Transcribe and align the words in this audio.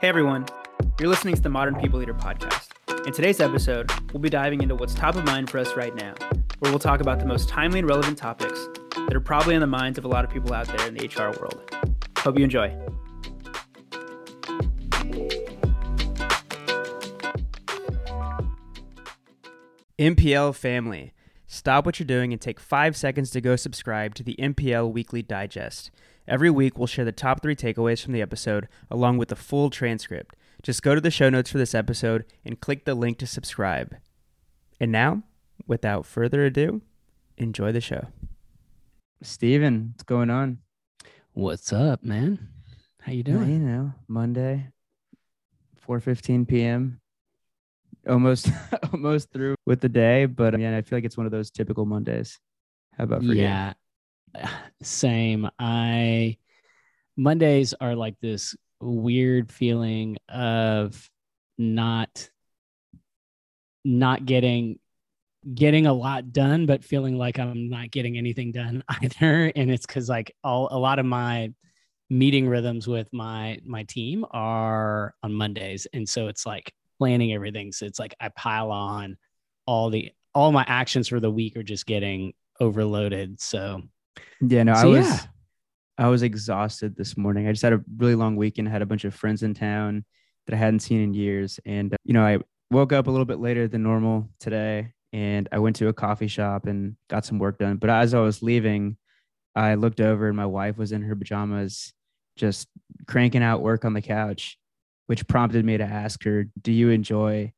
Hey 0.00 0.08
everyone, 0.08 0.46
you're 0.98 1.10
listening 1.10 1.34
to 1.34 1.42
the 1.42 1.50
Modern 1.50 1.74
People 1.74 1.98
Leader 1.98 2.14
podcast. 2.14 2.68
In 3.06 3.12
today's 3.12 3.38
episode, 3.38 3.92
we'll 4.14 4.22
be 4.22 4.30
diving 4.30 4.62
into 4.62 4.74
what's 4.74 4.94
top 4.94 5.14
of 5.14 5.26
mind 5.26 5.50
for 5.50 5.58
us 5.58 5.76
right 5.76 5.94
now, 5.94 6.14
where 6.60 6.72
we'll 6.72 6.78
talk 6.78 7.02
about 7.02 7.18
the 7.18 7.26
most 7.26 7.50
timely 7.50 7.80
and 7.80 7.86
relevant 7.86 8.16
topics 8.16 8.66
that 8.94 9.14
are 9.14 9.20
probably 9.20 9.54
on 9.54 9.60
the 9.60 9.66
minds 9.66 9.98
of 9.98 10.06
a 10.06 10.08
lot 10.08 10.24
of 10.24 10.30
people 10.30 10.54
out 10.54 10.68
there 10.68 10.88
in 10.88 10.94
the 10.94 11.06
HR 11.06 11.38
world. 11.38 11.70
Hope 12.16 12.38
you 12.38 12.44
enjoy. 12.44 12.74
MPL 19.98 20.54
family, 20.54 21.12
stop 21.46 21.84
what 21.84 22.00
you're 22.00 22.06
doing 22.06 22.32
and 22.32 22.40
take 22.40 22.58
five 22.58 22.96
seconds 22.96 23.28
to 23.32 23.42
go 23.42 23.54
subscribe 23.54 24.14
to 24.14 24.22
the 24.22 24.34
MPL 24.38 24.90
Weekly 24.90 25.20
Digest. 25.20 25.90
Every 26.28 26.50
week, 26.50 26.78
we'll 26.78 26.86
share 26.86 27.04
the 27.04 27.12
top 27.12 27.42
three 27.42 27.56
takeaways 27.56 28.02
from 28.02 28.12
the 28.12 28.22
episode 28.22 28.68
along 28.90 29.18
with 29.18 29.28
the 29.28 29.36
full 29.36 29.70
transcript. 29.70 30.36
Just 30.62 30.82
go 30.82 30.94
to 30.94 31.00
the 31.00 31.10
show 31.10 31.30
notes 31.30 31.50
for 31.50 31.58
this 31.58 31.74
episode 31.74 32.24
and 32.44 32.60
click 32.60 32.84
the 32.84 32.94
link 32.94 33.18
to 33.18 33.26
subscribe. 33.26 33.96
And 34.78 34.92
now, 34.92 35.22
without 35.66 36.06
further 36.06 36.44
ado, 36.44 36.82
enjoy 37.36 37.72
the 37.72 37.80
show. 37.80 38.08
Steven, 39.22 39.92
what's 39.92 40.02
going 40.04 40.30
on? 40.30 40.58
What's 41.32 41.72
up, 41.72 42.02
man? 42.02 42.48
How 43.02 43.12
you 43.12 43.22
doing? 43.22 43.50
you 43.50 43.58
know, 43.58 43.92
Monday, 44.08 44.68
4:15 45.86 46.46
p.m. 46.46 47.00
Almost 48.08 48.48
almost 48.92 49.30
through 49.32 49.54
with 49.66 49.80
the 49.80 49.88
day, 49.88 50.26
but 50.26 50.58
yeah, 50.58 50.76
I 50.76 50.82
feel 50.82 50.96
like 50.98 51.04
it's 51.04 51.16
one 51.16 51.26
of 51.26 51.32
those 51.32 51.50
typical 51.50 51.86
Mondays. 51.86 52.38
How 52.96 53.04
about 53.04 53.20
for 53.20 53.26
you? 53.26 53.42
yeah, 53.42 53.74
same. 54.82 55.48
I 55.58 56.36
Mondays 57.16 57.74
are 57.80 57.94
like 57.94 58.18
this 58.20 58.56
weird 58.80 59.52
feeling 59.52 60.16
of 60.28 61.10
not 61.58 62.30
not 63.84 64.24
getting 64.24 64.78
getting 65.54 65.86
a 65.86 65.92
lot 65.92 66.32
done 66.32 66.66
but 66.66 66.84
feeling 66.84 67.16
like 67.16 67.38
i'm 67.38 67.70
not 67.70 67.90
getting 67.90 68.18
anything 68.18 68.52
done 68.52 68.82
either. 69.02 69.52
And 69.54 69.70
it's 69.70 69.86
because 69.86 70.08
like 70.08 70.34
all 70.44 70.68
a 70.70 70.78
lot 70.78 70.98
of 70.98 71.06
my 71.06 71.52
meeting 72.08 72.48
rhythms 72.48 72.86
with 72.88 73.08
my 73.12 73.58
my 73.64 73.84
team 73.84 74.24
are 74.30 75.14
on 75.22 75.32
mondays. 75.32 75.86
And 75.92 76.08
so 76.08 76.28
it's 76.28 76.44
like 76.44 76.72
planning 76.98 77.32
everything. 77.32 77.72
So 77.72 77.86
it's 77.86 77.98
like 77.98 78.14
i 78.20 78.28
pile 78.30 78.70
on 78.70 79.16
all 79.66 79.90
the 79.90 80.10
all 80.34 80.52
my 80.52 80.64
actions 80.66 81.08
for 81.08 81.20
the 81.20 81.30
week 81.30 81.56
are 81.56 81.62
just 81.62 81.86
getting 81.86 82.34
overloaded. 82.60 83.40
So 83.40 83.82
Yeah, 84.40 84.62
no, 84.62 84.72
I 84.72 84.84
was 84.86 85.06
yeah. 85.06 85.18
I 85.98 86.08
was 86.08 86.22
exhausted 86.22 86.96
this 86.96 87.16
morning. 87.16 87.46
I 87.46 87.52
just 87.52 87.62
had 87.62 87.74
a 87.74 87.84
really 87.98 88.14
long 88.14 88.36
weekend. 88.36 88.68
I 88.68 88.70
had 88.70 88.82
a 88.82 88.86
bunch 88.86 89.04
of 89.04 89.14
friends 89.14 89.42
in 89.42 89.52
town 89.52 90.04
that 90.46 90.54
I 90.54 90.58
hadn't 90.58 90.80
seen 90.80 91.00
in 91.02 91.14
years, 91.14 91.60
and 91.66 91.92
uh, 91.92 91.96
you 92.04 92.14
know, 92.14 92.24
I 92.24 92.38
woke 92.70 92.92
up 92.92 93.06
a 93.06 93.10
little 93.10 93.26
bit 93.26 93.38
later 93.38 93.68
than 93.68 93.82
normal 93.82 94.28
today, 94.38 94.92
and 95.12 95.48
I 95.52 95.58
went 95.58 95.76
to 95.76 95.88
a 95.88 95.92
coffee 95.92 96.28
shop 96.28 96.66
and 96.66 96.96
got 97.08 97.24
some 97.24 97.38
work 97.38 97.58
done. 97.58 97.76
But 97.76 97.90
as 97.90 98.14
I 98.14 98.20
was 98.20 98.42
leaving, 98.42 98.96
I 99.54 99.74
looked 99.74 100.00
over 100.00 100.28
and 100.28 100.36
my 100.36 100.46
wife 100.46 100.78
was 100.78 100.92
in 100.92 101.02
her 101.02 101.16
pajamas, 101.16 101.92
just 102.36 102.68
cranking 103.06 103.42
out 103.42 103.62
work 103.62 103.84
on 103.84 103.92
the 103.92 104.02
couch, 104.02 104.58
which 105.06 105.26
prompted 105.26 105.64
me 105.64 105.76
to 105.76 105.84
ask 105.84 106.22
her, 106.24 106.46
"Do 106.60 106.72
you 106.72 106.90
enjoy 106.90 107.52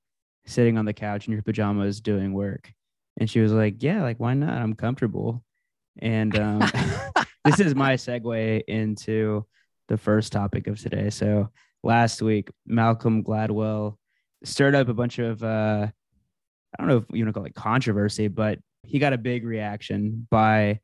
sitting 0.47 0.79
on 0.79 0.85
the 0.85 0.95
couch 0.95 1.27
in 1.29 1.33
your 1.33 1.43
pajamas 1.43 2.01
doing 2.01 2.33
work?" 2.33 2.73
And 3.19 3.29
she 3.31 3.41
was 3.41 3.53
like, 3.53 3.83
"Yeah, 3.83 4.03
like 4.03 4.19
why 4.19 4.35
not? 4.35 4.61
I'm 4.61 4.75
comfortable." 4.75 5.45
And 5.99 6.39
um, 6.39 6.61
this 7.45 7.61
is 7.61 7.75
my 7.75 7.95
segue 7.95 8.63
into 8.67 9.47
the 9.89 9.97
first 9.97 10.33
topic 10.33 10.67
of 10.67 10.81
today. 10.81 11.11
So 11.11 11.51
last 11.83 12.23
week, 12.23 12.51
Malcolm 12.67 13.23
Gladwell 13.23 13.97
stirred 14.45 14.75
up 14.75 14.89
a 14.89 14.95
bunch 14.95 15.19
of 15.19 15.43
uh, 15.43 15.87
I 15.89 16.83
don't 16.83 16.89
know 16.89 16.97
if 16.99 17.05
you 17.11 17.25
want 17.25 17.35
to 17.35 17.39
call 17.39 17.47
it 17.47 17.55
controversy, 17.55 18.29
but 18.29 18.59
he 18.85 18.99
got 18.99 19.13
a 19.13 19.19
big 19.19 19.45
reaction 19.45 20.27
by 20.31 20.81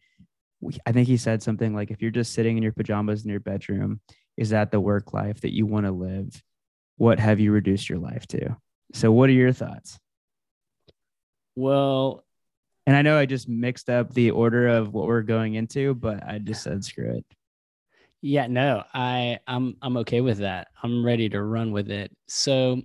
I 0.84 0.92
think 0.92 1.06
he 1.06 1.16
said 1.16 1.42
something 1.42 1.74
like, 1.74 1.90
"If 1.90 2.02
you're 2.02 2.10
just 2.10 2.34
sitting 2.34 2.56
in 2.56 2.62
your 2.62 2.72
pajamas 2.72 3.24
in 3.24 3.30
your 3.30 3.40
bedroom, 3.40 4.00
is 4.36 4.50
that 4.50 4.72
the 4.72 4.80
work 4.80 5.14
life 5.14 5.40
that 5.42 5.54
you 5.54 5.66
want 5.66 5.86
to 5.86 5.92
live? 5.92 6.42
What 6.96 7.20
have 7.20 7.38
you 7.38 7.52
reduced 7.52 7.88
your 7.88 7.98
life 7.98 8.26
to?" 8.28 8.56
So, 8.92 9.12
what 9.12 9.30
are 9.30 9.34
your 9.34 9.52
thoughts? 9.52 9.98
well 11.58 12.24
And 12.88 12.96
I 12.96 13.02
know 13.02 13.18
I 13.18 13.26
just 13.26 13.50
mixed 13.50 13.90
up 13.90 14.14
the 14.14 14.30
order 14.30 14.66
of 14.66 14.94
what 14.94 15.06
we're 15.06 15.20
going 15.20 15.56
into, 15.56 15.92
but 15.94 16.26
I 16.26 16.38
just 16.38 16.62
said 16.62 16.82
screw 16.82 17.18
it. 17.18 17.24
Yeah, 18.22 18.46
no, 18.46 18.82
I 18.94 19.38
I'm 19.46 19.76
I'm 19.82 19.98
okay 19.98 20.22
with 20.22 20.38
that. 20.38 20.68
I'm 20.82 21.04
ready 21.04 21.28
to 21.28 21.42
run 21.42 21.70
with 21.70 21.90
it. 21.90 22.10
So, 22.28 22.80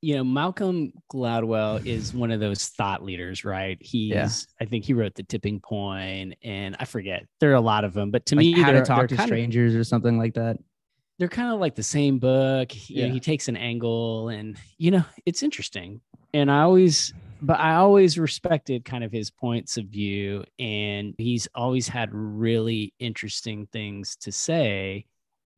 you 0.00 0.14
know, 0.14 0.22
Malcolm 0.22 0.92
Gladwell 1.12 1.84
is 1.84 2.14
one 2.14 2.30
of 2.30 2.38
those 2.38 2.68
thought 2.68 3.02
leaders, 3.02 3.44
right? 3.44 3.78
He's 3.80 4.10
Yeah. 4.12 4.28
I 4.60 4.64
think 4.64 4.84
he 4.84 4.94
wrote 4.94 5.16
The 5.16 5.24
Tipping 5.24 5.58
Point 5.58 6.34
and 6.44 6.76
I 6.78 6.84
forget. 6.84 7.26
There 7.40 7.50
are 7.50 7.54
a 7.54 7.60
lot 7.60 7.82
of 7.82 7.94
them, 7.94 8.12
but 8.12 8.26
to 8.26 8.36
Like 8.36 8.44
me 8.46 8.52
how 8.52 8.70
to 8.70 8.82
talk 8.84 9.08
to 9.08 9.16
kind 9.16 9.20
of- 9.28 9.34
strangers 9.34 9.74
or 9.74 9.82
something 9.82 10.18
like 10.18 10.34
that. 10.34 10.56
they're 11.18 11.28
kind 11.28 11.52
of 11.52 11.58
like 11.60 11.74
the 11.74 11.82
same 11.82 12.18
book. 12.20 12.72
You 12.88 13.02
know, 13.02 13.06
Yeah. 13.08 13.12
he 13.12 13.18
takes 13.20 13.48
an 13.48 13.56
angle 13.56 14.28
and 14.28 14.56
you 14.78 14.92
know, 14.92 15.04
it's 15.26 15.42
interesting. 15.42 16.00
And 16.32 16.48
I 16.50 16.60
always 16.62 17.12
but 17.42 17.58
I 17.58 17.74
always 17.74 18.18
respected 18.18 18.84
kind 18.84 19.02
of 19.02 19.10
his 19.12 19.30
points 19.30 19.76
of 19.76 19.86
view 19.86 20.44
and 20.58 21.14
he's 21.18 21.48
always 21.54 21.88
had 21.88 22.08
really 22.12 22.94
interesting 23.00 23.66
things 23.72 24.16
to 24.20 24.32
say 24.32 25.04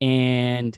and 0.00 0.76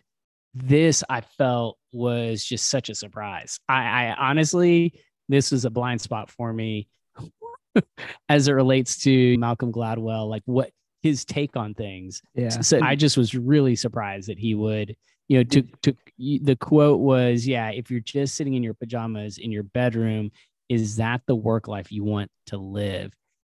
this 0.53 1.05
I 1.09 1.21
felt 1.21 1.79
was 1.93 2.45
just 2.45 2.69
such 2.69 2.89
a 2.89 2.95
surprise. 2.95 3.61
I, 3.69 3.83
I 3.83 4.15
honestly 4.19 5.01
this 5.29 5.53
was 5.53 5.65
a 5.65 5.71
blind 5.71 6.01
spot 6.01 6.31
for 6.31 6.53
me 6.53 6.89
as 8.29 8.49
it 8.49 8.53
relates 8.53 8.99
to 9.05 9.39
Malcolm 9.39 9.73
Gladwell 9.73 10.29
like 10.29 10.43
what 10.45 10.71
his 11.03 11.25
take 11.25 11.57
on 11.57 11.73
things 11.75 12.21
Yeah. 12.35 12.49
so 12.49 12.81
I 12.83 12.97
just 12.97 13.17
was 13.17 13.35
really 13.35 13.77
surprised 13.77 14.29
that 14.29 14.39
he 14.39 14.55
would, 14.57 14.97
you 15.29 15.39
know, 15.39 15.45
to 15.45 15.63
to 15.83 15.95
the 16.19 16.57
quote 16.57 17.01
was, 17.01 17.47
yeah, 17.47 17.71
if 17.71 17.91
you're 17.91 18.01
just 18.01 18.35
sitting 18.35 18.55
in 18.55 18.63
your 18.63 18.75
pajamas 18.75 19.39
in 19.39 19.53
your 19.53 19.63
bedroom, 19.63 20.31
is 20.69 20.97
that 20.97 21.23
the 21.27 21.35
work 21.37 21.69
life 21.69 21.93
you 21.93 22.05
want 22.05 22.31
to 22.47 22.57
live? 22.57 23.13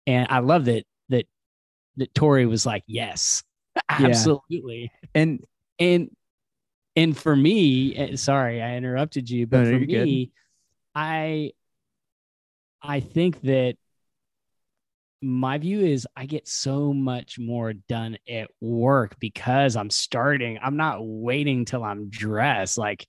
And 0.05 0.27
I 0.29 0.39
love 0.39 0.65
that 0.65 0.85
that 1.09 1.25
that 1.97 2.13
Tori 2.13 2.45
was 2.45 2.65
like, 2.65 2.83
yes, 2.87 3.43
absolutely. 3.89 4.91
and 5.15 5.43
And 5.79 6.09
and 6.95 7.15
for 7.15 7.35
me, 7.35 7.95
eh, 7.95 8.15
sorry, 8.15 8.61
I 8.61 8.75
interrupted 8.75 9.29
you, 9.29 9.47
but 9.47 9.57
No, 9.57 9.63
no, 9.63 9.71
for 9.71 9.79
you're 9.79 9.87
good. 9.87 10.07
me, 10.07 10.31
I 10.95 11.51
I 12.81 12.99
think 12.99 13.41
that 13.41 13.75
my 15.21 15.57
view 15.57 15.79
is 15.79 16.07
I 16.15 16.25
get 16.25 16.47
so 16.47 16.93
much 16.93 17.39
more 17.39 17.73
done 17.73 18.17
at 18.29 18.49
work 18.61 19.17
because 19.19 19.75
I'm 19.75 19.89
starting. 19.89 20.59
I'm 20.61 20.77
not 20.77 20.99
waiting 21.01 21.65
till 21.65 21.83
I'm 21.83 22.09
dressed. 22.09 22.77
Like 22.77 23.07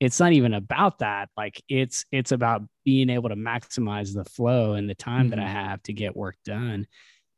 it's 0.00 0.18
not 0.18 0.32
even 0.32 0.54
about 0.54 0.98
that. 1.00 1.28
Like 1.36 1.62
it's 1.68 2.04
it's 2.10 2.32
about 2.32 2.62
being 2.84 3.10
able 3.10 3.28
to 3.28 3.36
maximize 3.36 4.14
the 4.14 4.24
flow 4.24 4.72
and 4.72 4.88
the 4.88 4.94
time 4.94 5.28
that 5.30 5.38
I 5.38 5.44
Mhm. 5.44 5.52
have 5.52 5.82
to 5.84 5.92
get 5.92 6.16
work 6.16 6.36
done. 6.44 6.86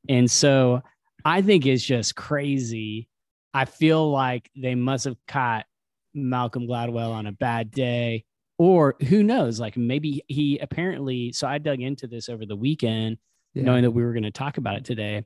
And 0.08 0.30
so 0.30 0.82
I 1.24 1.42
think 1.42 1.66
it's 1.66 1.84
just 1.84 2.14
crazy. 2.16 3.08
I 3.52 3.64
feel 3.66 4.10
like 4.10 4.50
they 4.56 4.74
must 4.74 5.04
have 5.04 5.16
caught 5.28 5.66
Malcolm 6.14 6.66
Gladwell 6.66 7.10
on 7.12 7.26
a 7.26 7.32
bad 7.32 7.70
day 7.70 8.24
or 8.58 8.96
who 9.08 9.22
knows 9.22 9.58
like 9.58 9.76
maybe 9.76 10.22
he 10.28 10.58
apparently 10.58 11.32
so 11.32 11.46
I 11.48 11.58
dug 11.58 11.80
into 11.80 12.06
this 12.06 12.28
over 12.28 12.44
the 12.46 12.56
weekend 12.56 13.18
yeah. 13.54 13.64
knowing 13.64 13.82
that 13.82 13.90
we 13.90 14.02
were 14.04 14.12
going 14.12 14.22
to 14.22 14.30
talk 14.30 14.56
about 14.58 14.76
it 14.76 14.84
today. 14.84 15.24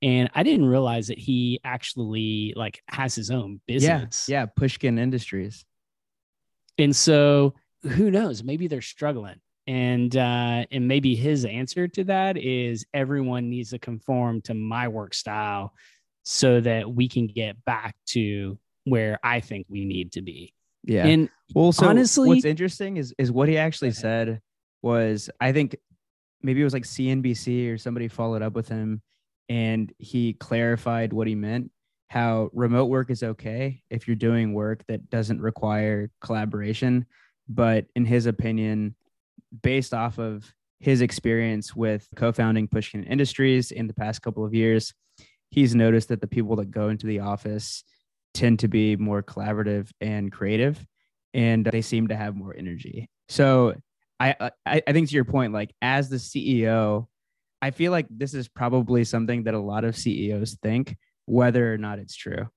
And 0.00 0.30
I 0.34 0.42
didn't 0.44 0.66
realize 0.66 1.08
that 1.08 1.18
he 1.18 1.60
actually 1.64 2.54
like 2.56 2.80
has 2.88 3.14
his 3.16 3.30
own 3.30 3.60
yeah, 3.66 3.74
business. 3.98 4.26
yeah, 4.28 4.46
Pushkin 4.46 4.96
Industries. 4.98 5.64
And 6.78 6.94
so 6.94 7.54
who 7.82 8.10
knows? 8.10 8.42
Maybe 8.42 8.68
they're 8.68 8.80
struggling. 8.80 9.40
And 9.66 10.16
uh, 10.16 10.64
and 10.70 10.88
maybe 10.88 11.14
his 11.14 11.44
answer 11.44 11.88
to 11.88 12.04
that 12.04 12.38
is 12.38 12.86
everyone 12.94 13.50
needs 13.50 13.70
to 13.70 13.78
conform 13.78 14.40
to 14.42 14.54
my 14.54 14.88
work 14.88 15.12
style 15.12 15.74
so 16.22 16.60
that 16.60 16.90
we 16.90 17.08
can 17.08 17.26
get 17.26 17.62
back 17.64 17.94
to 18.06 18.58
where 18.84 19.18
I 19.22 19.40
think 19.40 19.66
we 19.68 19.84
need 19.84 20.12
to 20.12 20.22
be. 20.22 20.54
Yeah. 20.84 21.06
And 21.06 21.28
well, 21.54 21.72
so 21.72 21.86
honestly- 21.86 22.28
what's 22.28 22.46
interesting 22.46 22.96
is 22.96 23.14
is 23.18 23.30
what 23.30 23.48
he 23.48 23.58
actually 23.58 23.90
said 23.90 24.40
was 24.80 25.28
I 25.38 25.52
think 25.52 25.76
maybe 26.42 26.62
it 26.62 26.64
was 26.64 26.72
like 26.72 26.84
CNBC 26.84 27.70
or 27.70 27.76
somebody 27.76 28.08
followed 28.08 28.42
up 28.42 28.54
with 28.54 28.68
him 28.68 29.02
and 29.50 29.92
he 29.98 30.34
clarified 30.34 31.12
what 31.12 31.26
he 31.26 31.34
meant 31.34 31.70
how 32.08 32.50
remote 32.52 32.86
work 32.86 33.10
is 33.10 33.22
okay 33.22 33.82
if 33.90 34.06
you're 34.08 34.16
doing 34.16 34.54
work 34.54 34.82
that 34.88 35.10
doesn't 35.10 35.40
require 35.40 36.10
collaboration 36.20 37.06
but 37.48 37.86
in 37.94 38.04
his 38.04 38.26
opinion 38.26 38.94
based 39.62 39.94
off 39.94 40.18
of 40.18 40.52
his 40.80 41.00
experience 41.00 41.74
with 41.74 42.08
co-founding 42.16 42.68
Pushkin 42.68 43.04
Industries 43.04 43.70
in 43.70 43.86
the 43.86 43.94
past 43.94 44.22
couple 44.22 44.44
of 44.44 44.54
years, 44.54 44.94
he's 45.50 45.74
noticed 45.74 46.08
that 46.08 46.20
the 46.20 46.26
people 46.26 46.56
that 46.56 46.70
go 46.70 46.88
into 46.88 47.06
the 47.06 47.20
office 47.20 47.82
tend 48.34 48.60
to 48.60 48.68
be 48.68 48.96
more 48.96 49.22
collaborative 49.22 49.90
and 50.00 50.30
creative 50.30 50.84
and 51.34 51.64
they 51.66 51.82
seem 51.82 52.08
to 52.08 52.16
have 52.16 52.36
more 52.36 52.54
energy. 52.56 53.08
So 53.28 53.74
I, 54.20 54.50
I, 54.66 54.82
I 54.86 54.92
think 54.92 55.08
to 55.08 55.14
your 55.14 55.24
point, 55.24 55.52
like 55.52 55.74
as 55.82 56.08
the 56.08 56.16
CEO, 56.16 57.06
I 57.60 57.70
feel 57.70 57.90
like 57.90 58.06
this 58.10 58.34
is 58.34 58.48
probably 58.48 59.04
something 59.04 59.44
that 59.44 59.54
a 59.54 59.58
lot 59.58 59.84
of 59.84 59.96
CEOs 59.96 60.58
think, 60.62 60.96
whether 61.28 61.72
or 61.72 61.78
not 61.78 61.98
it's 61.98 62.16
true. 62.16 62.48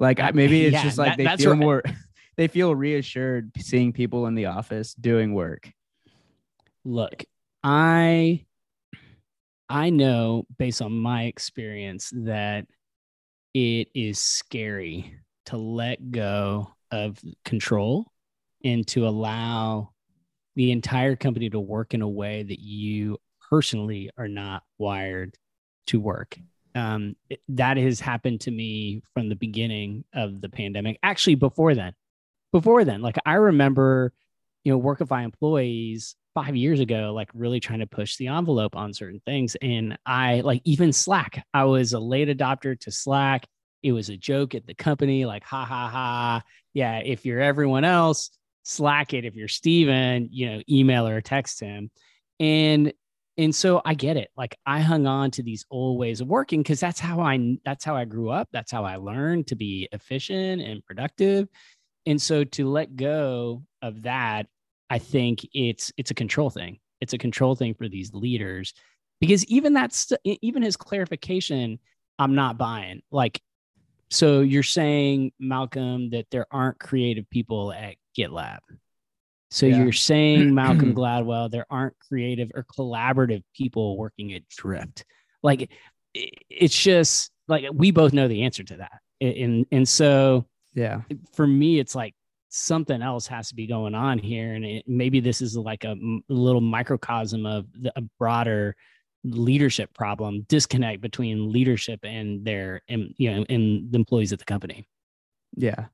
Like 0.00 0.18
maybe 0.34 0.64
it's 0.64 0.72
Yeah, 0.74 0.82
just 0.82 0.98
like 0.98 1.16
that- 1.16 1.38
they 1.38 1.42
feel 1.42 1.50
what- 1.50 1.58
more, 1.58 1.82
they 2.36 2.48
feel 2.48 2.74
reassured 2.74 3.50
seeing 3.58 3.92
people 3.92 4.26
in 4.26 4.34
the 4.34 4.46
office 4.46 4.94
doing 4.94 5.34
work. 5.34 5.70
look 6.84 7.24
i 7.64 8.44
i 9.68 9.90
know 9.90 10.46
based 10.58 10.80
on 10.80 10.92
my 10.92 11.24
experience 11.24 12.10
that 12.14 12.64
it 13.52 13.88
is 13.94 14.18
scary 14.20 15.14
to 15.46 15.56
let 15.56 16.10
go 16.12 16.72
of 16.92 17.18
control 17.44 18.06
and 18.64 18.86
to 18.86 19.06
allow 19.08 19.90
the 20.54 20.70
entire 20.70 21.16
company 21.16 21.50
to 21.50 21.58
work 21.60 21.92
in 21.94 22.00
a 22.02 22.08
way 22.08 22.44
that 22.44 22.60
you 22.60 23.18
personally 23.50 24.08
are 24.16 24.28
not 24.28 24.62
wired 24.78 25.34
to 25.88 25.98
work 26.00 26.38
um, 26.74 27.16
it- 27.30 27.40
that 27.48 27.76
has 27.76 28.00
happened 28.00 28.40
to 28.42 28.50
me 28.50 29.02
from 29.14 29.28
the 29.28 29.36
beginning 29.36 30.04
of 30.14 30.40
the 30.40 30.48
pandemic. 30.48 30.98
Actually 31.02 31.36
before 31.36 31.74
then 31.74 31.92
before 32.52 32.82
then 32.82 33.02
like 33.02 33.16
i 33.26 33.34
remember 33.34 34.10
you 34.64 34.72
know 34.72 34.80
workify 34.80 35.22
employees 35.22 36.16
five 36.34 36.56
years 36.56 36.80
ago 36.80 37.12
like 37.14 37.28
really 37.34 37.60
trying 37.60 37.80
to 37.80 37.86
push 37.86 38.16
the 38.16 38.28
envelope 38.28 38.74
on 38.76 38.94
certain 38.94 39.20
things. 39.26 39.56
And 39.60 39.98
i 40.06 40.40
like 40.40 40.62
even 40.64 40.92
slack 40.92 41.44
i 41.52 41.64
was 41.64 41.92
a 41.92 41.98
late 42.00 42.28
adopter 42.28 42.78
to 42.80 42.90
slack. 42.90 43.46
It 43.82 43.92
was 43.92 44.08
a 44.08 44.16
joke 44.16 44.54
at 44.54 44.66
the 44.66 44.74
company 44.74 45.24
like 45.26 45.44
ha 45.44 45.64
ha 45.64 45.88
ha. 45.88 46.42
Yeah 46.74 46.98
if 46.98 47.24
you're 47.26 47.40
everyone 47.40 47.84
else 47.84 48.30
slack 48.62 49.14
it. 49.14 49.24
If 49.24 49.34
you're 49.36 49.48
steven 49.48 50.28
you 50.30 50.50
know 50.50 50.62
email 50.70 51.06
or 51.06 51.20
text 51.20 51.60
him. 51.60 51.90
And 52.40 52.92
and 53.38 53.54
so 53.54 53.80
i 53.84 53.94
get 53.94 54.16
it. 54.16 54.28
Like 54.36 54.58
i 54.66 54.80
hung 54.80 55.06
on 55.06 55.30
to 55.32 55.42
these 55.42 55.64
old 55.70 55.98
ways 55.98 56.20
of 56.20 56.28
working 56.28 56.60
because 56.60 56.80
that's 56.80 57.00
how 57.00 57.20
i 57.20 57.56
that's 57.64 57.84
how 57.84 57.96
i 57.96 58.04
grew 58.04 58.30
up. 58.30 58.48
That's 58.52 58.72
how 58.72 58.84
i 58.84 58.96
learned 58.96 59.46
to 59.46 59.56
be 59.56 59.88
efficient 59.92 60.60
and 60.60 60.84
productive. 60.84 61.48
And 62.04 62.20
so 62.20 62.44
to 62.44 62.68
let 62.68 62.96
go 62.96 63.62
of 63.80 64.02
that 64.02 64.46
i 64.90 64.98
think 64.98 65.46
it's 65.54 65.92
it's 65.96 66.10
a 66.10 66.14
control 66.14 66.50
thing. 66.50 66.78
It's 67.00 67.12
a 67.12 67.18
control 67.18 67.54
thing 67.54 67.74
for 67.74 67.88
these 67.88 68.12
leaders 68.12 68.74
because 69.20 69.44
even 69.46 69.72
that's 69.72 70.12
even 70.24 70.62
his 70.62 70.76
clarification 70.76 71.78
i'm 72.18 72.34
not 72.34 72.58
buying. 72.58 73.02
Like 73.10 73.40
so 74.10 74.40
you're 74.40 74.62
saying 74.62 75.32
malcolm 75.38 76.10
that 76.10 76.26
there 76.30 76.46
aren't 76.50 76.80
creative 76.80 77.28
people 77.30 77.72
at 77.72 77.94
gitlab 78.18 78.58
so 79.50 79.66
Yeah. 79.66 79.82
you're 79.82 79.92
saying 79.92 80.54
malcolm 80.62 80.94
gladwell 80.94 81.50
there 81.50 81.66
aren't 81.70 81.94
creative 81.98 82.50
or 82.54 82.64
collaborative 82.76 83.42
people 83.54 83.96
working 83.96 84.32
at 84.34 84.46
drift 84.48 85.04
like 85.42 85.70
it's 86.14 86.76
just 86.76 87.30
like 87.48 87.64
we 87.72 87.90
both 87.90 88.12
know 88.12 88.28
the 88.28 88.42
answer 88.42 88.62
to 88.64 88.76
that 88.78 89.00
and 89.20 89.66
and 89.72 89.88
so 89.88 90.46
Yeah. 90.74 91.00
for 91.32 91.46
me, 91.46 91.78
it's 91.80 91.94
like 91.94 92.14
something 92.50 93.02
else 93.02 93.26
has 93.26 93.48
to 93.48 93.54
be 93.56 93.66
going 93.66 93.94
on 93.94 94.18
here, 94.18 94.54
and 94.54 94.64
it, 94.64 94.84
maybe 94.86 95.18
this 95.20 95.42
is 95.42 95.56
like 95.56 95.82
a, 95.84 95.88
m- 95.90 96.22
little 96.28 96.60
microcosm 96.60 97.44
of 97.44 97.66
the, 97.72 97.92
a 97.96 98.02
broader 98.18 98.76
leadership 99.24 99.92
problem, 99.92 100.46
disconnect 100.48 101.00
between 101.00 101.50
leadership 101.52 102.00
and 102.04 102.44
their, 102.44 102.80
and, 102.88 103.12
you 103.18 103.30
know, 103.34 103.44
and 103.48 103.90
the 103.90 103.98
employees 103.98 104.32
at 104.32 104.38
the 104.38 104.44
company. 104.44 104.86
Yeah. 105.56 105.86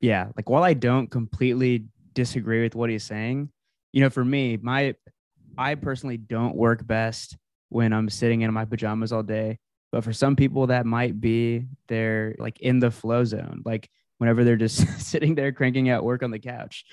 Yeah. 0.00 0.28
Like 0.36 0.50
while 0.50 0.62
I 0.62 0.74
don't 0.74 1.10
completely 1.10 1.84
disagree 2.14 2.62
with 2.62 2.74
what 2.74 2.90
he's 2.90 3.04
saying, 3.04 3.50
you 3.92 4.00
know, 4.00 4.10
for 4.10 4.24
me, 4.24 4.58
my 4.60 4.94
I 5.56 5.74
personally 5.74 6.16
don't 6.16 6.56
work 6.56 6.86
best 6.86 7.36
when 7.68 7.92
I'm 7.92 8.08
sitting 8.08 8.42
in 8.42 8.52
my 8.52 8.64
pajamas 8.64 9.12
all 9.12 9.22
day. 9.22 9.58
But 9.90 10.04
for 10.04 10.12
some 10.12 10.36
people 10.36 10.68
that 10.68 10.86
might 10.86 11.20
be 11.20 11.66
they're 11.88 12.34
like 12.38 12.60
in 12.60 12.78
the 12.78 12.90
flow 12.90 13.24
zone, 13.24 13.62
like 13.64 13.90
whenever 14.18 14.44
they're 14.44 14.56
just 14.56 14.86
sitting 15.00 15.34
there 15.34 15.52
cranking 15.52 15.90
out 15.90 16.04
work 16.04 16.22
on 16.22 16.30
the 16.30 16.38
couch. 16.38 16.84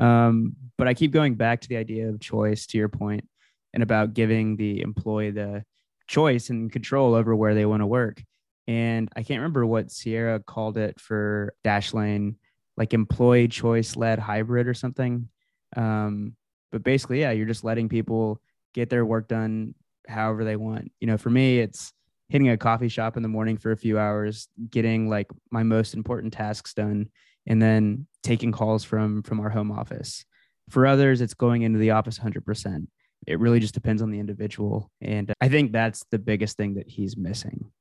Um, 0.00 0.56
but 0.76 0.88
I 0.88 0.94
keep 0.94 1.12
going 1.12 1.34
back 1.34 1.60
to 1.60 1.68
the 1.68 1.76
idea 1.76 2.08
of 2.08 2.20
choice 2.20 2.66
to 2.68 2.78
your 2.78 2.88
point 2.88 3.28
and 3.74 3.82
about 3.82 4.14
giving 4.14 4.56
the 4.56 4.80
employee 4.80 5.30
the 5.30 5.64
choice 6.06 6.50
and 6.50 6.72
control 6.72 7.14
over 7.14 7.34
where 7.34 7.54
they 7.54 7.66
want 7.66 7.82
to 7.82 7.86
work. 7.86 8.22
And 8.66 9.08
I 9.16 9.22
can't 9.22 9.40
remember 9.40 9.66
what 9.66 9.90
Sierra 9.90 10.40
called 10.40 10.76
it 10.76 11.00
for 11.00 11.54
Dashlane, 11.64 12.36
like 12.78 12.94
employee 12.94 13.48
choice 13.48 13.96
led 13.96 14.20
hybrid 14.20 14.68
or 14.68 14.72
something. 14.72 15.28
Um, 15.76 16.36
but 16.70 16.84
basically, 16.84 17.20
yeah, 17.20 17.32
you're 17.32 17.44
just 17.44 17.64
letting 17.64 17.88
people 17.88 18.40
get 18.72 18.88
their 18.88 19.04
work 19.04 19.26
done 19.26 19.74
however 20.06 20.44
they 20.44 20.56
want. 20.56 20.92
You 21.00 21.08
know, 21.08 21.18
for 21.18 21.28
me, 21.28 21.58
it's 21.58 21.92
hitting 22.28 22.48
a 22.48 22.56
coffee 22.56 22.88
shop 22.88 23.16
in 23.16 23.22
the 23.22 23.28
morning 23.28 23.58
for 23.58 23.72
a 23.72 23.76
few 23.76 23.98
hours, 23.98 24.48
getting 24.70 25.08
like 25.08 25.26
my 25.50 25.64
most 25.64 25.92
important 25.92 26.32
tasks 26.32 26.72
done, 26.72 27.08
and 27.46 27.60
then 27.60 28.06
taking 28.22 28.52
calls 28.52 28.84
from 28.84 29.22
from 29.24 29.40
our 29.40 29.50
home 29.50 29.72
office. 29.72 30.24
For 30.70 30.86
others, 30.86 31.20
it's 31.20 31.34
going 31.34 31.62
into 31.62 31.78
the 31.78 31.90
office 31.90 32.18
100%. 32.18 32.86
It 33.26 33.40
really 33.40 33.58
just 33.58 33.74
depends 33.74 34.02
on 34.02 34.10
the 34.10 34.20
individual, 34.20 34.90
and 35.00 35.32
I 35.40 35.48
think 35.48 35.72
that's 35.72 36.04
the 36.12 36.18
biggest 36.18 36.56
thing 36.56 36.74
that 36.74 36.88
he's 36.88 37.16
missing. 37.16 37.72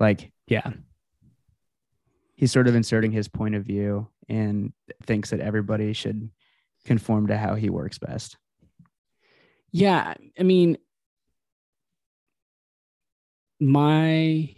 Like 0.00 0.32
Yeah. 0.48 0.72
He's 2.42 2.50
sort 2.50 2.66
of 2.66 2.74
inserting 2.74 3.12
his 3.12 3.28
point 3.28 3.54
of 3.54 3.62
view 3.62 4.08
and 4.28 4.72
thinks 5.04 5.30
that 5.30 5.38
everybody 5.38 5.92
should 5.92 6.28
conform 6.84 7.28
to 7.28 7.38
how 7.38 7.54
he 7.54 7.70
works 7.70 8.00
best. 8.00 8.36
Yeah. 9.70 10.14
I 10.36 10.42
mean, 10.42 10.76
my, 13.60 14.56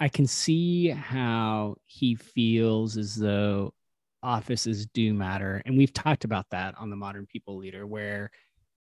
I 0.00 0.08
can 0.08 0.26
see 0.26 0.88
how 0.88 1.76
he 1.84 2.14
feels 2.14 2.96
as 2.96 3.14
though 3.14 3.74
offices 4.22 4.86
do 4.86 5.12
matter. 5.12 5.60
And 5.66 5.76
we've 5.76 5.92
talked 5.92 6.24
about 6.24 6.46
that 6.52 6.76
on 6.78 6.88
the 6.88 6.96
Modern 6.96 7.26
People 7.26 7.58
Leader, 7.58 7.86
where 7.86 8.30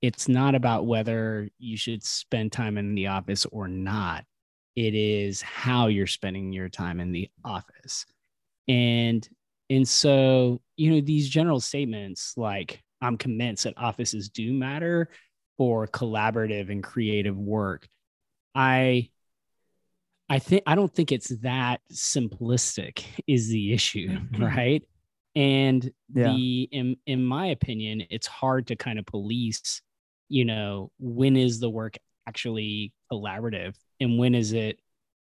it's 0.03 0.29
not 0.29 0.55
about 0.55 0.85
whether 0.85 1.49
you 1.57 1.79
should 1.79 2.05
spend 2.05 2.53
time 2.53 2.77
in 2.77 2.95
the 2.95 3.07
office 3.07 3.47
or 3.47 3.69
not. 3.69 4.27
It 4.77 4.95
is 4.95 5.41
how 5.41 5.87
you're 5.87 6.07
spending 6.07 6.53
your 6.53 6.69
time 6.69 7.01
in 7.01 7.11
the 7.11 7.31
office. 7.43 8.05
And 8.69 9.27
and 9.71 9.89
so, 9.89 10.61
you 10.77 10.93
know, 10.93 11.01
these 11.01 11.29
general 11.29 11.61
statements 11.61 12.35
like 12.37 12.83
I'm 13.01 13.17
convinced 13.19 13.65
that 13.65 13.75
offices 13.77 14.29
do 14.29 14.53
matter 14.53 15.11
for 15.57 15.87
collaborative 15.87 16.71
and 16.71 16.83
creative 16.83 17.37
work. 17.37 17.87
I 18.55 19.11
I 20.29 20.39
think 20.39 20.63
I 20.67 20.75
don't 20.75 20.93
think 20.93 21.13
it's 21.13 21.29
that 21.41 21.81
simplistic 21.93 23.05
is 23.27 23.49
the 23.49 23.73
issue, 23.73 24.09
mm-hmm. 24.09 24.43
right? 24.43 24.83
And 25.37 25.85
Yeah. 26.15 26.33
the 26.33 26.69
in 26.73 26.97
in 27.07 27.25
my 27.25 27.47
opinion, 27.49 28.05
it's 28.11 28.27
hard 28.27 28.69
to 28.69 28.77
kind 28.77 28.99
of 28.99 29.07
police, 29.07 29.83
you 30.29 30.45
know, 30.45 30.91
when 30.99 31.37
is 31.37 31.61
the 31.61 31.71
work 31.71 31.97
actually 32.27 32.93
collaborative 33.13 33.75
and 34.01 34.19
when 34.19 34.35
is 34.35 34.53
it 34.53 34.81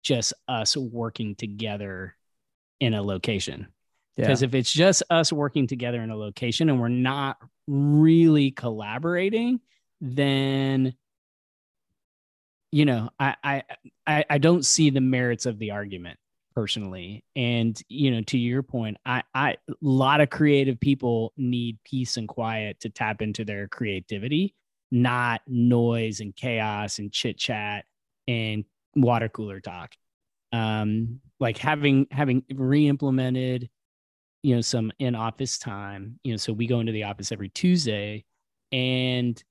just 0.02 0.32
us 0.48 0.76
working 0.76 1.34
together 1.34 2.16
in 2.80 2.94
a 2.94 3.02
location? 3.02 3.68
Yeah. 4.16 4.26
Because 4.26 4.42
if 4.42 4.54
it's 4.54 4.72
just 4.72 5.02
us 5.10 5.32
working 5.32 5.66
together 5.66 6.00
in 6.00 6.10
a 6.10 6.16
location 6.16 6.70
and 6.70 6.80
we're 6.80 6.88
not 6.88 7.38
really 7.66 8.50
collaborating, 8.50 9.60
then 10.00 10.94
you 12.72 12.84
know, 12.84 13.10
I 13.18 13.36
I 13.42 13.62
I, 14.06 14.24
I 14.28 14.38
don't 14.38 14.64
see 14.64 14.90
the 14.90 15.00
merits 15.00 15.46
of 15.46 15.58
the 15.58 15.70
argument 15.70 16.18
personally. 16.54 17.24
And 17.36 17.80
you 17.88 18.10
know, 18.10 18.22
to 18.22 18.38
your 18.38 18.62
point, 18.62 18.96
I 19.06 19.22
I 19.34 19.56
a 19.68 19.74
lot 19.80 20.20
of 20.20 20.30
creative 20.30 20.80
people 20.80 21.32
need 21.36 21.78
peace 21.84 22.16
and 22.16 22.26
quiet 22.26 22.80
to 22.80 22.88
tap 22.88 23.22
into 23.22 23.44
their 23.44 23.68
creativity, 23.68 24.54
not 24.90 25.42
noise 25.46 26.20
and 26.20 26.34
chaos 26.34 26.98
and 26.98 27.12
chit 27.12 27.38
chat 27.38 27.84
and 28.26 28.64
water 28.94 29.28
cooler 29.28 29.60
talk. 29.60 29.94
Um, 30.56 31.20
like 31.38 31.58
having 31.58 32.06
having 32.10 32.42
re-implemented 32.54 33.68
you 34.42 34.54
know 34.54 34.62
some 34.62 34.90
in 34.98 35.14
office 35.14 35.58
time 35.58 36.18
you 36.24 36.32
know 36.32 36.36
so 36.38 36.52
we 36.52 36.66
go 36.66 36.80
into 36.80 36.92
the 36.92 37.04
office 37.04 37.32
every 37.32 37.48
tuesday. 37.50 38.24
And 38.72 39.42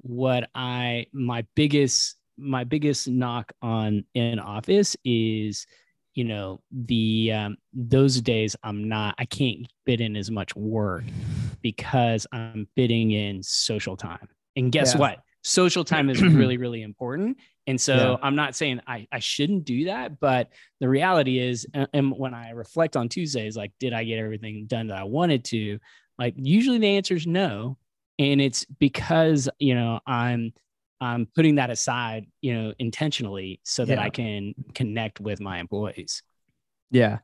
what 0.00 0.50
i 0.54 1.06
my 1.12 1.44
biggest 1.54 2.16
my 2.36 2.64
biggest 2.64 3.08
knock 3.08 3.52
on 3.62 4.04
in 4.14 4.38
office 4.38 4.96
is 5.04 5.66
you 6.14 6.24
know 6.24 6.60
the 6.70 7.32
um, 7.32 7.56
those 7.72 8.20
days 8.20 8.54
i'm 8.62 8.88
not 8.88 9.14
i 9.18 9.24
can't 9.24 9.66
fit 9.86 10.00
in 10.00 10.16
as 10.16 10.30
much 10.30 10.54
work 10.56 11.04
because 11.62 12.26
i'm 12.32 12.66
fitting 12.76 13.12
in 13.12 13.42
social 13.42 13.96
time. 13.96 14.28
And 14.56 14.70
guess 14.70 14.94
Yeah. 14.94 15.00
what 15.00 15.18
social 15.44 15.84
time 15.92 16.10
is 16.10 16.20
really, 16.22 16.56
really 16.56 16.82
important. 16.82 17.36
And 17.66 17.80
so 17.80 17.94
Yeah. 17.94 18.16
I'm 18.22 18.34
not 18.34 18.54
saying 18.56 18.80
I, 18.86 19.06
I 19.12 19.20
shouldn't 19.20 19.64
do 19.64 19.84
that, 19.86 20.18
but 20.18 20.50
the 20.80 20.88
reality 20.88 21.38
is, 21.38 21.66
and- 21.92 22.12
when 22.16 22.34
I 22.34 22.50
reflect 22.50 22.96
on 22.96 23.08
Tuesdays, 23.08 23.56
like, 23.56 23.72
did 23.78 23.92
I 23.92 24.04
get 24.04 24.18
everything 24.18 24.66
done 24.66 24.88
that 24.88 24.98
I 24.98 25.04
wanted 25.04 25.44
to? 25.46 25.78
Like, 26.18 26.34
usually 26.36 26.78
the 26.78 26.96
answer 26.96 27.14
is 27.14 27.26
no. 27.26 27.78
And 28.18 28.40
it's 28.40 28.64
because, 28.64 29.48
you 29.58 29.74
know, 29.74 30.00
I'm, 30.06 30.52
I'm 31.00 31.26
putting 31.34 31.56
that 31.56 31.70
aside, 31.70 32.26
you 32.40 32.54
know, 32.54 32.72
intentionally 32.78 33.60
so 33.64 33.84
that 33.84 33.98
Yeah. 33.98 34.04
I 34.04 34.10
can 34.10 34.54
connect 34.74 35.20
with 35.20 35.40
my 35.40 35.58
employees. 35.58 36.22
Yeah. 36.90 37.18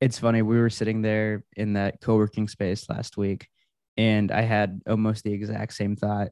It's 0.00 0.18
funny. 0.18 0.42
We 0.42 0.58
were 0.58 0.70
sitting 0.70 1.02
there 1.02 1.44
in 1.56 1.74
that 1.74 2.00
co 2.00 2.16
working 2.16 2.46
space 2.48 2.88
last 2.88 3.16
week, 3.16 3.48
and 3.96 4.30
I 4.32 4.42
had 4.42 4.80
almost 4.88 5.22
the 5.24 5.32
exact 5.32 5.74
same 5.74 5.96
thought 5.96 6.28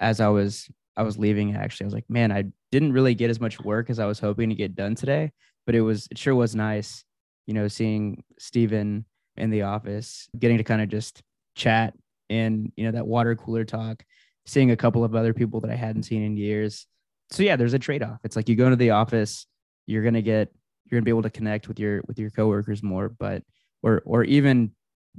as 0.00 0.20
I 0.20 0.28
was 0.28 0.68
I 0.96 1.02
was 1.02 1.18
leaving 1.18 1.54
actually. 1.54 1.84
I 1.84 1.88
was 1.88 1.94
like, 1.94 2.10
man, 2.10 2.32
I 2.32 2.44
didn't 2.72 2.92
really 2.92 3.14
get 3.14 3.30
as 3.30 3.40
much 3.40 3.60
work 3.60 3.90
as 3.90 3.98
I 3.98 4.06
was 4.06 4.18
hoping 4.18 4.48
to 4.48 4.54
get 4.54 4.74
done 4.74 4.94
today, 4.94 5.32
but 5.66 5.74
it 5.74 5.80
was 5.80 6.08
it 6.10 6.18
sure 6.18 6.34
was 6.34 6.56
nice, 6.56 7.04
you 7.46 7.54
know, 7.54 7.68
seeing 7.68 8.24
Steven 8.38 9.04
in 9.36 9.50
the 9.50 9.62
office, 9.62 10.28
getting 10.38 10.58
to 10.58 10.64
kind 10.64 10.82
of 10.82 10.88
just 10.88 11.22
chat 11.54 11.94
and 12.28 12.72
you 12.76 12.84
know 12.84 12.92
that 12.92 13.06
water 13.06 13.34
cooler 13.34 13.64
talk, 13.64 14.02
seeing 14.46 14.70
a 14.70 14.76
couple 14.76 15.04
of 15.04 15.14
other 15.14 15.34
people 15.34 15.60
that 15.60 15.70
I 15.70 15.76
hadn't 15.76 16.04
seen 16.04 16.22
in 16.22 16.36
years. 16.36 16.86
So 17.30 17.42
yeah, 17.42 17.56
there's 17.56 17.74
a 17.74 17.78
trade-off. 17.78 18.20
It's 18.24 18.36
like 18.36 18.48
you 18.48 18.56
go 18.56 18.66
into 18.66 18.76
the 18.76 18.90
office, 18.90 19.46
you're 19.86 20.02
gonna 20.02 20.22
get 20.22 20.52
you're 20.86 20.98
gonna 20.98 21.04
be 21.04 21.10
able 21.10 21.22
to 21.22 21.30
connect 21.30 21.68
with 21.68 21.78
your 21.78 22.02
with 22.06 22.18
your 22.18 22.30
coworkers 22.30 22.82
more, 22.82 23.08
but 23.08 23.42
or 23.82 24.02
or 24.04 24.24
even 24.24 24.72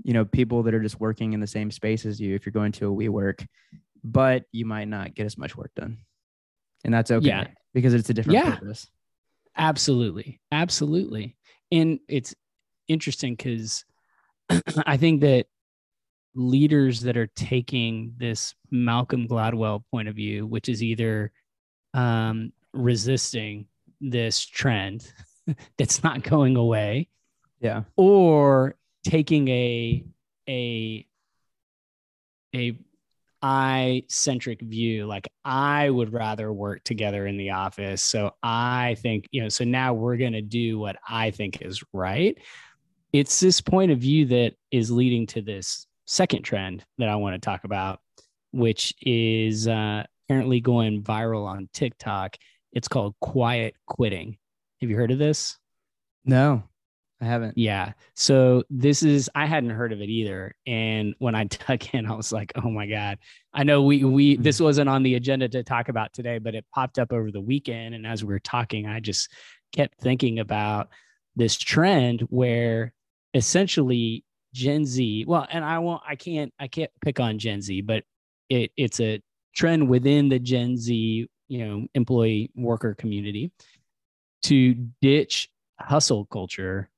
you 0.04 0.14
know 0.14 0.26
people 0.26 0.64
that 0.64 0.74
are 0.74 0.82
just 0.82 1.00
working 1.00 1.34
in 1.34 1.40
the 1.40 1.48
same 1.48 1.72
space 1.72 2.06
as 2.06 2.20
you 2.20 2.36
if 2.36 2.46
you're 2.46 2.54
going 2.54 2.72
to 2.74 2.92
a 2.92 2.96
WeWork, 2.96 3.46
but 4.04 4.46
you 4.52 4.66
might 4.66 4.88
not 4.88 5.14
get 5.16 5.26
as 5.26 5.38
much 5.38 5.56
work 5.56 5.72
done, 5.76 5.98
and 6.84 6.94
that's 6.94 7.12
okay 7.12 7.28
Yeah. 7.28 7.48
because 7.74 7.94
it's 7.94 8.10
a 8.10 8.14
different 8.14 8.40
Yeah. 8.40 8.56
purpose. 8.56 8.90
Absolutely. 9.58 10.40
Absolutely. 10.52 11.36
And 11.72 12.00
it's 12.08 12.34
interesting 12.88 13.36
because 13.36 13.84
I 14.86 14.98
think 14.98 15.22
that 15.22 15.48
leaders 16.34 17.02
that 17.02 17.18
are 17.18 17.28
taking 17.28 18.14
this 18.18 18.56
Malcolm 18.72 19.28
Gladwell 19.28 19.84
point 19.92 20.08
of 20.08 20.16
view, 20.16 20.48
which 20.48 20.70
is 20.70 20.82
either 20.82 21.32
um, 21.94 22.54
resisting 22.74 23.68
this 24.00 24.40
trend 24.46 25.12
that's 25.78 26.04
not 26.04 26.24
going 26.24 26.56
away, 26.56 27.10
Yeah, 27.60 27.84
or 27.98 28.76
taking 29.04 29.48
a 29.50 30.06
a 30.48 31.06
a 32.56 32.78
I 33.42 34.04
centric 34.08 34.62
view. 34.62 35.08
Like 35.08 35.28
I 35.44 35.90
would 35.90 36.14
rather 36.14 36.52
work 36.54 36.84
together 36.84 37.26
in 37.28 37.38
the 37.38 37.52
office. 37.52 38.04
So 38.04 38.32
I 38.44 38.96
think, 39.00 39.28
you 39.32 39.42
know, 39.42 39.50
so 39.50 39.64
now 39.64 39.94
we're 39.94 40.18
going 40.18 40.34
to 40.34 40.42
do 40.42 40.80
what 40.80 40.98
I 41.08 41.32
think 41.32 41.62
is 41.62 41.84
right. 41.94 42.38
It's 43.14 43.40
this 43.40 43.60
point 43.60 43.92
of 43.92 44.00
view 44.00 44.26
that 44.28 44.54
is 44.72 44.92
leading 44.92 45.28
to 45.28 45.42
this 45.42 45.86
second 46.06 46.44
trend 46.44 46.86
that 46.98 47.10
I 47.10 47.16
want 47.16 47.36
to 47.36 47.40
talk 47.40 47.64
about, 47.64 48.00
which 48.52 48.94
is 49.02 49.68
uh, 49.68 50.04
apparently 50.26 50.62
going 50.62 51.04
viral 51.04 51.46
on 51.46 51.70
TikTok. 51.74 52.38
It's 52.74 52.88
called 52.88 53.16
quiet 53.20 53.76
quitting. 53.88 54.38
Have 54.82 54.90
you 54.90 54.96
heard 54.96 55.12
of 55.12 55.20
this? 55.20 55.58
no, 56.24 56.64
I 57.22 57.26
haven't. 57.26 57.56
Yeah. 57.58 57.94
So 58.16 58.64
this 58.72 59.04
is 59.04 59.30
I 59.36 59.46
hadn't 59.46 59.70
heard 59.70 59.94
of 59.94 60.02
it 60.02 60.10
either. 60.10 60.56
And 60.66 61.14
when 61.20 61.36
I 61.36 61.44
dug 61.68 61.84
in, 61.94 62.08
I 62.08 62.14
was 62.16 62.32
like, 62.32 62.52
oh 62.56 62.70
my 62.70 62.88
God. 62.88 63.20
I 63.54 63.64
know 63.64 63.84
we 63.84 64.04
we 64.04 64.38
Mhm. 64.38 64.44
this 64.44 64.60
wasn't 64.60 64.90
on 64.90 65.04
the 65.04 65.16
agenda 65.16 65.48
to 65.50 65.64
talk 65.64 65.90
about 65.90 66.14
today, 66.14 66.40
but 66.40 66.56
it 66.56 66.66
popped 66.74 66.98
up 66.98 67.14
over 67.14 67.32
the 67.32 67.42
weekend. 67.42 67.94
And 67.94 68.08
as 68.08 68.24
we 68.24 68.34
were 68.34 68.40
talking, 68.40 68.88
I 68.88 69.00
just 69.00 69.32
kept 69.72 70.00
thinking 70.02 70.40
about 70.40 70.90
this 71.36 71.58
trend 71.58 72.22
where 72.30 72.92
essentially 73.36 74.26
Gen 74.54 74.84
Z, 74.86 75.26
well, 75.28 75.48
and 75.50 75.64
I 75.64 75.78
won't 75.80 76.02
I 76.08 76.16
can't 76.16 76.52
I 76.60 76.68
can't 76.68 76.92
pick 77.04 77.20
on 77.20 77.38
Gen 77.38 77.62
Z, 77.62 77.82
but 77.82 78.04
it 78.50 78.72
it's 78.78 79.00
a 79.00 79.22
trend 79.56 79.88
within 79.88 80.28
the 80.28 80.40
Gen 80.40 80.76
Z, 80.76 81.28
you 81.50 81.66
know, 81.68 81.88
employee 81.94 82.50
worker 82.56 82.96
community 82.96 83.52
to 84.44 84.74
ditch 85.02 85.50
hustle 85.80 86.26
culture 86.26 86.90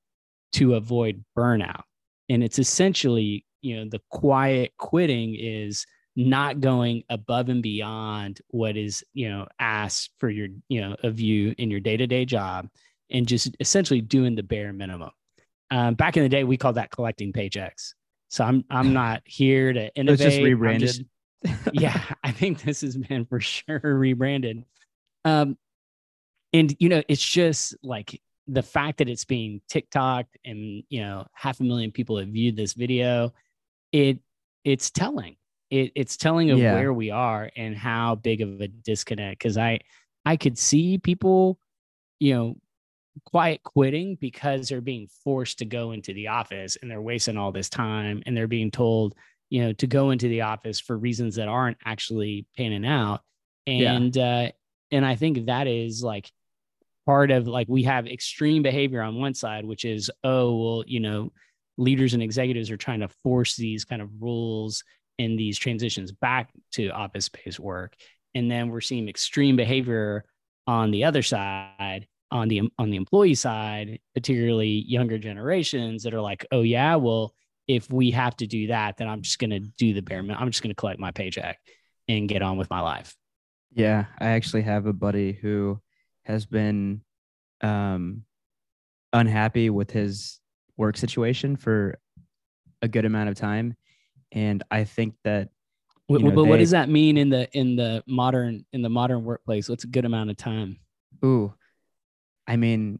to 0.54 0.74
avoid 0.74 1.24
burnout. 1.36 1.82
And 2.28 2.42
it's 2.42 2.58
essentially, 2.58 3.44
you 3.60 3.76
know, 3.76 3.88
the 3.90 4.00
quiet 4.10 4.72
quitting 4.78 5.36
is 5.38 5.86
not 6.16 6.60
going 6.60 7.02
above 7.10 7.48
and 7.48 7.62
beyond 7.62 8.40
what 8.48 8.76
is, 8.76 9.04
you 9.12 9.28
know, 9.28 9.46
asked 9.58 10.10
for 10.18 10.30
your, 10.30 10.48
you 10.68 10.80
know, 10.80 10.96
of 11.02 11.20
you 11.20 11.54
in 11.58 11.70
your 11.70 11.80
day-to-day 11.80 12.24
job 12.24 12.68
and 13.10 13.26
just 13.26 13.54
essentially 13.60 14.00
doing 14.00 14.34
the 14.34 14.42
bare 14.42 14.72
minimum. 14.72 15.10
Um, 15.70 15.94
back 15.94 16.16
in 16.16 16.22
the 16.22 16.28
day, 16.28 16.44
we 16.44 16.56
called 16.56 16.76
that 16.76 16.90
collecting 16.90 17.32
paychecks. 17.32 17.94
So 18.28 18.44
I'm 18.44 18.64
I'm 18.70 18.92
not 19.02 19.22
here 19.24 19.72
to 19.72 19.94
innovate. 19.94 20.24
was 20.24 20.34
just 20.34 20.42
rebranded. 20.42 20.88
just- 20.88 21.02
yeah, 21.74 22.00
I 22.22 22.30
think 22.30 22.62
this 22.62 22.80
has 22.80 22.96
been 22.96 23.26
for 23.26 23.40
sure 23.40 23.80
rebranded. 23.82 24.64
Um, 25.24 25.58
and 26.52 26.74
you 26.78 26.88
know, 26.88 27.02
it's 27.08 27.26
just 27.26 27.76
like 27.82 28.20
the 28.46 28.62
fact 28.62 28.98
that 28.98 29.08
it's 29.08 29.24
being 29.24 29.60
TikTok 29.68 30.26
and 30.44 30.82
you 30.88 31.00
know 31.00 31.26
half 31.32 31.60
a 31.60 31.64
million 31.64 31.90
people 31.92 32.18
have 32.18 32.28
viewed 32.28 32.56
this 32.56 32.74
video, 32.74 33.32
it 33.92 34.18
it's 34.64 34.90
telling. 34.90 35.36
It 35.70 35.92
it's 35.94 36.16
telling 36.16 36.50
of 36.50 36.58
Yeah. 36.58 36.74
where 36.74 36.92
we 36.92 37.10
are 37.10 37.50
and 37.56 37.76
how 37.76 38.16
big 38.16 38.40
of 38.42 38.60
a 38.60 38.68
disconnect. 38.68 39.38
Because 39.38 39.56
I 39.58 39.80
I 40.24 40.36
could 40.36 40.58
see 40.58 40.98
people, 40.98 41.58
you 42.20 42.34
know, 42.34 42.56
quiet 43.24 43.62
quitting 43.62 44.16
because 44.20 44.68
they're 44.68 44.80
being 44.80 45.08
forced 45.22 45.58
to 45.58 45.64
go 45.64 45.92
into 45.92 46.12
the 46.12 46.28
office 46.28 46.76
and 46.80 46.90
they're 46.90 47.00
wasting 47.02 47.36
all 47.36 47.52
this 47.52 47.68
time 47.68 48.22
and 48.26 48.36
they're 48.36 48.46
being 48.48 48.70
told, 48.70 49.14
you 49.50 49.62
know, 49.62 49.72
to 49.74 49.86
go 49.86 50.10
into 50.10 50.28
the 50.28 50.42
office 50.42 50.80
for 50.80 50.98
reasons 50.98 51.36
that 51.36 51.48
aren't 51.48 51.78
actually 51.84 52.46
panning 52.56 52.84
out. 52.86 53.20
Yeah. 53.66 53.94
And 53.94 54.18
uh 54.18 54.50
and 54.90 55.04
I 55.04 55.14
think 55.16 55.46
that 55.46 55.66
is 55.66 56.02
like 56.02 56.30
part 57.06 57.30
of 57.30 57.46
like 57.46 57.68
we 57.68 57.82
have 57.84 58.06
extreme 58.06 58.62
behavior 58.62 59.02
on 59.02 59.20
one 59.20 59.34
side, 59.34 59.64
which 59.64 59.84
is, 59.84 60.10
oh, 60.22 60.56
well, 60.56 60.84
you 60.86 61.00
know, 61.00 61.32
leaders 61.76 62.14
and 62.14 62.22
executives 62.22 62.70
are 62.70 62.76
trying 62.76 63.00
to 63.00 63.08
force 63.22 63.56
these 63.56 63.84
kind 63.84 64.00
of 64.00 64.10
rules 64.20 64.84
and 65.18 65.38
these 65.38 65.58
transitions 65.58 66.12
back 66.12 66.50
to 66.72 66.88
office 66.90 67.28
based 67.28 67.60
work. 67.60 67.94
And 68.34 68.50
then 68.50 68.68
we're 68.68 68.80
seeing 68.80 69.08
extreme 69.08 69.56
behavior 69.56 70.24
on 70.66 70.90
the 70.90 71.04
other 71.04 71.22
side, 71.22 72.06
on 72.30 72.48
the 72.48 72.62
on 72.78 72.90
the 72.90 72.96
employee 72.96 73.34
side, 73.34 74.00
particularly 74.14 74.84
younger 74.86 75.18
generations 75.18 76.02
that 76.02 76.14
are 76.14 76.20
like, 76.20 76.46
oh 76.50 76.62
yeah, 76.62 76.96
well, 76.96 77.34
if 77.68 77.90
we 77.90 78.10
have 78.10 78.36
to 78.36 78.46
do 78.46 78.68
that, 78.68 78.96
then 78.96 79.08
I'm 79.08 79.22
just 79.22 79.38
gonna 79.38 79.60
do 79.60 79.94
the 79.94 80.02
bare 80.02 80.22
minimum. 80.22 80.42
I'm 80.42 80.50
just 80.50 80.62
gonna 80.62 80.74
collect 80.74 80.98
my 80.98 81.12
paycheck 81.12 81.58
and 82.08 82.28
get 82.28 82.42
on 82.42 82.56
with 82.56 82.70
my 82.70 82.80
life. 82.80 83.14
Yeah, 83.72 84.06
I 84.18 84.30
actually 84.30 84.62
have 84.62 84.86
a 84.86 84.92
buddy 84.92 85.32
who 85.32 85.80
has 86.24 86.46
been 86.46 87.02
um, 87.60 88.24
unhappy 89.12 89.70
with 89.70 89.90
his 89.90 90.40
work 90.76 90.96
situation 90.96 91.56
for 91.56 91.98
a 92.82 92.88
good 92.88 93.04
amount 93.04 93.28
of 93.28 93.36
time, 93.36 93.76
and 94.32 94.62
I 94.70 94.84
think 94.84 95.14
that 95.24 95.50
Wh- 96.08 96.14
You 96.14 96.18
know, 96.24 96.30
but 96.34 96.44
what 96.44 96.58
does 96.58 96.70
that 96.72 96.88
mean 96.90 97.16
in 97.16 97.30
the 97.30 97.48
in 97.56 97.76
the 97.76 98.02
modern 98.06 98.66
in 98.72 98.82
the 98.82 98.90
modern 98.90 99.24
workplace? 99.24 99.68
What's 99.68 99.84
a 99.84 99.88
good 99.88 100.04
amount 100.04 100.30
of 100.30 100.36
time? 100.36 100.78
ooh, 101.24 101.54
I 102.46 102.56
mean, 102.56 102.98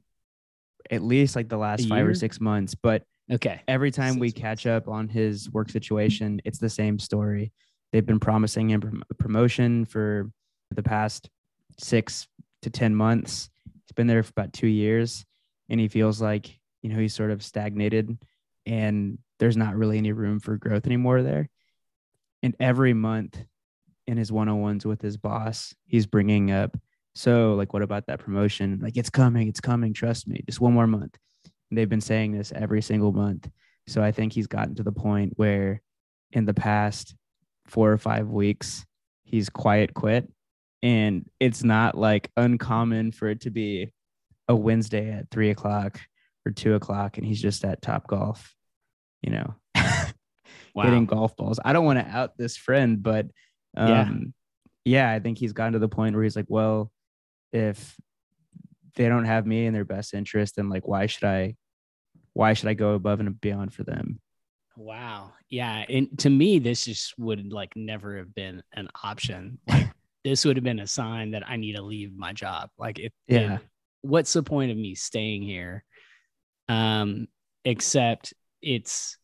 at 0.90 1.02
least 1.02 1.36
like 1.36 1.48
the 1.48 1.58
last 1.58 1.86
five 1.88 2.06
or 2.06 2.14
six 2.14 2.40
months, 2.40 2.74
but 2.74 3.02
Okay. 3.32 3.62
every 3.68 3.90
time 3.90 4.18
we 4.18 4.28
Six 4.28 4.40
catch 4.40 4.66
up 4.66 4.86
on 4.86 5.08
his 5.08 5.50
work 5.50 5.70
situation, 5.70 6.40
it's 6.44 6.58
the 6.58 6.68
same 6.68 6.98
story. 6.98 7.52
They've 7.92 8.04
been 8.04 8.20
promising 8.20 8.70
him 8.70 9.02
a 9.10 9.14
promotion 9.14 9.84
for 9.86 10.30
the 10.70 10.82
past 10.82 11.30
six 11.78 12.26
to 12.64 12.70
10 12.70 12.94
months. 12.94 13.48
He's 13.64 13.92
been 13.94 14.06
there 14.06 14.22
for 14.22 14.30
about 14.30 14.52
two 14.52 14.66
years 14.66 15.24
and 15.68 15.80
he 15.80 15.88
feels 15.88 16.20
like, 16.20 16.58
you 16.82 16.90
know, 16.90 16.98
he's 16.98 17.14
sort 17.14 17.30
of 17.30 17.42
stagnated 17.42 18.18
and 18.66 19.18
there's 19.38 19.56
not 19.56 19.76
really 19.76 19.98
any 19.98 20.12
room 20.12 20.40
for 20.40 20.56
growth 20.56 20.86
anymore 20.86 21.22
there. 21.22 21.48
And 22.42 22.54
every 22.60 22.92
month 22.92 23.42
in 24.06 24.16
his 24.16 24.30
one 24.30 24.48
on 24.48 24.60
ones 24.60 24.84
with 24.84 25.00
his 25.00 25.16
boss, 25.16 25.74
he's 25.86 26.06
bringing 26.06 26.50
up, 26.50 26.76
so 27.14 27.54
like, 27.54 27.72
what 27.72 27.82
about 27.82 28.06
that 28.06 28.18
promotion? 28.20 28.80
Like, 28.82 28.96
it's 28.96 29.10
coming, 29.10 29.48
it's 29.48 29.60
coming, 29.60 29.92
trust 29.92 30.26
me, 30.26 30.42
just 30.46 30.60
one 30.60 30.72
more 30.72 30.86
month. 30.86 31.16
And 31.70 31.78
they've 31.78 31.88
been 31.88 32.00
saying 32.00 32.32
this 32.32 32.52
every 32.54 32.82
single 32.82 33.12
month. 33.12 33.48
So 33.86 34.02
I 34.02 34.12
think 34.12 34.32
he's 34.32 34.46
gotten 34.46 34.74
to 34.76 34.82
the 34.82 34.92
point 34.92 35.32
where 35.36 35.80
in 36.32 36.44
the 36.44 36.54
past 36.54 37.14
four 37.66 37.92
or 37.92 37.98
five 37.98 38.28
weeks, 38.28 38.84
he's 39.24 39.48
quiet 39.48 39.94
quit. 39.94 40.30
And 40.84 41.28
it's 41.40 41.64
not 41.64 41.96
like 41.96 42.30
uncommon 42.36 43.10
for 43.12 43.26
it 43.28 43.40
to 43.40 43.50
be 43.50 43.90
a 44.48 44.54
Wednesday 44.54 45.10
at 45.10 45.30
three 45.30 45.48
o'clock 45.50 45.98
or 46.46 46.52
two 46.52 46.74
o'clock, 46.74 47.16
and 47.16 47.26
he's 47.26 47.40
just 47.40 47.64
at 47.64 47.80
Top 47.80 48.06
Golf, 48.06 48.54
you 49.22 49.32
know, 49.32 49.54
Wow. 50.74 50.84
hitting 50.84 51.06
golf 51.06 51.34
balls. 51.36 51.58
I 51.64 51.72
don't 51.72 51.86
want 51.86 52.00
to 52.00 52.06
out 52.06 52.36
this 52.36 52.56
friend, 52.58 53.02
but 53.02 53.26
um, 53.76 53.88
Yeah. 54.84 55.08
yeah, 55.08 55.10
I 55.10 55.20
think 55.20 55.38
he's 55.38 55.54
gotten 55.54 55.72
to 55.72 55.78
the 55.78 55.88
point 55.88 56.14
where 56.14 56.22
he's 56.24 56.36
like, 56.36 56.46
well, 56.48 56.92
if 57.52 57.96
they 58.96 59.08
don't 59.08 59.24
have 59.24 59.46
me 59.46 59.64
in 59.64 59.72
their 59.72 59.86
best 59.86 60.12
interest, 60.12 60.56
then 60.56 60.68
like, 60.68 60.86
why 60.86 61.06
should 61.06 61.24
I, 61.24 61.56
why 62.34 62.52
should 62.52 62.68
I 62.68 62.74
go 62.74 62.92
above 62.92 63.20
and 63.20 63.40
beyond 63.40 63.72
for 63.72 63.84
them? 63.84 64.20
Wow. 64.76 65.32
Yeah. 65.48 65.84
And 65.88 66.18
to 66.18 66.28
me, 66.28 66.58
this 66.58 66.84
just 66.84 67.14
would 67.18 67.52
like 67.52 67.74
never 67.74 68.18
have 68.18 68.34
been 68.34 68.62
an 68.74 68.88
option. 69.02 69.58
Like 69.66 69.86
this 70.24 70.44
would 70.44 70.56
have 70.56 70.64
been 70.64 70.80
a 70.80 70.86
sign 70.86 71.32
that 71.32 71.46
I 71.48 71.56
need 71.56 71.76
to 71.76 71.82
leave 71.82 72.16
my 72.16 72.32
job. 72.32 72.70
Like 72.78 72.98
if, 72.98 73.12
Yeah. 73.28 73.56
if- 73.56 73.62
what's 74.02 74.32
the 74.32 74.42
point 74.42 74.70
of 74.70 74.76
me 74.76 74.94
staying 74.94 75.42
here? 75.42 75.84
Um, 76.68 77.28
except 77.64 78.32
it's 78.62 79.18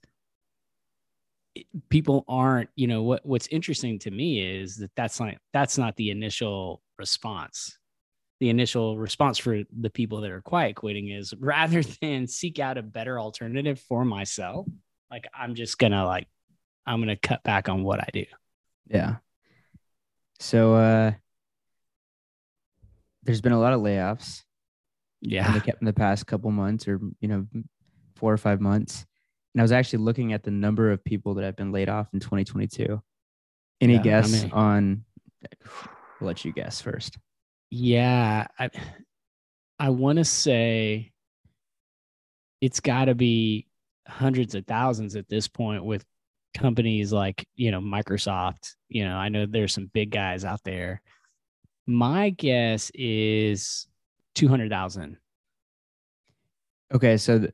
it- 1.55 1.67
people 1.89 2.25
aren't, 2.29 2.71
you 2.77 2.87
know, 2.87 3.03
what 3.03 3.25
what's 3.27 3.49
interesting 3.49 3.99
to 4.01 4.11
me 4.11 4.41
is 4.61 4.77
that 4.77 4.91
that's 4.97 5.19
not 5.21 5.35
that's 5.53 5.79
not 5.79 5.97
the 5.97 6.11
initial 6.11 6.83
response. 6.99 7.79
The 8.41 8.49
initial 8.51 8.97
response 8.99 9.37
for 9.39 9.63
the 9.79 9.91
people 9.91 10.21
that 10.23 10.31
are 10.31 10.41
quiet 10.43 10.77
quitting 10.77 11.09
is 11.09 11.35
rather 11.39 11.83
than 11.83 12.27
seek 12.27 12.59
out 12.59 12.79
a 12.79 12.83
better 12.83 13.19
alternative 13.19 13.81
for 13.81 14.05
myself, 14.05 14.67
like 15.11 15.27
I'm 15.35 15.55
just 15.55 15.79
gonna 15.79 16.05
like 16.05 16.29
I'm 16.87 17.01
gonna 17.01 17.17
cut 17.17 17.43
back 17.43 17.69
on 17.69 17.83
what 17.83 18.01
I 18.01 18.09
do. 18.13 18.25
Yeah. 18.89 19.17
So 20.41 20.75
uh 20.75 21.13
there's 23.23 23.41
been 23.43 23.53
a 23.53 23.61
lot 23.61 23.75
of 23.75 23.81
layoffs 23.81 24.43
in 25.23 25.31
Yeah. 25.31 25.53
the, 25.53 25.75
in 25.81 25.85
the 25.87 25.93
past 25.93 26.27
couple 26.27 26.51
months 26.51 26.89
or 26.89 26.99
you 27.21 27.29
know 27.29 27.47
four 28.17 28.33
or 28.33 28.39
five 28.39 28.61
months. 28.61 29.05
And 29.55 29.61
I 29.61 29.65
was 29.65 29.73
actually 29.73 30.03
looking 30.05 30.33
at 30.33 30.43
the 30.43 30.51
number 30.51 30.91
of 30.91 31.05
people 31.05 31.35
that 31.35 31.45
have 31.45 31.57
been 31.57 31.73
laid 31.73 31.89
off 31.89 32.09
in 32.15 32.21
2022. 32.21 33.01
Any 33.81 33.95
Yeah, 33.95 34.03
guess 34.03 34.45
on 34.53 35.05
I'll 36.21 36.27
let 36.27 36.45
you 36.45 36.53
guess 36.53 36.81
first. 36.81 37.19
Yeah. 37.71 38.47
I 38.59 38.71
I 39.79 39.91
wanna 39.91 40.25
say 40.25 41.13
it's 42.61 42.81
gotta 42.81 43.15
be 43.15 43.67
hundreds 44.07 44.55
of 44.55 44.67
thousands 44.67 45.17
at 45.17 45.29
this 45.29 45.49
point 45.49 45.85
with 45.85 46.05
companies 46.55 47.13
like, 47.13 47.47
you 47.57 47.71
know, 47.71 47.81
Microsoft. 47.81 48.75
You 48.89 49.05
know, 49.05 49.17
I 49.17 49.29
know 49.29 49.47
there's 49.47 49.73
some 49.75 49.91
big 49.93 50.11
guys 50.11 50.45
out 50.45 50.63
there. 50.65 51.03
My 51.87 52.31
guess 52.31 52.91
is 52.95 53.87
two 54.35 54.49
hundred 54.49 54.71
thousand. 54.71 55.17
Okay, 56.93 57.17
so 57.17 57.39
the, 57.39 57.53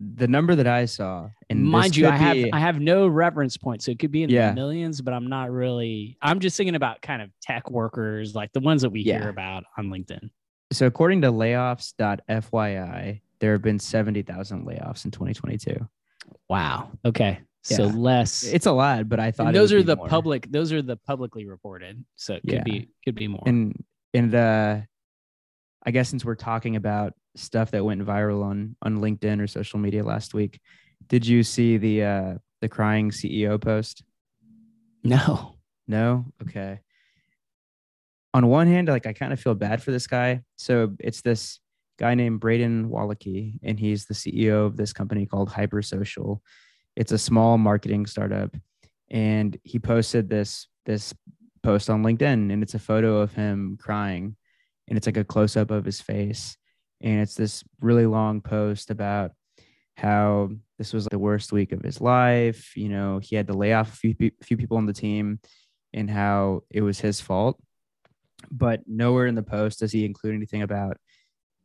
the 0.00 0.26
number 0.28 0.54
that 0.56 0.66
I 0.66 0.84
saw, 0.84 1.28
and 1.50 1.64
mind 1.64 1.96
you 1.96 2.06
i 2.08 2.16
have 2.16 2.34
be- 2.34 2.52
i 2.52 2.58
have 2.58 2.78
no 2.80 3.08
reference 3.08 3.56
point 3.56 3.82
so 3.82 3.90
it 3.90 3.98
could 3.98 4.12
be 4.12 4.22
in 4.22 4.30
Yeah. 4.30 4.50
the 4.50 4.54
millions 4.54 5.00
but 5.00 5.12
i'm 5.14 5.26
not 5.28 5.50
really 5.50 6.16
i'm 6.22 6.38
just 6.40 6.56
thinking 6.56 6.74
about 6.76 7.00
kind 7.02 7.20
of 7.22 7.30
tech 7.40 7.70
workers 7.70 8.34
like 8.34 8.52
the 8.52 8.60
ones 8.60 8.82
that 8.82 8.90
we 8.90 9.00
Yeah. 9.00 9.18
hear 9.20 9.28
about 9.30 9.64
on 9.76 9.88
linkedin 9.88 10.30
so 10.72 10.86
according 10.86 11.22
to 11.22 11.32
layoffs.fyi, 11.32 13.20
there 13.40 13.52
have 13.52 13.62
been 13.62 13.78
70,000 13.78 14.66
layoffs 14.66 15.04
in 15.06 15.10
2022. 15.10 15.88
wow 16.48 16.90
okay 17.04 17.40
so 17.62 17.86
Yeah. 17.86 17.92
less 17.94 18.44
It's 18.44 18.66
a 18.66 18.72
lot, 18.72 19.08
but 19.08 19.20
I 19.20 19.30
thought 19.30 19.52
those 19.52 19.72
are 19.72 19.82
the 19.82 19.96
more. 19.96 20.08
public 20.08 20.50
those 20.50 20.72
are 20.72 20.80
the 20.82 20.96
publicly 20.96 21.46
reported 21.46 22.04
so 22.16 22.34
it 22.34 22.42
could 22.42 22.52
Yeah. 22.52 22.62
be 22.64 22.88
could 23.04 23.14
be 23.14 23.28
more. 23.28 23.42
And 23.46 23.74
and 24.14 24.34
uh 24.34 24.80
i 25.84 25.90
guess 25.90 26.08
since 26.08 26.24
we're 26.24 26.34
talking 26.34 26.76
about 26.76 27.12
stuff 27.36 27.70
that 27.72 27.84
went 27.84 28.04
viral 28.04 28.42
on 28.42 28.74
on 28.82 28.98
linkedin 29.00 29.40
or 29.40 29.46
social 29.46 29.78
media 29.78 30.02
last 30.02 30.34
week 30.34 30.60
did 31.08 31.26
you 31.26 31.42
see 31.42 31.76
the 31.76 32.02
uh 32.04 32.34
the 32.60 32.68
crying 32.68 33.10
ceo 33.10 33.60
post? 33.60 34.02
No. 35.04 35.56
No? 35.86 36.26
Okay. 36.42 36.80
On 38.34 38.46
one 38.48 38.66
hand 38.66 38.88
like 38.88 39.06
i 39.06 39.12
kind 39.12 39.32
of 39.32 39.40
feel 39.40 39.54
bad 39.54 39.82
for 39.82 39.90
this 39.90 40.06
guy. 40.06 40.42
So 40.56 40.94
it's 41.00 41.22
this 41.22 41.60
guy 41.98 42.14
named 42.14 42.40
Braden 42.40 42.88
Wallake 42.90 43.54
and 43.62 43.78
he's 43.78 44.06
the 44.06 44.14
ceo 44.14 44.66
of 44.66 44.76
this 44.76 44.92
company 44.92 45.26
called 45.26 45.50
hypersocial 45.50 46.40
it's 46.98 47.12
a 47.12 47.18
small 47.18 47.56
marketing 47.58 48.06
startup. 48.06 48.54
And 49.08 49.56
he 49.62 49.78
posted 49.78 50.28
this 50.28 50.66
this 50.84 51.14
post 51.62 51.88
on 51.88 52.02
linkedin 52.02 52.52
and 52.52 52.62
it's 52.62 52.74
a 52.74 52.78
photo 52.78 53.18
of 53.18 53.32
him 53.32 53.78
crying. 53.80 54.36
And 54.88 54.96
it's 54.96 55.06
like 55.06 55.16
a 55.16 55.24
close-up 55.24 55.70
of 55.70 55.84
his 55.84 56.00
face. 56.00 56.56
And 57.00 57.20
it's 57.20 57.34
this 57.34 57.62
really 57.80 58.06
long 58.06 58.40
post 58.40 58.90
about 58.90 59.30
how 59.96 60.50
this 60.78 60.92
was 60.92 61.06
the 61.06 61.18
worst 61.18 61.52
week 61.52 61.72
of 61.72 61.82
his 61.82 62.00
life. 62.00 62.76
You 62.76 62.88
know 62.88 63.20
he 63.22 63.36
had 63.36 63.46
to 63.46 63.52
lay 63.52 63.72
off 63.72 63.92
a 63.92 63.96
few, 63.96 64.14
few 64.42 64.56
people 64.56 64.76
on 64.76 64.86
the 64.86 64.92
team 64.92 65.38
and 65.94 66.10
how 66.10 66.64
it 66.68 66.82
was 66.82 66.98
his 66.98 67.20
fault. 67.20 67.60
But 68.50 68.80
nowhere 68.88 69.26
in 69.26 69.36
the 69.36 69.42
post 69.42 69.78
does 69.80 69.92
he 69.92 70.04
include 70.04 70.34
anything 70.34 70.62
about 70.62 70.96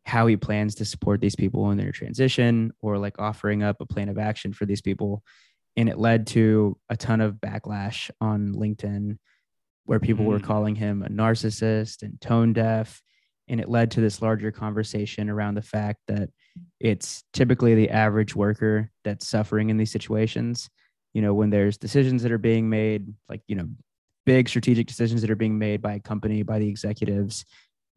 how 0.06 0.28
he 0.28 0.36
plans 0.38 0.76
to 0.76 0.86
support 0.86 1.22
these 1.22 1.36
people 1.36 1.72
in 1.72 1.78
their 1.78 1.92
transition 1.92 2.72
or 2.82 2.98
like 2.98 3.20
offering 3.20 3.64
up 3.64 3.80
a 3.80 3.86
plan 3.86 4.10
of 4.10 4.18
action 4.18 4.52
for 4.54 4.66
these 4.66 4.82
people. 4.82 5.24
And 5.78 5.88
it 5.90 5.98
led 5.98 6.28
to 6.28 6.78
a 6.90 6.98
ton 6.98 7.22
of 7.22 7.36
backlash 7.36 8.12
on 8.22 8.54
linkedin 8.54 9.18
where 9.86 10.00
people 10.00 10.26
were 10.26 10.40
Mm. 10.40 10.44
calling 10.44 10.76
him 10.76 11.04
a 11.04 11.10
narcissist 11.10 12.04
and 12.04 12.20
tone 12.22 12.54
deaf. 12.54 13.02
And 13.48 13.60
it 13.60 13.68
led 13.70 13.92
to 13.92 14.02
this 14.02 14.22
larger 14.22 14.52
conversation 14.52 15.30
around 15.30 15.56
the 15.56 15.62
fact 15.62 16.00
that 16.08 16.30
it's 16.80 17.24
typically 17.34 17.76
the 17.76 17.90
average 17.90 18.36
worker 18.36 18.92
that's 19.04 19.28
suffering 19.28 19.70
in 19.70 19.78
these 19.78 19.92
situations. 19.92 20.70
You 21.14 21.22
know 21.22 21.34
when 21.34 21.50
there's 21.50 21.78
decisions 21.78 22.24
that 22.24 22.32
are 22.32 22.38
being 22.38 22.70
made 22.70 23.14
like 23.30 23.42
you 23.48 23.56
know 23.56 23.68
big 24.26 24.48
strategic 24.50 24.88
decisions 24.88 25.22
that 25.22 25.30
are 25.30 25.36
being 25.36 25.58
made 25.60 25.82
by 25.82 25.94
a 25.94 26.00
company 26.00 26.44
by 26.44 26.58
the 26.60 26.68
executives 26.70 27.46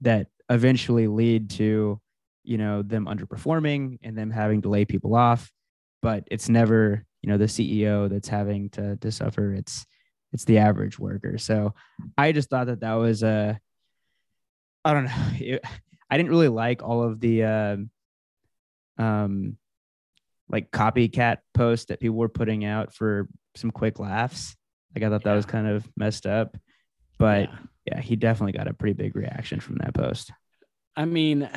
that 0.03 0.29
eventually 0.49 1.07
lead 1.09 1.51
to 1.51 2.01
you 2.45 2.59
know 2.59 2.83
them 2.83 3.07
underperforming 3.07 3.99
and 4.03 4.17
them 4.17 4.31
having 4.31 4.63
to 4.63 4.69
lay 4.69 4.85
people 4.85 5.15
off. 5.15 5.51
But 6.03 6.25
it's 6.31 6.49
never 6.49 7.05
you 7.23 7.31
know 7.31 7.39
the 7.39 7.47
ceo 7.47 8.09
that's 8.09 8.29
having 8.29 8.71
to 8.71 8.97
to 8.97 9.11
suffer. 9.11 9.53
It's 9.53 9.85
it's 10.33 10.45
the 10.45 10.59
average 10.59 10.99
worker. 10.99 11.39
So 11.39 11.75
i 12.17 12.33
just 12.33 12.51
thought 12.51 12.67
that 12.67 12.81
that 12.81 12.95
was 12.95 13.23
a 13.23 13.59
i 14.85 14.93
don't 14.93 15.05
know. 15.05 15.27
It, 15.41 15.65
i 16.09 16.17
didn't 16.17 16.31
really 16.31 16.49
like 16.49 16.83
all 16.83 17.03
of 17.03 17.19
the 17.21 17.43
um 17.45 17.91
um 18.99 19.57
like 20.49 20.71
copycat 20.71 21.39
posts 21.55 21.87
that 21.87 21.99
people 21.99 22.17
were 22.17 22.29
putting 22.29 22.65
out 22.65 22.95
for 22.95 23.29
some 23.57 23.73
quick 23.73 23.99
laughs. 23.99 24.55
Like 24.95 25.03
i 25.03 25.09
thought 25.09 25.25
that 25.25 25.35
was 25.35 25.47
kind 25.47 25.67
of 25.67 25.89
messed 25.97 26.27
up. 26.27 26.57
But 27.19 27.49
Yeah. 27.49 27.57
Yeah, 27.87 28.01
he 28.01 28.17
definitely 28.17 28.53
got 28.53 28.69
a 28.69 28.75
pretty 28.75 28.95
big 28.95 29.17
reaction 29.17 29.61
from 29.61 29.77
that 29.77 29.95
post. 29.95 30.33
i 30.97 31.05
mean 31.05 31.49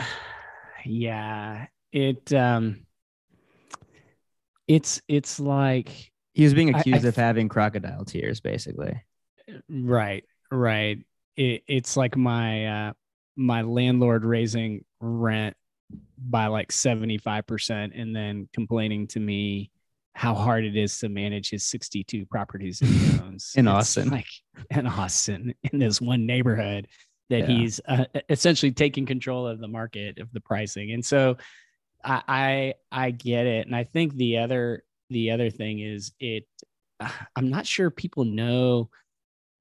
yeah 0.86 1.68
it 1.92 2.32
um 2.34 2.86
it's 4.68 5.02
it's 5.08 5.40
like 5.40 6.12
He 6.34 6.44
was 6.44 6.54
being 6.54 6.74
I- 6.74 6.78
I 6.78 6.82
accused 6.82 7.06
of 7.06 7.16
having 7.16 7.50
crocodile 7.50 8.06
tears, 8.06 8.40
basically. 8.40 9.02
Right, 9.68 10.24
right. 10.52 11.00
It, 11.36 11.64
it's 11.68 11.98
like 11.98 12.16
my 12.16 12.90
uh, 12.90 12.94
my 13.36 13.64
landlord 13.64 14.26
raising 14.26 14.86
rent 15.00 15.56
by 16.18 16.48
like 16.48 16.72
seventy 16.72 17.18
five 17.18 17.48
percent, 17.48 17.94
and 17.96 18.16
then 18.16 18.48
complaining 18.54 19.08
to 19.08 19.20
me 19.20 19.72
how 20.20 20.36
hard 20.36 20.66
it 20.66 20.76
is 20.76 21.00
to 21.00 21.08
manage 21.08 21.50
his 21.50 21.64
sixty 21.64 22.04
two 22.04 22.26
properties 22.26 22.80
that 22.80 22.88
he 22.88 23.20
owns 23.22 23.54
In 23.56 23.68
Austin. 23.76 24.10
like 24.20 24.28
in 24.70 24.86
Austin, 24.86 25.54
in 25.72 25.80
this 25.80 26.02
one 26.02 26.26
neighborhood 26.26 26.88
that 27.30 27.48
Yeah. 27.48 27.48
he's 27.48 27.80
uh, 27.88 28.04
essentially 28.28 28.74
taking 28.74 29.06
control 29.06 29.48
of 29.48 29.60
the 29.62 29.68
market 29.70 30.20
of 30.20 30.30
the 30.34 30.42
pricing, 30.42 30.92
and 30.92 31.06
so 31.06 31.38
I, 32.04 32.22
I 32.28 32.74
I 33.08 33.12
get 33.12 33.46
it, 33.48 33.66
and 33.66 33.74
I 33.76 33.86
think 33.86 34.14
the 34.16 34.40
other 34.40 34.84
the 35.10 35.32
other 35.32 35.50
thing 35.50 35.80
is 35.80 36.12
it. 36.20 36.46
I'm 37.38 37.50
not 37.50 37.66
sure 37.66 37.90
people 37.90 38.26
know 38.26 38.90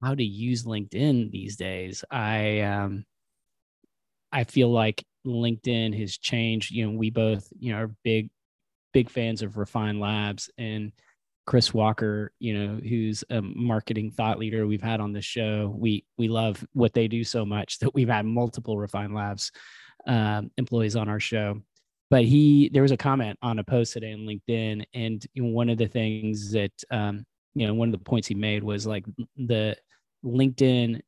how 0.03 0.13
to 0.13 0.23
use 0.23 0.65
LinkedIn 0.65 1.31
these 1.31 1.55
days. 1.55 2.03
I 2.11 2.59
um 2.61 3.05
I 4.33 4.43
feel 4.43 4.69
like 4.69 5.05
LinkedIn 5.25 5.97
has 5.99 6.17
changed. 6.17 6.71
You 6.71 6.85
know, 6.91 6.97
we 6.97 7.11
both, 7.11 7.47
you 7.57 7.71
know, 7.71 7.79
are 7.79 7.91
big, 8.03 8.29
big 8.99 9.09
fans 9.09 9.41
of 9.41 9.55
Refine 9.55 9.97
Labs 9.97 10.49
and 10.57 10.91
Chris 11.45 11.73
Walker, 11.73 12.33
you 12.39 12.53
know, 12.53 12.81
who's 12.81 13.23
a 13.29 13.41
marketing 13.41 14.11
thought 14.11 14.37
leader 14.37 14.67
we've 14.67 14.81
had 14.81 14.99
on 14.99 15.13
the 15.13 15.21
show. 15.21 15.73
We 15.73 16.03
we 16.17 16.27
love 16.27 16.61
what 16.73 16.91
they 16.93 17.07
do 17.07 17.23
so 17.23 17.45
much 17.45 17.79
that 17.79 17.93
we've 17.93 18.09
had 18.09 18.25
multiple 18.25 18.77
Refine 18.77 19.13
Labs 19.13 19.53
um, 20.05 20.51
employees 20.57 20.97
on 20.97 21.07
our 21.07 21.19
show. 21.21 21.61
But 22.09 22.25
he, 22.25 22.69
there 22.73 22.81
was 22.81 22.91
a 22.91 22.97
comment 22.97 23.39
on 23.41 23.59
a 23.59 23.63
post 23.63 23.93
today 23.93 24.11
on 24.11 24.27
LinkedIn, 24.27 24.83
and 24.93 25.25
one 25.37 25.69
of 25.69 25.77
the 25.77 25.87
things 25.87 26.51
that 26.51 26.73
um, 26.91 27.25
you 27.55 27.67
know, 27.67 27.73
one 27.73 27.87
of 27.87 27.93
the 27.93 28.03
points 28.03 28.27
he 28.27 28.35
made 28.35 28.63
was 28.63 28.85
like 28.85 29.05
the 29.37 29.77
LinkedIn 30.25 30.99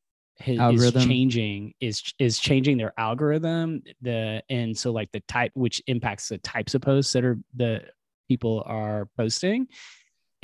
has, 0.42 0.60
is 0.84 1.06
changing 1.06 1.74
is 1.80 2.04
is 2.20 2.40
changing 2.40 2.78
their 2.78 2.94
algorithm 2.98 3.82
the 4.02 4.44
and 4.50 4.78
so 4.78 4.92
like 4.92 5.12
the 5.12 5.22
type 5.22 5.52
which 5.56 5.82
impacts 5.88 6.30
the 6.30 6.38
types 6.40 6.76
of 6.76 6.82
posts 6.82 7.14
that 7.14 7.24
are 7.24 7.38
the 7.56 7.82
people 8.28 8.64
are 8.66 9.08
posting 9.18 9.68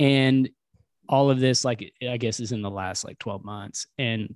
and 0.00 0.48
all 1.08 1.30
of 1.30 1.40
this 1.40 1.64
like 1.64 1.92
i 2.08 2.16
guess 2.16 2.40
is 2.40 2.52
in 2.52 2.62
the 2.62 2.70
last 2.70 3.04
like 3.04 3.18
12 3.18 3.44
months 3.44 3.86
and 3.98 4.34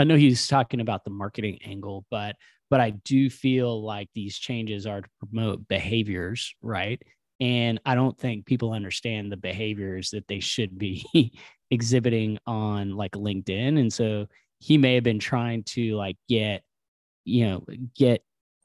I 0.00 0.04
know 0.04 0.16
he's 0.16 0.48
talking 0.48 0.80
about 0.80 1.04
the 1.04 1.10
marketing 1.10 1.58
angle, 1.62 2.06
but 2.10 2.36
but 2.70 2.80
I 2.80 2.90
do 2.90 3.28
feel 3.28 3.82
like 3.82 4.08
these 4.14 4.38
changes 4.38 4.86
are 4.86 5.02
to 5.02 5.08
promote 5.18 5.68
behaviors, 5.68 6.54
right? 6.62 7.02
And 7.38 7.80
I 7.84 7.96
don't 7.96 8.16
think 8.16 8.46
people 8.46 8.72
understand 8.72 9.30
the 9.30 9.36
behaviors 9.36 10.10
that 10.10 10.26
they 10.26 10.40
should 10.40 10.78
be 10.78 11.04
exhibiting 11.70 12.38
on 12.46 12.96
like 12.96 13.12
LinkedIn. 13.12 13.78
And 13.78 13.92
so 13.92 14.26
he 14.60 14.78
may 14.78 14.94
have 14.94 15.04
been 15.04 15.18
trying 15.18 15.64
to 15.64 15.96
like 15.96 16.16
get, 16.28 16.62
you 17.24 17.46
know, 17.46 17.64
get 17.96 18.22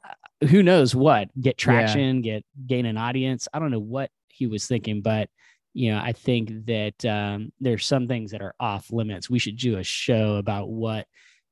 uh, 0.07 0.45
who 0.47 0.61
knows 0.61 0.93
what, 0.93 1.29
get 1.39 1.57
traction, 1.57 2.23
yeah. 2.23 2.35
get 2.35 2.45
gain 2.67 2.85
an 2.85 2.97
audience. 2.97 3.47
I 3.53 3.59
don't 3.59 3.71
know 3.71 3.79
what 3.79 4.11
he 4.27 4.45
was 4.45 4.67
thinking, 4.67 5.01
but 5.01 5.29
you 5.73 5.91
know, 5.91 5.99
I 5.99 6.13
think 6.13 6.65
that 6.67 7.03
um, 7.05 7.51
there's 7.59 7.85
some 7.85 8.07
things 8.07 8.31
that 8.31 8.41
are 8.41 8.55
off 8.59 8.91
limits. 8.91 9.29
We 9.29 9.39
should 9.39 9.57
do 9.57 9.77
a 9.77 9.83
show 9.83 10.35
about 10.35 10.69
what, 10.69 11.05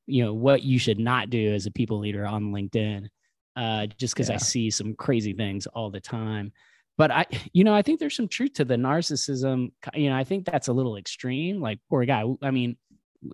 you 0.06 0.24
know, 0.24 0.32
what 0.32 0.62
you 0.62 0.78
should 0.78 0.98
not 0.98 1.28
do 1.28 1.52
as 1.52 1.66
a 1.66 1.70
people 1.70 1.98
leader 1.98 2.24
on 2.24 2.52
LinkedIn, 2.52 3.08
uh, 3.54 3.86
just 3.98 4.14
because 4.14 4.30
yeah. 4.30 4.36
I 4.36 4.38
see 4.38 4.70
some 4.70 4.94
crazy 4.94 5.34
things 5.34 5.66
all 5.66 5.90
the 5.90 6.00
time. 6.00 6.52
But 6.96 7.10
I, 7.10 7.26
you 7.52 7.64
know, 7.64 7.74
I 7.74 7.82
think 7.82 8.00
there's 8.00 8.16
some 8.16 8.28
truth 8.28 8.54
to 8.54 8.64
the 8.64 8.76
narcissism. 8.76 9.72
You 9.94 10.08
know, 10.08 10.16
I 10.16 10.24
think 10.24 10.46
that's 10.46 10.68
a 10.68 10.72
little 10.72 10.96
extreme. 10.96 11.60
Like 11.60 11.80
poor 11.90 12.06
guy. 12.06 12.24
I 12.40 12.50
mean, 12.50 12.78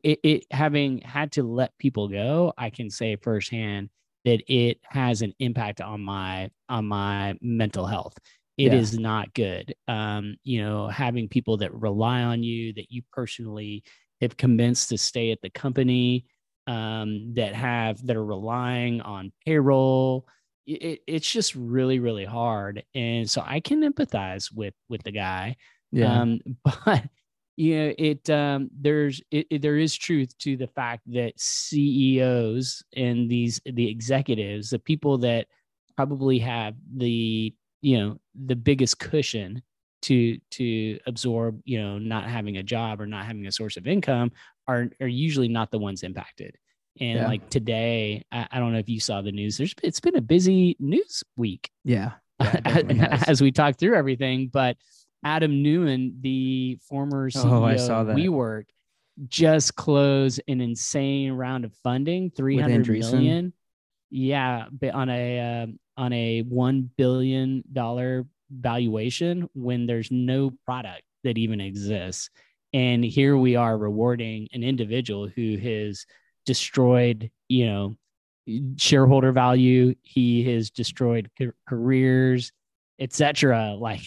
it, 0.03 0.20
it 0.22 0.46
having 0.50 1.00
had 1.00 1.33
to 1.33 1.42
let 1.42 1.76
people 1.79 2.09
go, 2.09 2.53
I 2.57 2.70
can 2.70 2.90
say 2.90 3.16
firsthand 3.16 3.90
that 4.24 4.42
it 4.53 4.79
has 4.85 5.22
an 5.22 5.33
impact 5.38 5.81
on 5.81 6.03
my 6.03 6.50
on 6.68 6.87
my 6.87 7.37
mental 7.40 7.87
health 7.87 8.16
it 8.61 8.74
yeah. 8.74 8.79
is 8.79 8.98
not 8.98 9.33
good. 9.33 9.74
Um, 9.88 10.37
you 10.44 10.62
know, 10.62 10.87
having 10.88 11.29
people 11.29 11.57
that 11.59 11.72
rely 11.72 12.20
on 12.22 12.42
you, 12.42 12.74
that 12.74 12.90
you 12.90 13.00
personally 13.11 13.85
have 14.20 14.37
convinced 14.37 14.90
to 14.90 14.98
stay 14.98 15.33
at 15.33 15.40
the 15.40 15.48
company, 15.48 16.26
um, 16.66 17.33
that 17.37 17.55
have 17.55 18.07
that 18.07 18.16
are 18.16 18.24
relying 18.24 19.00
on 19.00 19.33
payroll. 19.46 20.26
It, 20.66 21.00
it's 21.07 21.31
just 21.31 21.55
really, 21.55 22.00
really 22.00 22.26
hard, 22.26 22.85
and 22.94 23.29
so 23.31 23.42
I 23.44 23.61
can 23.61 23.81
empathize 23.83 24.55
with 24.55 24.74
with 24.90 25.03
the 25.05 25.12
guy. 25.12 25.57
Yeah. 25.90 26.20
Um, 26.20 26.40
but 26.85 27.05
you 27.61 27.77
know, 27.77 27.94
it 27.99 28.31
um, 28.31 28.70
there's 28.81 29.20
it, 29.31 29.46
it, 29.51 29.61
there 29.61 29.77
is 29.77 29.94
truth 29.94 30.37
to 30.38 30.57
the 30.57 30.66
fact 30.66 31.03
that 31.12 31.38
CEOs 31.38 32.83
and 32.96 33.31
these 33.31 33.61
the 33.66 33.87
executives, 33.87 34.70
the 34.70 34.79
people 34.79 35.18
that 35.18 35.46
probably 35.94 36.38
have 36.38 36.75
the 36.96 37.55
you 37.83 37.99
know 37.99 38.18
the 38.46 38.57
biggest 38.57 38.99
cushion 38.99 39.62
to 40.03 40.38
to 40.53 40.99
absorb 41.07 41.61
you 41.66 41.79
know 41.79 41.99
not 41.99 42.25
having 42.25 42.57
a 42.57 42.62
job 42.62 42.99
or 42.99 43.07
not 43.07 43.27
having 43.27 43.46
a 43.46 43.53
source 43.53 43.77
of 43.77 43.87
income 43.87 44.33
are 44.66 44.88
are 44.99 45.07
usually 45.07 45.49
not 45.49 45.70
the 45.70 45.79
ones 45.79 46.03
impacted. 46.03 46.57
And 46.99 47.18
yeah. 47.18 47.29
like 47.29 47.51
today 47.51 48.25
I, 48.33 48.49
I, 48.53 48.59
don't 48.59 48.73
know 48.73 48.79
if 48.79 48.88
you 48.88 49.01
saw 49.01 49.20
the 49.20 49.33
news 49.33 49.59
there's 49.59 49.75
it's 49.83 50.01
been 50.01 50.16
a 50.16 50.23
busy 50.23 50.79
news 50.81 51.23
week. 51.37 51.68
Yeah, 51.85 52.12
yeah 52.40 53.23
as 53.29 53.42
we 53.42 53.53
talk 53.53 53.77
through 53.77 53.96
everything 53.96 54.49
but 54.51 54.79
adam 55.24 55.62
neumann 55.62 56.16
the 56.20 56.78
former 56.88 57.30
ceo 57.30 57.44
oh, 57.44 57.64
I 57.64 57.76
saw 57.76 58.04
that. 58.04 58.16
WeWork 58.16 58.64
just 59.28 59.76
closed 59.76 60.40
an 60.48 60.61
insane 60.61 61.33
round 61.33 61.64
of 61.64 61.74
funding 61.83 62.30
300 62.30 62.88
million 62.88 63.52
yeah 64.11 64.66
on 64.92 65.09
a 65.11 65.62
uh, 65.62 65.66
on 66.00 66.14
a 66.14 66.42
$1 66.42 66.88
billion 66.96 67.62
valuation 68.50 69.48
when 69.54 69.87
there's 69.87 70.11
no 70.11 70.50
product 70.64 71.02
that 71.24 71.37
even 71.37 71.61
exists. 71.61 72.30
And 72.72 73.04
here 73.04 73.37
we 73.37 73.56
are 73.56 73.76
rewarding 73.76 74.48
an 74.52 74.62
individual 74.62 75.28
who 75.28 75.59
has 75.59 76.06
destroyed, 76.46 77.30
you 77.48 77.66
know, 77.66 77.96
shareholder 78.76 79.33
value. 79.33 79.94
He 80.02 80.42
has 80.52 80.70
destroyed 80.70 81.30
careers, 81.68 82.52
etc. 82.98 83.76
Like, 83.78 84.02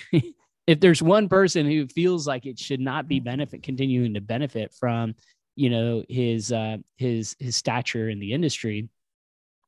if 0.67 0.79
there's 0.79 1.01
one 1.01 1.27
person 1.29 1.65
who 1.65 1.87
feels 1.87 2.27
like 2.27 2.45
it 2.45 2.59
should 2.59 2.79
not 2.79 3.07
be 3.07 3.19
benefit 3.19 3.63
continuing 3.63 4.13
to 4.13 4.21
benefit 4.21 4.73
from, 4.73 5.15
you 5.55 5.69
know, 5.69 6.03
his 6.07 6.51
uh, 6.51 6.77
his 6.97 7.35
his 7.39 7.55
stature 7.55 8.09
in 8.09 8.19
the 8.19 8.33
industry, 8.33 8.89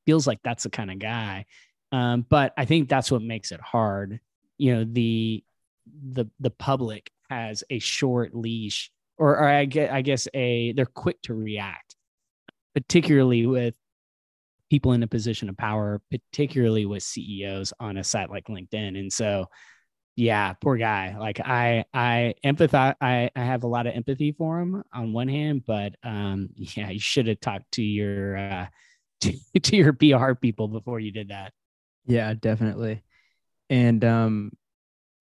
feels 0.05 0.25
like 0.27 0.39
that's 0.43 0.63
the 0.63 0.69
kind 0.69 0.91
of 0.91 0.99
guy. 0.99 1.45
Um, 1.91 2.25
but 2.29 2.53
I 2.58 2.65
think 2.65 2.89
that's 2.89 3.12
what 3.12 3.21
makes 3.21 3.51
it 3.51 3.62
hard. 3.62 4.19
You 4.58 4.75
know, 4.75 4.86
the 4.86 5.43
the 6.12 6.25
the 6.39 6.49
public 6.49 7.12
has 7.29 7.63
a 7.69 7.79
short 7.79 8.34
leash, 8.34 8.91
or, 9.17 9.38
or 9.38 9.47
I 9.47 9.65
get 9.65 9.91
I 9.91 10.01
guess 10.01 10.27
a 10.34 10.71
they're 10.73 10.86
quick 10.86 11.21
to 11.23 11.34
react, 11.34 11.95
particularly 12.73 13.45
with 13.45 13.75
people 14.69 14.93
in 14.93 15.03
a 15.03 15.08
position 15.08 15.49
of 15.49 15.58
power, 15.58 16.01
particularly 16.10 16.86
with 16.86 17.03
CEOs 17.03 17.73
on 17.79 17.97
a 17.97 18.03
site 18.03 18.29
like 18.29 18.47
LinkedIn. 18.47 18.99
And 18.99 19.12
so, 19.12 19.47
yeah, 20.15 20.54
poor 20.54 20.78
guy. 20.78 21.17
Like 21.19 21.39
I, 21.39 21.86
I 21.93 22.36
empathize. 22.43 22.95
I, 23.01 23.30
I 23.36 23.43
have 23.43 23.63
a 23.63 23.67
lot 23.67 23.88
of 23.88 23.93
empathy 23.93 24.32
for 24.32 24.60
him 24.60 24.84
on 24.93 25.13
one 25.13 25.28
hand, 25.28 25.63
but 25.65 25.95
um, 26.04 26.49
yeah, 26.56 26.89
you 26.89 26.99
should 26.99 27.28
have 27.28 27.41
talked 27.41 27.71
to 27.73 27.84
your 27.84 28.38
uh, 28.38 28.67
to, 29.21 29.60
to 29.60 29.75
your 29.75 29.93
PR 29.93 30.34
people 30.34 30.67
before 30.67 30.99
you 30.99 31.12
did 31.12 31.30
that. 31.30 31.54
Yeah, 32.06 32.34
definitely. 32.34 33.01
And 33.69 34.06
um, 34.06 34.51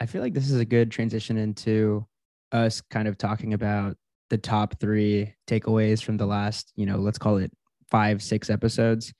I 0.00 0.06
feel 0.06 0.22
like 0.22 0.34
this 0.34 0.50
is 0.50 0.60
a 0.60 0.64
good 0.64 0.90
transition 0.90 1.38
into 1.38 2.06
us 2.52 2.80
kind 2.80 3.08
of 3.08 3.18
talking 3.18 3.54
about 3.54 3.96
the 4.30 4.38
top 4.38 4.78
three 4.78 5.34
takeaways 5.46 6.02
from 6.02 6.16
the 6.16 6.26
last, 6.26 6.72
you 6.76 6.86
know, 6.86 6.98
let's 6.98 7.18
call 7.18 7.38
it 7.38 7.50
five, 7.90 8.22
six 8.22 8.50
episodes. 8.50 9.12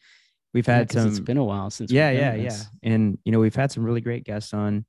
We've 0.52 0.66
had 0.66 0.92
yeah, 0.92 1.00
some. 1.00 1.08
It's 1.08 1.20
been 1.20 1.36
a 1.36 1.44
while 1.44 1.70
since. 1.70 1.90
Yeah, 1.90 2.10
yeah, 2.10 2.34
yeah. 2.34 2.56
And 2.82 3.18
you 3.24 3.32
know, 3.32 3.40
we've 3.40 3.54
had 3.54 3.72
some 3.72 3.84
really 3.84 4.00
great 4.00 4.24
guests 4.24 4.54
on, 4.54 4.84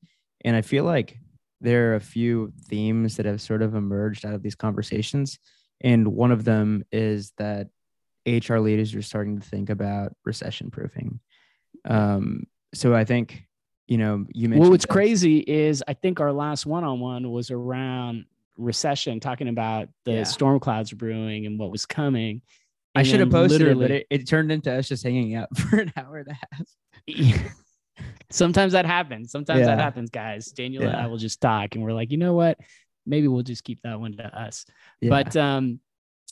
and 0.46 0.56
I 0.56 0.62
feel 0.62 0.86
like 0.86 1.18
there 1.60 1.92
are 1.92 1.96
a 1.96 2.02
few 2.02 2.54
themes 2.68 3.18
that 3.18 3.26
have 3.26 3.42
sort 3.42 3.62
of 3.62 3.76
emerged 3.76 4.26
out 4.26 4.34
of 4.34 4.44
these 4.44 4.56
conversations, 4.56 5.40
and 5.82 6.08
one 6.08 6.32
of 6.32 6.46
them 6.46 6.86
is 6.92 7.34
that 7.38 7.68
HR 8.26 8.60
leaders 8.60 8.96
are 8.96 9.02
starting 9.02 9.40
to 9.40 9.48
think 9.48 9.70
about 9.70 10.14
recession 10.24 10.72
proofing. 10.72 11.20
Um, 11.84 12.44
so 12.74 12.96
I 12.96 13.04
think, 13.04 13.44
you 13.88 13.98
know, 13.98 14.26
you 14.34 14.48
mentioned. 14.48 14.62
Well, 14.62 14.72
what's 14.72 14.86
that. 14.86 14.92
crazy 14.94 15.40
is 15.40 15.84
I 15.88 15.94
think 15.94 16.20
our 16.20 16.32
last 16.32 16.66
one 16.66 16.84
on 16.84 17.00
one 17.00 17.32
was 17.32 17.52
around 17.52 18.26
recession, 18.58 19.20
talking 19.20 19.48
about 19.48 19.90
the 20.06 20.14
yeah. 20.14 20.24
storm 20.24 20.60
clouds 20.60 20.94
brewing 20.94 21.46
and 21.46 21.60
what 21.60 21.72
was 21.72 21.86
coming. 21.86 22.42
I 22.96 23.04
should 23.04 23.20
have 23.20 23.30
posted 23.30 23.62
it, 23.62 23.78
but 23.78 23.92
it, 23.92 24.08
it 24.10 24.28
turned 24.28 24.54
into 24.54 24.74
us 24.74 24.88
just 24.88 25.04
hanging 25.04 25.36
out 25.36 25.56
for 25.58 25.80
an 25.80 25.92
hour 25.98 26.18
and 26.18 26.30
a 26.30 26.34
half. 26.34 27.52
Sometimes 28.30 28.74
that 28.74 28.86
happens. 28.86 29.32
Sometimes 29.32 29.62
yeah. 29.62 29.68
that 29.68 29.80
happens, 29.80 30.10
guys. 30.10 30.48
Daniel 30.48 30.84
yeah. 30.84 30.90
and 30.90 30.98
I 30.98 31.08
will 31.08 31.18
just 31.18 31.42
talk 31.42 31.76
and 31.76 31.84
we're 31.84 31.94
like, 31.94 32.12
you 32.12 32.18
know 32.18 32.34
what? 32.34 32.60
Maybe 33.06 33.28
we'll 33.28 33.44
just 33.44 33.64
keep 33.64 33.82
that 33.84 34.00
one 34.00 34.18
to 34.18 34.24
us. 34.24 34.66
But 35.02 35.36
um, 35.36 35.80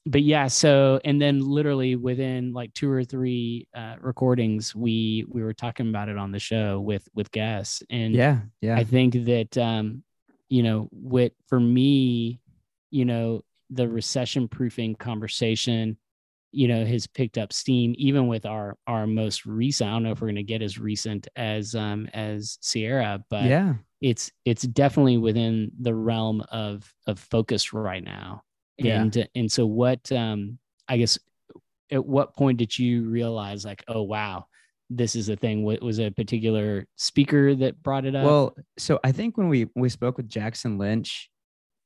but 0.06 0.22
yeah 0.22 0.48
so 0.48 1.00
and 1.06 1.22
then 1.22 1.40
literally 1.40 1.96
within 1.96 2.52
like 2.54 2.74
two 2.74 2.92
or 2.92 3.04
three 3.04 3.68
uh, 3.74 3.96
recordings 4.02 4.76
we 4.76 5.26
we 5.30 5.42
were 5.42 5.54
talking 5.54 5.90
about 5.90 6.10
it 6.10 6.18
on 6.18 6.32
the 6.32 6.40
show 6.40 6.80
with 6.80 7.08
with 7.14 7.32
guests 7.32 7.82
and 7.90 8.14
yeah 8.14 8.40
yeah 8.62 8.76
i 8.76 8.84
think 8.84 9.14
that 9.26 9.58
um 9.58 10.04
you 10.50 10.64
know 10.64 10.90
with 10.92 11.32
for 11.48 11.60
me 11.60 12.40
you 12.92 13.06
know 13.06 13.44
the 13.70 13.88
recession 13.88 14.48
proofing 14.48 14.94
conversation 14.96 15.98
you 16.54 16.68
know 16.68 16.86
has 16.86 17.08
picked 17.08 17.38
up 17.38 17.52
steam 17.52 17.94
even 17.98 18.28
with 18.28 18.46
our 18.46 18.78
our 18.88 19.08
most 19.08 19.46
recent 19.46 19.90
i 19.90 19.94
don't 19.94 20.04
know 20.04 20.12
if 20.12 20.22
we're 20.22 20.28
going 20.28 20.36
to 20.36 20.44
get 20.44 20.62
as 20.62 20.78
recent 20.78 21.28
as 21.36 21.76
um 21.76 22.08
as 22.14 22.58
sierra 22.62 23.24
but 23.30 23.46
yeah. 23.46 23.74
it's 24.02 24.32
it's 24.46 24.62
definitely 24.64 25.18
within 25.18 25.72
the 25.82 25.94
realm 25.94 26.42
of 26.52 26.92
of 27.08 27.20
focus 27.20 27.74
right 27.74 28.04
now. 28.04 28.44
Yeah. 28.78 29.02
and 29.02 29.28
and 29.36 29.52
so 29.52 29.66
what 29.66 30.12
um 30.12 30.58
i 30.88 30.98
guess 30.98 31.18
at 31.92 32.04
what 32.04 32.36
point 32.36 32.58
did 32.58 32.78
you 32.78 33.04
realize 33.04 33.66
like 33.66 33.84
oh 33.88 34.04
wow 34.04 34.46
this 34.90 35.16
is 35.16 35.30
a 35.30 35.36
thing 35.36 35.64
what 35.64 35.82
was 35.82 36.00
a 36.00 36.12
particular 36.12 36.86
speaker 36.96 37.56
that 37.56 37.82
brought 37.82 38.06
it 38.06 38.16
up? 38.16 38.26
Well 38.26 38.56
so 38.78 39.00
i 39.04 39.12
think 39.12 39.38
when 39.38 39.48
we 39.48 39.68
we 39.76 39.90
spoke 39.90 40.18
with 40.18 40.28
jackson 40.28 40.78
lynch 40.78 41.30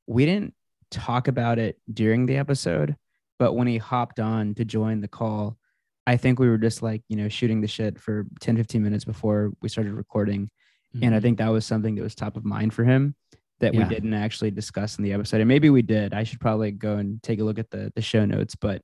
we 0.07 0.25
didn't 0.25 0.53
talk 0.91 1.27
about 1.27 1.59
it 1.59 1.77
during 1.93 2.25
the 2.25 2.37
episode 2.37 2.95
but 3.39 3.53
when 3.53 3.67
he 3.67 3.77
hopped 3.77 4.19
on 4.19 4.53
to 4.55 4.65
join 4.65 5.01
the 5.01 5.07
call 5.07 5.57
i 6.05 6.17
think 6.17 6.39
we 6.39 6.49
were 6.49 6.57
just 6.57 6.81
like 6.81 7.01
you 7.07 7.15
know 7.15 7.29
shooting 7.29 7.61
the 7.61 7.67
shit 7.67 7.99
for 7.99 8.25
10 8.41 8.57
15 8.57 8.83
minutes 8.83 9.05
before 9.05 9.51
we 9.61 9.69
started 9.69 9.93
recording 9.93 10.45
mm-hmm. 10.95 11.03
and 11.03 11.13
i 11.13 11.17
mm-hmm. 11.17 11.23
think 11.23 11.37
that 11.37 11.49
was 11.49 11.65
something 11.65 11.95
that 11.95 12.03
was 12.03 12.15
top 12.15 12.37
of 12.37 12.45
mind 12.45 12.73
for 12.73 12.83
him 12.83 13.15
that 13.59 13.73
yeah. 13.73 13.83
we 13.83 13.93
didn't 13.93 14.13
actually 14.13 14.51
discuss 14.51 14.97
in 14.97 15.03
the 15.03 15.13
episode. 15.13 15.41
And 15.41 15.47
maybe 15.47 15.69
we 15.69 15.81
did. 15.81 16.13
I 16.13 16.23
should 16.23 16.39
probably 16.39 16.71
go 16.71 16.97
and 16.97 17.21
take 17.23 17.39
a 17.39 17.43
look 17.43 17.59
at 17.59 17.69
the 17.69 17.91
the 17.95 18.01
show 18.01 18.25
notes, 18.25 18.55
but 18.55 18.81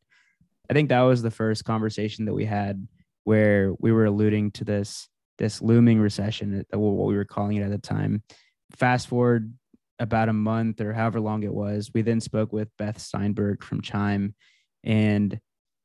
I 0.70 0.74
think 0.74 0.90
that 0.90 1.02
was 1.02 1.22
the 1.22 1.32
first 1.32 1.66
conversation 1.66 2.26
that 2.26 2.34
we 2.34 2.46
had 2.46 2.88
where 3.24 3.74
we 3.80 3.92
were 3.92 4.06
alluding 4.06 4.52
to 4.52 4.64
this 4.64 5.08
this 5.38 5.62
looming 5.62 6.00
recession, 6.00 6.66
what 6.72 7.08
we 7.08 7.16
were 7.16 7.26
calling 7.26 7.58
it 7.58 7.64
at 7.64 7.72
the 7.72 7.78
time. 7.78 8.24
Fast 8.78 9.08
forward 9.08 9.54
about 10.00 10.30
a 10.30 10.34
month 10.34 10.82
or 10.82 10.94
however 10.94 11.20
long 11.20 11.44
it 11.44 11.54
was, 11.54 11.92
we 11.94 12.02
then 12.02 12.20
spoke 12.20 12.52
with 12.52 12.70
Beth 12.78 13.00
Steinberg 13.00 13.64
from 13.64 13.82
Chime, 13.82 14.36
and 14.84 15.40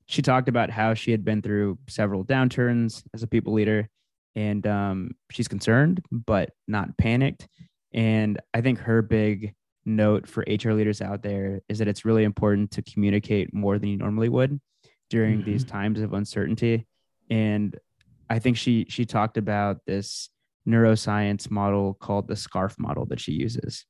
she 0.06 0.22
talked 0.22 0.48
about 0.48 0.70
how 0.70 0.94
she 0.94 1.10
had 1.10 1.24
been 1.24 1.42
through 1.42 1.78
several 1.86 2.24
downturns 2.24 3.02
as 3.14 3.22
a 3.22 3.26
people 3.26 3.52
leader 3.52 3.88
and 4.34 4.66
um, 4.66 5.10
she's 5.30 5.48
concerned 5.48 6.02
but 6.10 6.50
not 6.66 6.96
panicked. 6.98 7.46
And 7.92 8.40
i 8.52 8.60
think 8.60 8.78
her 8.80 9.02
big 9.02 9.54
note 9.84 10.26
for 10.26 10.42
hr 10.42 10.72
leaders 10.72 11.00
out 11.00 11.22
there 11.22 11.60
is 11.68 11.78
that 11.78 11.88
it's 11.88 12.04
really 12.04 12.24
important 12.24 12.70
to 12.72 12.82
communicate 12.82 13.54
more 13.54 13.78
than 13.78 13.88
you 13.88 13.96
normally 13.96 14.28
would 14.28 14.60
during 15.08 15.38
mm-hmm. 15.38 15.50
these 15.50 15.64
times 15.64 16.00
of 16.00 16.12
uncertainty. 16.12 16.86
And 17.30 17.78
i 18.30 18.38
think 18.38 18.56
she 18.56 18.86
she 18.88 19.04
talked 19.04 19.36
about 19.36 19.78
this 19.86 20.30
neuroscience 20.66 21.50
model 21.50 21.94
called 21.94 22.28
the 22.28 22.36
scarf 22.36 22.78
model 22.78 23.06
that 23.06 23.20
she 23.20 23.32
uses 23.32 23.86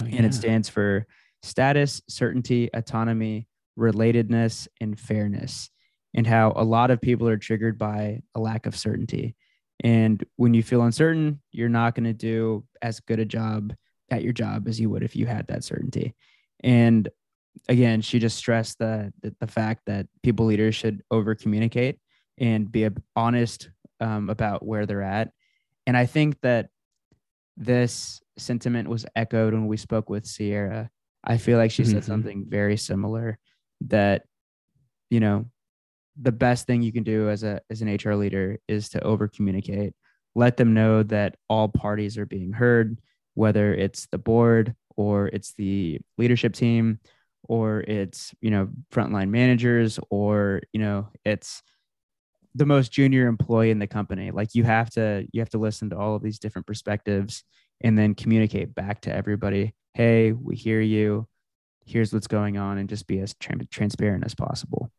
oh, 0.00 0.06
yeah. 0.06 0.16
and 0.16 0.26
it 0.26 0.34
stands 0.34 0.68
for 0.68 1.06
status 1.42 2.02
certainty 2.08 2.68
autonomy 2.74 3.46
relatedness 3.78 4.68
and 4.80 4.98
fairness 4.98 5.70
and 6.14 6.26
how 6.26 6.52
a 6.56 6.64
lot 6.64 6.90
of 6.90 7.00
people 7.00 7.28
are 7.28 7.38
triggered 7.38 7.78
by 7.78 8.20
a 8.34 8.40
lack 8.40 8.66
of 8.66 8.76
certainty 8.76 9.34
and 9.82 10.24
when 10.36 10.54
you 10.54 10.62
feel 10.62 10.82
uncertain, 10.82 11.40
you're 11.52 11.68
not 11.68 11.94
going 11.94 12.04
to 12.04 12.12
do 12.12 12.64
as 12.82 13.00
good 13.00 13.18
a 13.18 13.24
job 13.24 13.74
at 14.10 14.22
your 14.22 14.32
job 14.32 14.68
as 14.68 14.78
you 14.78 14.90
would 14.90 15.02
if 15.02 15.16
you 15.16 15.26
had 15.26 15.46
that 15.46 15.64
certainty. 15.64 16.14
And 16.62 17.08
again, 17.68 18.02
she 18.02 18.18
just 18.18 18.36
stressed 18.36 18.78
the 18.78 19.12
the, 19.22 19.34
the 19.40 19.46
fact 19.46 19.82
that 19.86 20.06
people 20.22 20.46
leaders 20.46 20.74
should 20.74 21.02
over 21.10 21.34
communicate 21.34 21.98
and 22.38 22.70
be 22.70 22.88
honest 23.16 23.70
um, 24.00 24.28
about 24.28 24.64
where 24.64 24.86
they're 24.86 25.02
at. 25.02 25.30
And 25.86 25.96
I 25.96 26.06
think 26.06 26.40
that 26.42 26.68
this 27.56 28.20
sentiment 28.40 28.88
was 28.88 29.06
echoed 29.14 29.52
when 29.52 29.66
we 29.66 29.76
spoke 29.76 30.10
with 30.10 30.26
Sierra. 30.26 30.90
I 31.22 31.36
feel 31.36 31.58
like 31.58 31.70
she 31.70 31.82
mm-hmm. 31.82 31.92
said 31.92 32.04
something 32.04 32.46
very 32.48 32.76
similar 32.76 33.38
that, 33.82 34.24
you 35.10 35.20
know, 35.20 35.46
the 36.20 36.32
best 36.32 36.66
thing 36.66 36.82
you 36.82 36.92
can 36.92 37.02
do 37.02 37.28
as 37.28 37.42
a 37.42 37.60
as 37.70 37.82
an 37.82 37.94
HR 37.94 38.14
leader 38.14 38.58
is 38.68 38.88
to 38.90 39.02
over 39.02 39.28
communicate. 39.28 39.94
Let 40.34 40.56
them 40.56 40.74
know 40.74 41.02
that 41.04 41.36
all 41.48 41.68
parties 41.68 42.18
are 42.18 42.26
being 42.26 42.52
heard, 42.52 43.00
whether 43.34 43.74
it's 43.74 44.06
the 44.06 44.18
board 44.18 44.74
or 44.96 45.28
it's 45.28 45.54
the 45.54 46.00
leadership 46.18 46.52
team 46.54 47.00
or 47.44 47.80
it's, 47.80 48.34
you 48.40 48.50
know, 48.50 48.68
frontline 48.92 49.30
managers 49.30 49.98
or, 50.10 50.60
you 50.72 50.80
know, 50.80 51.08
it's 51.24 51.62
the 52.54 52.66
most 52.66 52.92
junior 52.92 53.26
employee 53.26 53.70
in 53.70 53.78
the 53.78 53.86
company. 53.86 54.30
Like 54.30 54.54
you 54.54 54.64
have 54.64 54.90
to 54.90 55.26
you 55.32 55.40
have 55.40 55.50
to 55.50 55.58
listen 55.58 55.90
to 55.90 55.98
all 55.98 56.14
of 56.14 56.22
these 56.22 56.38
different 56.38 56.66
perspectives 56.66 57.44
and 57.80 57.96
then 57.96 58.14
communicate 58.14 58.74
back 58.74 59.02
to 59.02 59.14
everybody, 59.14 59.74
"Hey, 59.94 60.32
we 60.32 60.56
hear 60.56 60.80
you. 60.80 61.26
Here's 61.86 62.12
what's 62.12 62.26
going 62.26 62.56
on," 62.56 62.78
and 62.78 62.88
just 62.88 63.06
be 63.06 63.20
as 63.20 63.34
tra- 63.34 63.64
transparent 63.66 64.24
as 64.24 64.34
possible. 64.34 64.90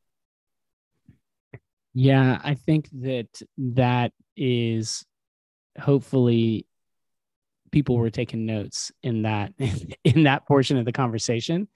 Yeah, 1.94 2.39
I 2.44 2.56
think 2.56 2.89
that 3.02 3.41
that 3.58 4.13
is 4.38 5.06
hopefully 5.80 6.65
people 7.72 7.98
were 7.98 8.10
taking 8.10 8.46
notes 8.46 8.91
in 9.04 9.24
that 9.24 9.54
in 10.04 10.24
that 10.24 10.48
portion 10.48 10.78
of 10.78 10.86
the 10.86 10.91
conversation 10.91 11.67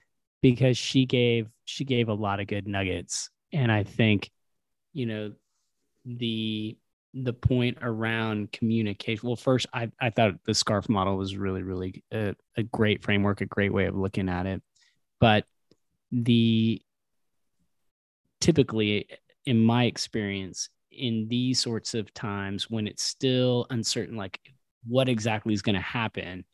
because 0.42 0.76
she 0.78 1.06
gave 1.06 1.48
she 1.64 1.84
gave 1.84 2.08
a 2.08 2.14
lot 2.14 2.40
of 2.40 2.46
good 2.46 2.66
nuggets 2.66 3.30
and 3.52 3.72
I 3.72 3.82
think 3.82 4.30
you 4.92 5.06
know 5.06 5.32
the 6.04 6.76
the 7.14 7.32
point 7.32 7.78
around 7.80 8.52
communication 8.52 9.26
well 9.26 9.36
first 9.36 9.66
I, 9.72 9.90
I 10.00 10.10
thought 10.10 10.34
the 10.44 10.54
scarf 10.54 10.88
model 10.88 11.16
was 11.16 11.36
really 11.36 11.62
really 11.62 12.04
a, 12.12 12.34
a 12.56 12.62
great 12.62 13.02
framework 13.02 13.40
a 13.40 13.46
great 13.46 13.72
way 13.72 13.86
of 13.86 13.96
looking 13.96 14.28
at 14.28 14.46
it 14.46 14.62
but 15.18 15.44
the 16.12 16.82
typically 18.40 19.08
in 19.46 19.62
my 19.62 19.84
experience, 19.84 20.68
in 20.90 21.28
these 21.28 21.60
sorts 21.60 21.94
of 21.94 22.12
times 22.12 22.68
when 22.68 22.86
it's 22.86 23.02
still 23.02 23.66
uncertain, 23.70 24.16
like 24.16 24.40
what 24.86 25.08
exactly 25.08 25.54
is 25.54 25.62
going 25.62 25.74
to 25.74 25.80
happen, 25.80 26.44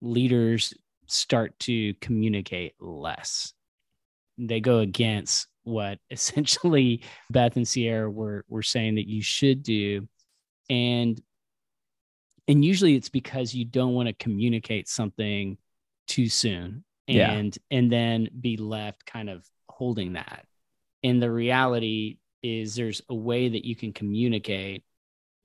leaders 0.00 0.74
start 1.06 1.58
to 1.60 1.94
communicate 1.94 2.74
less. 2.80 3.52
They 4.38 4.60
go 4.60 4.80
against 4.80 5.48
what 5.66 5.98
essentially 6.10 7.02
Beth 7.30 7.56
and 7.56 7.68
Sierra 7.68 8.10
were 8.10 8.44
were 8.48 8.62
saying 8.62 8.94
that 8.96 9.08
you 9.08 9.22
should 9.22 9.62
do, 9.62 10.08
and 10.70 11.20
and 12.48 12.64
usually 12.64 12.94
it's 12.94 13.08
because 13.08 13.54
you 13.54 13.64
don't 13.64 13.94
want 13.94 14.08
to 14.08 14.14
communicate 14.14 14.88
something 14.88 15.58
too 16.06 16.28
soon 16.28 16.84
and 17.08 17.56
yeah. 17.56 17.76
and 17.76 17.92
then 17.92 18.28
be 18.40 18.56
left 18.56 19.04
kind 19.04 19.28
of 19.28 19.44
holding 19.68 20.14
that. 20.14 20.46
And 21.02 21.22
the 21.22 21.30
reality 21.30 22.18
is 22.42 22.74
there's 22.74 23.02
a 23.08 23.14
way 23.14 23.48
that 23.48 23.64
you 23.64 23.76
can 23.76 23.92
communicate 23.92 24.84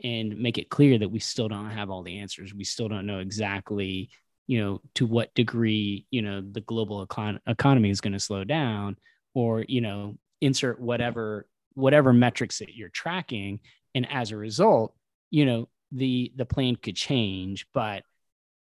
and 0.03 0.37
make 0.37 0.57
it 0.57 0.69
clear 0.69 0.97
that 0.97 1.09
we 1.09 1.19
still 1.19 1.47
don't 1.47 1.69
have 1.69 1.89
all 1.89 2.03
the 2.03 2.19
answers. 2.19 2.53
We 2.53 2.63
still 2.63 2.89
don't 2.89 3.05
know 3.05 3.19
exactly, 3.19 4.09
you 4.47 4.59
know, 4.59 4.81
to 4.95 5.05
what 5.05 5.33
degree, 5.35 6.05
you 6.09 6.21
know, 6.21 6.41
the 6.41 6.61
global 6.61 7.05
econ- 7.05 7.39
economy 7.47 7.89
is 7.89 8.01
going 8.01 8.13
to 8.13 8.19
slow 8.19 8.43
down 8.43 8.97
or, 9.33 9.65
you 9.67 9.81
know, 9.81 10.17
insert 10.41 10.79
whatever 10.79 11.47
whatever 11.73 12.11
metrics 12.11 12.59
that 12.59 12.75
you're 12.75 12.89
tracking. 12.89 13.59
And 13.95 14.07
as 14.11 14.31
a 14.31 14.37
result, 14.37 14.93
you 15.29 15.45
know, 15.45 15.69
the 15.91 16.31
the 16.35 16.45
plan 16.45 16.75
could 16.75 16.95
change, 16.95 17.67
but 17.73 18.03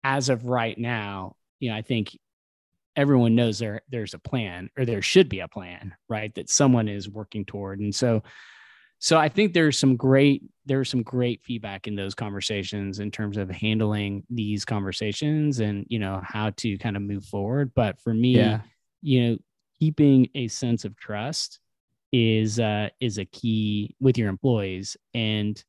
as 0.03 0.29
of 0.29 0.45
right 0.45 0.77
now, 0.77 1.35
you 1.59 1.69
know, 1.69 1.75
I 1.75 1.81
think 1.81 2.17
everyone 2.95 3.35
knows 3.35 3.59
there 3.59 3.81
there's 3.89 4.13
a 4.13 4.19
plan 4.19 4.69
or 4.77 4.85
there 4.85 5.01
should 5.01 5.29
be 5.29 5.39
a 5.39 5.47
plan 5.47 5.93
right 6.09 6.33
that 6.35 6.49
someone 6.49 6.87
is 6.87 7.09
working 7.09 7.45
toward. 7.45 7.79
And 7.79 7.93
so 7.93 8.23
so 9.03 9.17
i 9.17 9.27
think 9.27 9.53
there's 9.53 9.79
some 9.79 9.95
great 9.95 10.43
there's 10.65 10.87
some 10.87 11.01
great 11.01 11.41
feedback 11.41 11.87
in 11.87 11.95
those 11.95 12.13
conversations 12.13 12.99
in 12.99 13.09
terms 13.09 13.35
of 13.35 13.49
handling 13.49 14.23
these 14.29 14.63
conversations 14.63 15.59
and 15.59 15.85
you 15.89 15.97
know 15.97 16.21
how 16.23 16.51
to 16.51 16.77
kind 16.77 16.95
of 16.95 17.01
move 17.01 17.25
forward. 17.25 17.71
But 17.73 17.99
for 17.99 18.13
me 18.13 18.35
yeah. 18.35 18.61
you 19.01 19.29
know 19.29 19.37
keeping 19.81 20.29
a 20.35 20.47
sense 20.47 20.85
of 20.85 20.95
trust 20.95 21.59
is 22.13 22.59
uh 22.59 22.87
is 22.99 23.17
a 23.17 23.25
key 23.25 23.95
with 23.99 24.17
your 24.17 24.29
employees 24.29 24.95
and 25.13 25.63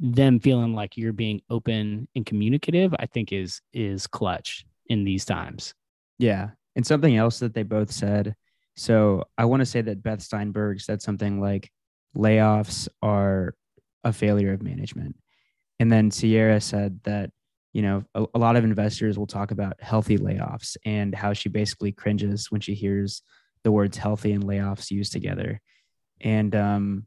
them 0.00 0.38
feeling 0.38 0.74
like 0.74 0.96
you're 0.96 1.12
being 1.12 1.40
open 1.50 2.08
and 2.14 2.24
communicative 2.24 2.94
i 2.98 3.06
think 3.06 3.32
is 3.32 3.60
is 3.74 4.06
clutch 4.06 4.64
in 4.86 5.04
these 5.04 5.24
times 5.24 5.74
yeah. 6.22 6.50
And 6.76 6.86
something 6.86 7.16
else 7.16 7.40
that 7.40 7.52
they 7.52 7.64
both 7.64 7.90
said. 7.90 8.36
So 8.76 9.24
I 9.36 9.44
want 9.44 9.60
to 9.60 9.66
say 9.66 9.82
that 9.82 10.02
Beth 10.02 10.22
Steinberg 10.22 10.80
said 10.80 11.02
something 11.02 11.40
like 11.40 11.70
layoffs 12.16 12.88
are 13.02 13.54
a 14.04 14.12
failure 14.12 14.52
of 14.52 14.62
management. 14.62 15.16
And 15.80 15.90
then 15.90 16.12
Sierra 16.12 16.60
said 16.60 17.00
that, 17.02 17.30
you 17.72 17.82
know, 17.82 18.04
a, 18.14 18.26
a, 18.34 18.38
lot 18.38 18.56
of 18.56 18.64
investors 18.64 19.18
will 19.18 19.26
talk 19.26 19.50
about 19.50 19.80
healthy 19.80 20.18
layoffs 20.18 20.76
and 20.84 21.14
how 21.14 21.32
she 21.32 21.48
basically 21.48 21.92
cringes 21.92 22.50
when 22.50 22.60
she 22.60 22.74
hears 22.74 23.22
the 23.64 23.72
words 23.72 23.96
healthy 23.96 24.32
and 24.32 24.44
layoffs 24.44 24.90
used 24.90 25.12
together. 25.12 25.60
And 26.20 26.54
um, 26.54 27.06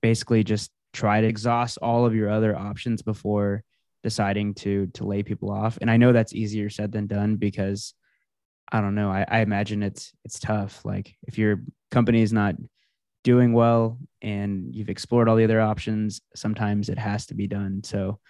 basically 0.00 0.42
just 0.42 0.70
try 0.92 1.20
to 1.20 1.26
exhaust 1.26 1.78
all 1.82 2.06
of 2.06 2.14
your 2.14 2.30
other 2.30 2.56
options 2.56 3.02
before 3.02 3.62
deciding 4.02 4.54
to 4.54 4.86
to 4.88 5.04
lay 5.04 5.22
people 5.22 5.50
off. 5.50 5.78
And 5.80 5.90
I 5.90 5.96
know 5.96 6.12
that's 6.12 6.34
easier 6.34 6.70
said 6.70 6.92
than 6.92 7.06
done 7.06 7.36
because 7.36 7.94
I 8.70 8.80
don't 8.80 8.94
know. 8.94 9.10
I, 9.10 9.24
I 9.28 9.40
imagine 9.40 9.82
it's 9.82 10.12
it's 10.24 10.38
tough. 10.38 10.84
Like 10.84 11.14
if 11.26 11.38
your 11.38 11.62
company 11.90 12.22
is 12.22 12.32
not 12.32 12.54
doing 13.22 13.52
well 13.52 13.98
and 14.22 14.74
you've 14.74 14.90
explored 14.90 15.28
all 15.28 15.36
the 15.36 15.44
other 15.44 15.60
options, 15.60 16.20
sometimes 16.34 16.88
it 16.88 16.98
has 16.98 17.26
to 17.26 17.34
be 17.34 17.46
done. 17.46 17.82
So 17.82 18.20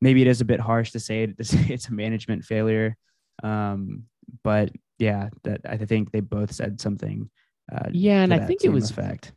maybe 0.00 0.22
it 0.22 0.28
is 0.28 0.40
a 0.40 0.44
bit 0.44 0.60
harsh 0.60 0.92
to 0.92 1.00
say, 1.00 1.26
to 1.38 1.44
say 1.44 1.66
it's 1.68 1.88
a 1.88 1.92
management 1.92 2.44
failure. 2.44 2.96
Um, 3.42 4.04
but 4.42 4.70
yeah, 4.98 5.28
that 5.44 5.60
I 5.68 5.76
think 5.76 6.10
they 6.10 6.20
both 6.20 6.52
said 6.52 6.80
something. 6.80 7.30
Uh, 7.70 7.88
yeah, 7.92 8.22
and 8.22 8.32
I 8.32 8.38
think 8.38 8.64
it 8.64 8.70
was 8.70 8.90
effect. 8.90 9.32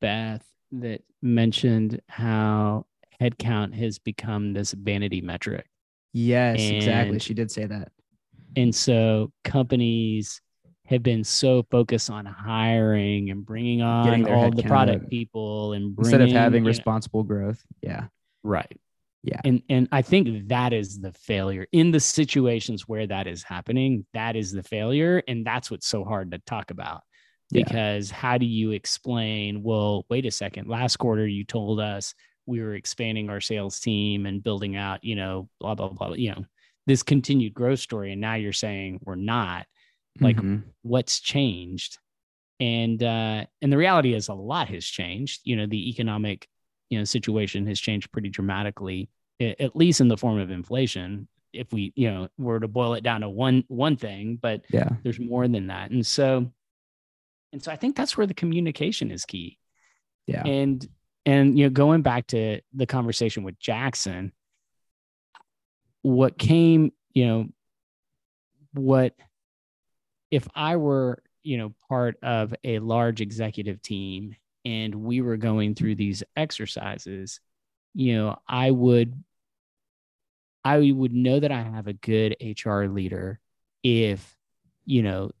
Beth 0.00 0.44
that 0.72 1.02
mentioned 1.20 2.00
how 2.08 2.86
headcount 3.20 3.74
has 3.74 3.98
become 3.98 4.52
this 4.52 4.72
vanity 4.72 5.20
metric. 5.20 5.66
Yes, 6.12 6.60
and 6.60 6.76
exactly. 6.76 7.18
She 7.18 7.34
did 7.34 7.50
say 7.50 7.66
that. 7.66 7.92
And 8.56 8.74
so 8.74 9.32
companies 9.44 10.40
have 10.86 11.02
been 11.02 11.24
so 11.24 11.64
focused 11.70 12.10
on 12.10 12.26
hiring 12.26 13.30
and 13.30 13.46
bringing 13.46 13.80
on 13.82 14.28
all 14.28 14.50
the 14.50 14.62
product 14.62 15.08
people 15.08 15.72
and 15.72 15.94
bringing, 15.96 16.20
instead 16.20 16.28
of 16.28 16.30
having 16.30 16.64
responsible 16.64 17.22
know, 17.22 17.28
growth. 17.28 17.64
Yeah. 17.80 18.06
Right. 18.42 18.78
Yeah. 19.22 19.40
And 19.44 19.62
and 19.68 19.88
I 19.92 20.02
think 20.02 20.48
that 20.48 20.72
is 20.72 21.00
the 21.00 21.12
failure 21.12 21.66
in 21.72 21.92
the 21.92 22.00
situations 22.00 22.88
where 22.88 23.06
that 23.06 23.26
is 23.26 23.42
happening. 23.42 24.04
That 24.14 24.34
is 24.34 24.52
the 24.52 24.62
failure. 24.62 25.22
And 25.28 25.46
that's 25.46 25.70
what's 25.70 25.86
so 25.86 26.04
hard 26.04 26.32
to 26.32 26.38
talk 26.38 26.70
about. 26.70 27.02
Because 27.50 28.10
yeah. 28.10 28.16
how 28.16 28.38
do 28.38 28.46
you 28.46 28.70
explain, 28.70 29.62
well, 29.62 30.06
wait 30.08 30.24
a 30.24 30.30
second, 30.30 30.68
last 30.68 30.96
quarter 30.96 31.26
you 31.26 31.44
told 31.44 31.80
us 31.80 32.14
we 32.46 32.62
were 32.62 32.74
expanding 32.74 33.28
our 33.28 33.42
sales 33.42 33.78
team 33.78 34.24
and 34.24 34.42
building 34.42 34.74
out, 34.74 35.04
you 35.04 35.14
know, 35.14 35.50
blah, 35.60 35.74
blah, 35.74 35.88
blah, 35.88 36.14
you 36.14 36.30
know, 36.30 36.44
this 36.86 37.02
continued 37.02 37.52
growth 37.52 37.78
story 37.78 38.10
and 38.10 38.20
now 38.20 38.34
you're 38.34 38.54
saying 38.54 39.00
we're 39.04 39.14
not 39.16 39.66
like 40.18 40.36
mm-hmm. 40.36 40.66
what's 40.80 41.20
changed 41.20 41.98
and 42.62 43.02
uh, 43.02 43.44
and 43.60 43.72
the 43.72 43.76
reality 43.76 44.14
is 44.14 44.28
a 44.28 44.34
lot 44.34 44.68
has 44.68 44.84
changed. 44.84 45.40
You 45.42 45.56
know, 45.56 45.66
the 45.66 45.90
economic 45.90 46.46
you 46.92 46.98
know 46.98 47.04
situation 47.04 47.66
has 47.68 47.80
changed 47.80 48.12
pretty 48.12 48.28
dramatically, 48.28 49.08
at 49.40 49.74
least 49.74 50.02
in 50.02 50.08
the 50.08 50.16
form 50.18 50.38
of 50.38 50.50
inflation. 50.50 51.26
If 51.54 51.72
we 51.72 51.90
you 51.96 52.10
know 52.10 52.28
were 52.36 52.60
to 52.60 52.68
boil 52.68 52.92
it 52.94 53.02
down 53.02 53.22
to 53.22 53.30
one 53.30 53.64
one 53.68 53.96
thing, 53.96 54.38
but 54.40 54.66
Yeah. 54.70 54.90
there's 55.02 55.18
more 55.18 55.48
than 55.48 55.68
that, 55.68 55.90
and 55.90 56.06
so 56.06 56.52
and 57.50 57.62
so 57.62 57.72
I 57.72 57.76
think 57.76 57.96
that's 57.96 58.14
where 58.14 58.26
the 58.26 58.34
communication 58.34 59.10
is 59.10 59.24
key. 59.24 59.58
Yeah. 60.26 60.42
And 60.44 60.86
and 61.24 61.58
you 61.58 61.64
know, 61.64 61.70
going 61.70 62.02
back 62.02 62.26
to 62.28 62.60
the 62.74 62.86
conversation 62.86 63.42
with 63.42 63.58
Jackson, 63.58 64.32
what 66.02 66.36
came, 66.36 66.92
you 67.14 67.26
know, 67.26 67.48
what 68.74 69.14
if 70.30 70.46
I 70.54 70.76
were, 70.76 71.22
you 71.42 71.56
know, 71.56 71.74
part 71.88 72.16
of 72.22 72.54
a 72.64 72.80
large 72.80 73.22
executive 73.22 73.80
team 73.80 74.36
and 74.64 74.94
we 74.94 75.20
were 75.20 75.36
going 75.36 75.74
through 75.74 75.96
these 75.96 76.22
exercises, 76.36 77.40
you 77.94 78.14
know, 78.16 78.38
I 78.48 78.70
would 78.70 79.22
I 80.64 80.92
would 80.92 81.12
know 81.12 81.40
that 81.40 81.50
I 81.50 81.62
have 81.62 81.88
a 81.88 81.92
good 81.92 82.36
HR 82.40 82.84
leader 82.84 83.40
if, 83.82 84.36
you 84.84 85.02
know, 85.02 85.32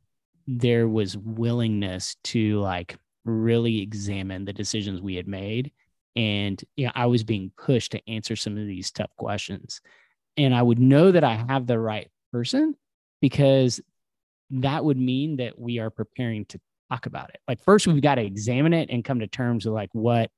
there 0.48 0.88
was 0.88 1.16
willingness 1.16 2.16
to 2.24 2.58
like 2.58 2.96
really 3.24 3.80
examine 3.80 4.44
the 4.44 4.52
decisions 4.52 5.00
we 5.00 5.14
had 5.14 5.28
made 5.28 5.70
and 6.16 6.62
you 6.76 6.86
know, 6.86 6.92
I 6.94 7.06
was 7.06 7.24
being 7.24 7.52
pushed 7.56 7.92
to 7.92 8.10
answer 8.10 8.36
some 8.36 8.58
of 8.58 8.66
these 8.66 8.90
tough 8.90 9.14
questions. 9.16 9.80
And 10.36 10.54
I 10.54 10.62
would 10.62 10.78
know 10.78 11.12
that 11.12 11.24
I 11.24 11.34
have 11.48 11.66
the 11.66 11.78
right 11.78 12.10
person 12.32 12.74
because 13.20 13.80
that 14.50 14.84
would 14.84 14.98
mean 14.98 15.36
that 15.36 15.58
we 15.58 15.78
are 15.78 15.90
preparing 15.90 16.44
to 16.46 16.60
talk 16.92 17.06
about 17.06 17.30
it. 17.30 17.40
Like 17.48 17.62
first 17.62 17.86
we've 17.86 18.02
got 18.02 18.16
to 18.16 18.22
examine 18.24 18.72
it 18.72 18.90
and 18.90 19.04
come 19.04 19.20
to 19.20 19.26
terms 19.26 19.64
with 19.64 19.74
like 19.74 19.90
what, 19.92 20.30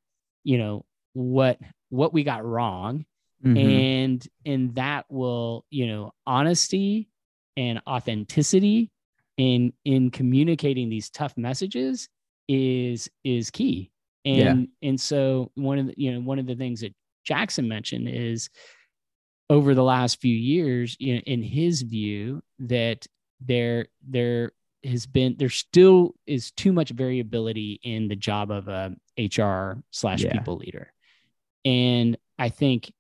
you 0.45 0.59
know, 0.59 0.85
what 1.15 1.59
what 1.91 2.13
we 2.13 2.23
got 2.25 2.45
wrong 2.45 3.05
Mhm. 3.45 3.59
and 3.59 4.29
and 4.47 4.75
that 4.77 5.05
will, 5.11 5.65
you 5.71 5.87
know, 5.87 6.13
honesty 6.27 7.09
and 7.57 7.81
authenticity 7.87 8.91
in 9.37 9.73
in 9.85 10.11
communicating 10.11 10.89
these 10.89 11.11
tough 11.11 11.37
messages 11.37 12.09
is 12.49 13.11
is 13.25 13.51
key. 13.51 13.91
Yeah. 14.25 14.51
And 14.51 14.69
and 14.83 15.01
so 15.01 15.51
one 15.57 15.79
of 15.79 15.87
the, 15.89 15.95
you 15.97 16.13
know, 16.13 16.21
one 16.21 16.39
of 16.39 16.47
the 16.47 16.55
things 16.55 16.81
that 16.81 16.95
Jackson 17.25 17.69
mentioned 17.69 18.09
is 18.09 18.49
over 19.51 19.75
the 19.75 19.85
last 19.85 20.21
few 20.21 20.35
years, 20.35 20.97
you 20.99 21.15
know, 21.17 21.21
in 21.27 21.43
his 21.43 21.83
view, 21.83 22.43
that 22.61 23.07
there 23.41 23.89
there 24.09 24.53
has 24.85 25.07
been 25.07 25.37
there 25.39 25.49
still 25.49 26.15
is 26.27 26.51
too 26.53 26.73
much 26.73 26.91
variability 26.91 27.81
in 27.83 28.09
the 28.09 28.17
job 28.17 28.51
of 28.51 28.69
a 28.69 28.95
HR 29.19 29.83
slash 29.91 30.23
Yeah. 30.23 30.33
people 30.33 30.57
leader. 30.57 30.93
And 31.65 32.17
I 32.39 32.49
think 32.51 32.93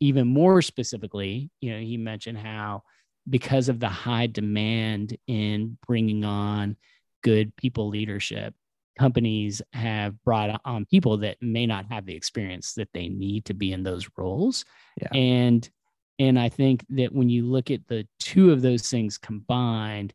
even 0.00 0.26
more 0.28 0.62
specifically, 0.62 1.50
you 1.60 1.72
know, 1.72 1.80
he 1.80 1.96
mentioned 1.96 2.38
how 2.38 2.82
because 3.28 3.68
of 3.68 3.78
the 3.80 3.88
high 3.88 4.26
demand 4.26 5.16
in 5.26 5.78
bringing 5.86 6.24
on 6.24 6.76
good 7.22 7.54
people 7.56 7.88
leadership, 7.88 8.54
companies 8.98 9.62
have 9.72 10.22
brought 10.24 10.60
on 10.64 10.84
people 10.84 11.18
that 11.18 11.40
may 11.40 11.66
not 11.66 11.86
have 11.86 12.04
the 12.04 12.14
experience 12.14 12.74
that 12.74 12.88
they 12.92 13.08
need 13.08 13.44
to 13.46 13.54
be 13.54 13.72
in 13.72 13.82
those 13.82 14.08
roles. 14.16 14.64
Yeah. 15.00 15.08
And 15.14 15.68
and 16.18 16.38
I 16.38 16.50
think 16.50 16.84
that 16.90 17.12
when 17.12 17.30
you 17.30 17.46
look 17.46 17.70
at 17.70 17.86
the 17.88 18.06
two 18.20 18.52
of 18.52 18.60
those 18.60 18.88
things 18.88 19.18
combined, 19.18 20.12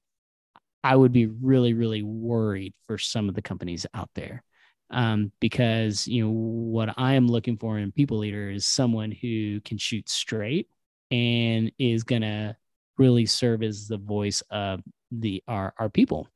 I 0.88 0.96
would 0.96 1.12
be 1.12 1.26
really, 1.28 1.74
really 1.74 2.04
worried 2.04 2.74
for 2.86 2.98
some 2.98 3.28
of 3.30 3.36
the 3.36 3.42
companies 3.42 3.86
out 3.94 4.10
there. 4.16 4.44
Um, 4.90 5.34
because 5.42 6.08
you 6.08 6.24
know 6.24 6.32
what 6.32 6.94
I 6.98 7.16
am 7.16 7.28
looking 7.28 7.58
for 7.58 7.78
in 7.78 7.92
people 7.92 8.20
leader 8.20 8.50
is 8.50 8.66
someone 8.66 9.12
who 9.12 9.60
can 9.62 9.78
shoot 9.78 10.08
straight 10.08 10.70
and 11.12 11.72
is 11.78 12.04
gonna 12.04 12.56
really 12.98 13.26
serve 13.26 13.64
as 13.64 13.88
the 13.88 13.98
voice 13.98 14.42
of 14.50 14.82
the 15.12 15.44
our 15.48 15.74
our 15.78 15.90
people 15.90 16.28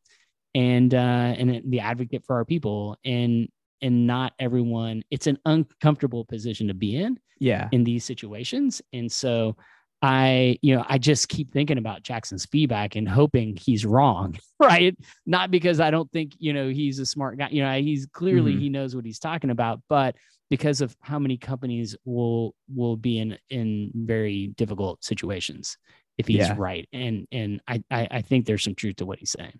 and 0.54 0.94
uh 0.94 1.34
and 1.38 1.62
the 1.72 1.80
advocate 1.80 2.24
for 2.26 2.36
our 2.36 2.46
people 2.46 2.98
and 3.06 3.48
and 3.82 4.06
not 4.06 4.34
everyone 4.38 5.02
it's 5.12 5.28
an 5.28 5.38
uncomfortable 5.46 6.26
position 6.26 6.68
to 6.68 6.74
be 6.74 6.98
in 6.98 7.18
Yeah. 7.40 7.70
in 7.72 7.84
these 7.86 8.04
situations. 8.06 8.82
And 8.94 9.10
so 9.10 9.56
I, 10.02 10.58
you 10.62 10.76
know, 10.76 10.84
I 10.88 10.98
just 10.98 11.30
keep 11.30 11.52
thinking 11.52 11.78
about 11.78 12.02
Jackson's 12.02 12.46
feedback 12.46 12.96
and 12.96 13.08
hoping 13.08 13.56
he's 13.56 13.86
wrong, 13.86 14.38
right? 14.60 14.98
Not 15.26 15.52
because 15.52 15.80
I 15.80 15.92
don't 15.92 16.12
think, 16.12 16.34
you 16.40 16.54
know, 16.54 16.70
he's 16.70 16.98
a 17.00 17.06
smart 17.06 17.38
guy. 17.38 17.50
You 17.52 17.64
know, 17.64 17.80
he's 17.82 18.08
clearly 18.08 18.54
Mhm. 18.56 18.60
he 18.60 18.70
knows 18.70 18.96
what 18.96 19.06
he's 19.06 19.20
talking 19.20 19.52
about, 19.52 19.82
but 19.90 20.16
because 20.50 20.82
of 20.82 20.96
how 21.02 21.20
many 21.20 21.38
companies 21.38 21.96
will 22.04 22.56
will 22.74 22.98
be 22.98 23.20
in 23.20 23.38
in 23.50 23.92
very 23.94 24.48
difficult 24.58 25.04
situations 25.04 25.78
if 26.18 26.28
he's 26.28 26.40
Yeah. 26.40 26.56
right. 26.58 26.90
And 26.92 27.28
and 27.32 27.62
I, 27.68 27.84
I 27.92 28.08
I 28.12 28.22
think 28.22 28.46
there's 28.46 28.64
some 28.64 28.76
truth 28.76 28.98
to 28.98 29.06
what 29.06 29.20
he's 29.20 29.32
saying. 29.32 29.60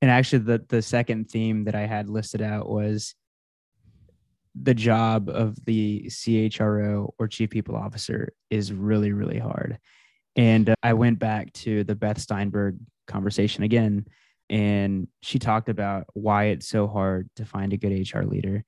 And 0.00 0.10
actually, 0.10 0.44
the 0.44 0.64
the 0.68 0.80
second 0.82 1.28
theme 1.30 1.64
that 1.64 1.74
I 1.74 1.86
had 1.86 2.08
listed 2.08 2.40
out 2.40 2.68
was 2.68 3.14
the 4.62 4.74
job 4.74 5.28
of 5.28 5.62
the 5.64 6.06
CHRO 6.06 7.10
or 7.18 7.28
chief 7.28 7.50
people 7.50 7.76
officer 7.76 8.32
is 8.50 8.72
really 8.72 9.12
really 9.12 9.38
hard. 9.38 9.78
And 10.36 10.70
uh, 10.70 10.74
I 10.82 10.92
went 10.92 11.18
back 11.18 11.52
to 11.54 11.84
the 11.84 11.94
Beth 11.94 12.20
Steinberg 12.20 12.78
conversation 13.06 13.62
again, 13.62 14.06
and 14.50 15.08
she 15.22 15.38
talked 15.38 15.68
about 15.68 16.04
why 16.12 16.44
it's 16.46 16.68
so 16.68 16.86
hard 16.86 17.28
to 17.36 17.44
find 17.44 17.72
a 17.72 17.76
good 17.76 18.12
HR 18.12 18.22
leader. 18.22 18.64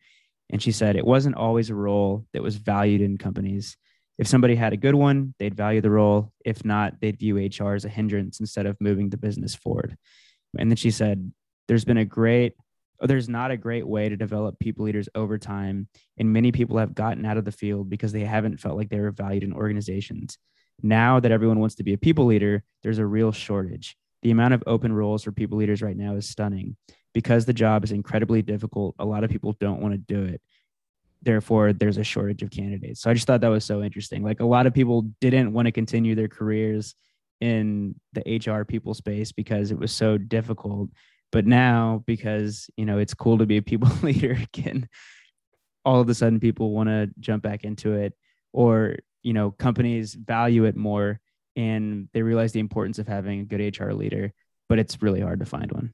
And 0.51 0.63
she 0.63 0.73
said 0.73 0.97
it 0.97 1.07
wasn't 1.07 1.37
always 1.37 1.69
a 1.69 1.75
role 1.75 2.27
that 2.33 2.43
was 2.43 2.57
valued 2.57 3.03
in 3.03 3.19
companies. 3.19 3.77
If 4.17 4.27
somebody 4.27 4.55
had 4.55 4.73
a 4.73 4.79
good 4.79 4.95
one, 4.95 5.35
they'd 5.39 5.55
value 5.55 5.81
the 5.81 5.91
role. 5.91 6.33
If 6.45 6.65
not, 6.65 7.01
they'd 7.01 7.19
view 7.19 7.37
HR 7.37 7.75
as 7.75 7.85
a 7.85 7.91
hindrance 7.91 8.41
instead 8.41 8.67
of 8.67 8.81
moving 8.81 9.11
the 9.11 9.17
business 9.17 9.55
forward. 9.55 9.97
And 10.59 10.71
then 10.71 10.77
she 10.77 10.91
said, 10.91 11.31
there's 11.69 11.85
been 11.85 11.99
a 11.99 12.05
great, 12.05 12.55
there's 13.01 13.29
not 13.29 13.51
a 13.51 13.57
great 13.57 13.87
way 13.87 14.09
to 14.09 14.17
develop 14.17 14.59
people 14.59 14.85
leaders 14.85 15.09
over 15.15 15.39
time. 15.39 15.89
And 16.19 16.33
many 16.33 16.53
people 16.53 16.79
have 16.79 16.95
gotten 16.95 17.25
out 17.25 17.37
of 17.37 17.45
the 17.45 17.53
field 17.53 17.89
because 17.89 18.13
they 18.13 18.25
haven't 18.25 18.61
felt 18.61 18.77
like 18.77 18.89
they 18.89 19.01
were 19.01 19.11
valued 19.11 19.45
in 19.45 19.53
organizations. 19.53 20.39
Now 20.83 21.21
that 21.21 21.33
everyone 21.33 21.61
wants 21.61 21.77
to 21.77 21.85
be 21.85 21.93
a 21.93 21.99
people 21.99 22.27
leader, 22.27 22.63
there's 22.83 22.99
a 22.99 23.07
real 23.07 23.33
shortage. 23.33 23.97
The 24.23 24.31
amount 24.31 24.55
of 24.55 24.65
open 24.67 24.93
roles 24.93 25.23
for 25.23 25.33
people 25.33 25.59
leaders 25.59 25.83
right 25.83 25.97
now 25.97 26.17
is 26.17 26.29
stunning. 26.29 26.77
Because 27.15 27.47
the 27.47 27.53
job 27.53 27.85
is 27.85 27.93
incredibly 27.93 28.43
difficult, 28.43 28.95
a 28.99 29.05
lot 29.05 29.25
of 29.25 29.31
people 29.31 29.57
don't 29.59 29.81
want 29.81 29.95
to 29.95 29.99
do 29.99 30.25
it. 30.25 30.41
Therefore, 31.23 31.73
there's 31.73 31.97
a 31.97 32.05
shortage 32.05 32.43
of 32.43 32.51
candidates. 32.51 33.01
So 33.01 33.11
I 33.11 33.15
just 33.15 33.27
thought 33.27 33.41
that 33.41 33.49
was 33.49 33.65
so 33.65 33.83
interesting. 33.83 34.23
Like 34.23 34.41
a 34.41 34.47
lot 34.47 34.67
of 34.67 34.75
people 34.75 35.03
didn't 35.21 35.53
want 35.53 35.67
to 35.67 35.73
continue 35.73 36.15
their 36.15 36.29
careers 36.29 36.95
in 37.41 37.95
the 38.13 38.41
HR 38.47 38.65
people 38.65 38.95
space 38.95 39.33
because 39.33 39.71
it 39.71 39.79
was 39.79 39.93
so 39.93 40.19
difficult. 40.19 40.91
But 41.31 41.47
now, 41.47 42.03
because 42.07 42.71
you 42.77 42.87
know 42.87 42.99
it's 42.99 43.15
cool 43.15 43.39
to 43.39 43.47
be 43.47 43.59
a 43.59 43.63
people 43.63 43.91
leader 44.03 44.33
again, 44.33 44.89
all 45.85 46.01
of 46.01 46.09
a 46.09 46.15
sudden 46.15 46.41
people 46.41 46.73
want 46.73 46.89
to 46.89 47.11
jump 47.21 47.43
back 47.43 47.65
into 47.65 47.93
it, 47.95 48.15
or 48.53 48.97
you 49.23 49.33
know 49.33 49.51
companies 49.51 50.15
value 50.15 50.65
it 50.65 50.77
more 50.77 51.21
and 51.59 52.09
they 52.15 52.23
realize 52.23 52.53
the 52.53 52.61
importance 52.61 53.01
of 53.01 53.09
having 53.09 53.41
a 53.41 53.45
good 53.45 53.79
HR 53.79 53.93
leader. 53.93 54.33
But 54.69 54.79
it's 54.79 55.03
really 55.03 55.21
hard 55.21 55.41
to 55.41 55.47
find 55.47 55.73
one. 55.73 55.93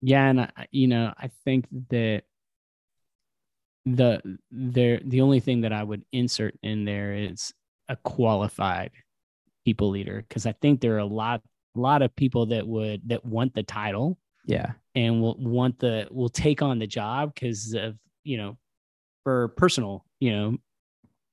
Yeah, 0.00 0.28
and 0.28 0.40
I, 0.42 0.50
you 0.70 0.86
know, 0.86 1.12
I 1.16 1.30
think 1.44 1.66
that 1.90 2.22
the 3.86 4.38
there 4.50 5.00
the 5.04 5.22
only 5.22 5.40
thing 5.40 5.62
that 5.62 5.72
I 5.72 5.82
would 5.82 6.04
insert 6.12 6.54
in 6.62 6.84
there 6.84 7.14
is 7.14 7.52
a 7.88 7.96
qualified 7.96 8.92
people 9.64 9.90
leader 9.90 10.24
because 10.26 10.46
I 10.46 10.52
think 10.52 10.80
there 10.80 10.94
are 10.94 10.98
a 10.98 11.04
lot 11.04 11.42
a 11.76 11.80
lot 11.80 12.02
of 12.02 12.14
people 12.14 12.46
that 12.46 12.66
would 12.66 13.08
that 13.08 13.24
want 13.24 13.54
the 13.54 13.62
title 13.62 14.18
Yeah, 14.46 14.72
and 14.94 15.20
will 15.20 15.36
want 15.38 15.78
the 15.78 16.08
will 16.10 16.28
take 16.28 16.62
on 16.62 16.78
the 16.78 16.86
job 16.86 17.34
because 17.34 17.74
of 17.74 17.96
you 18.22 18.36
know 18.36 18.58
for 19.24 19.48
personal 19.48 20.04
you 20.20 20.32
know 20.32 20.56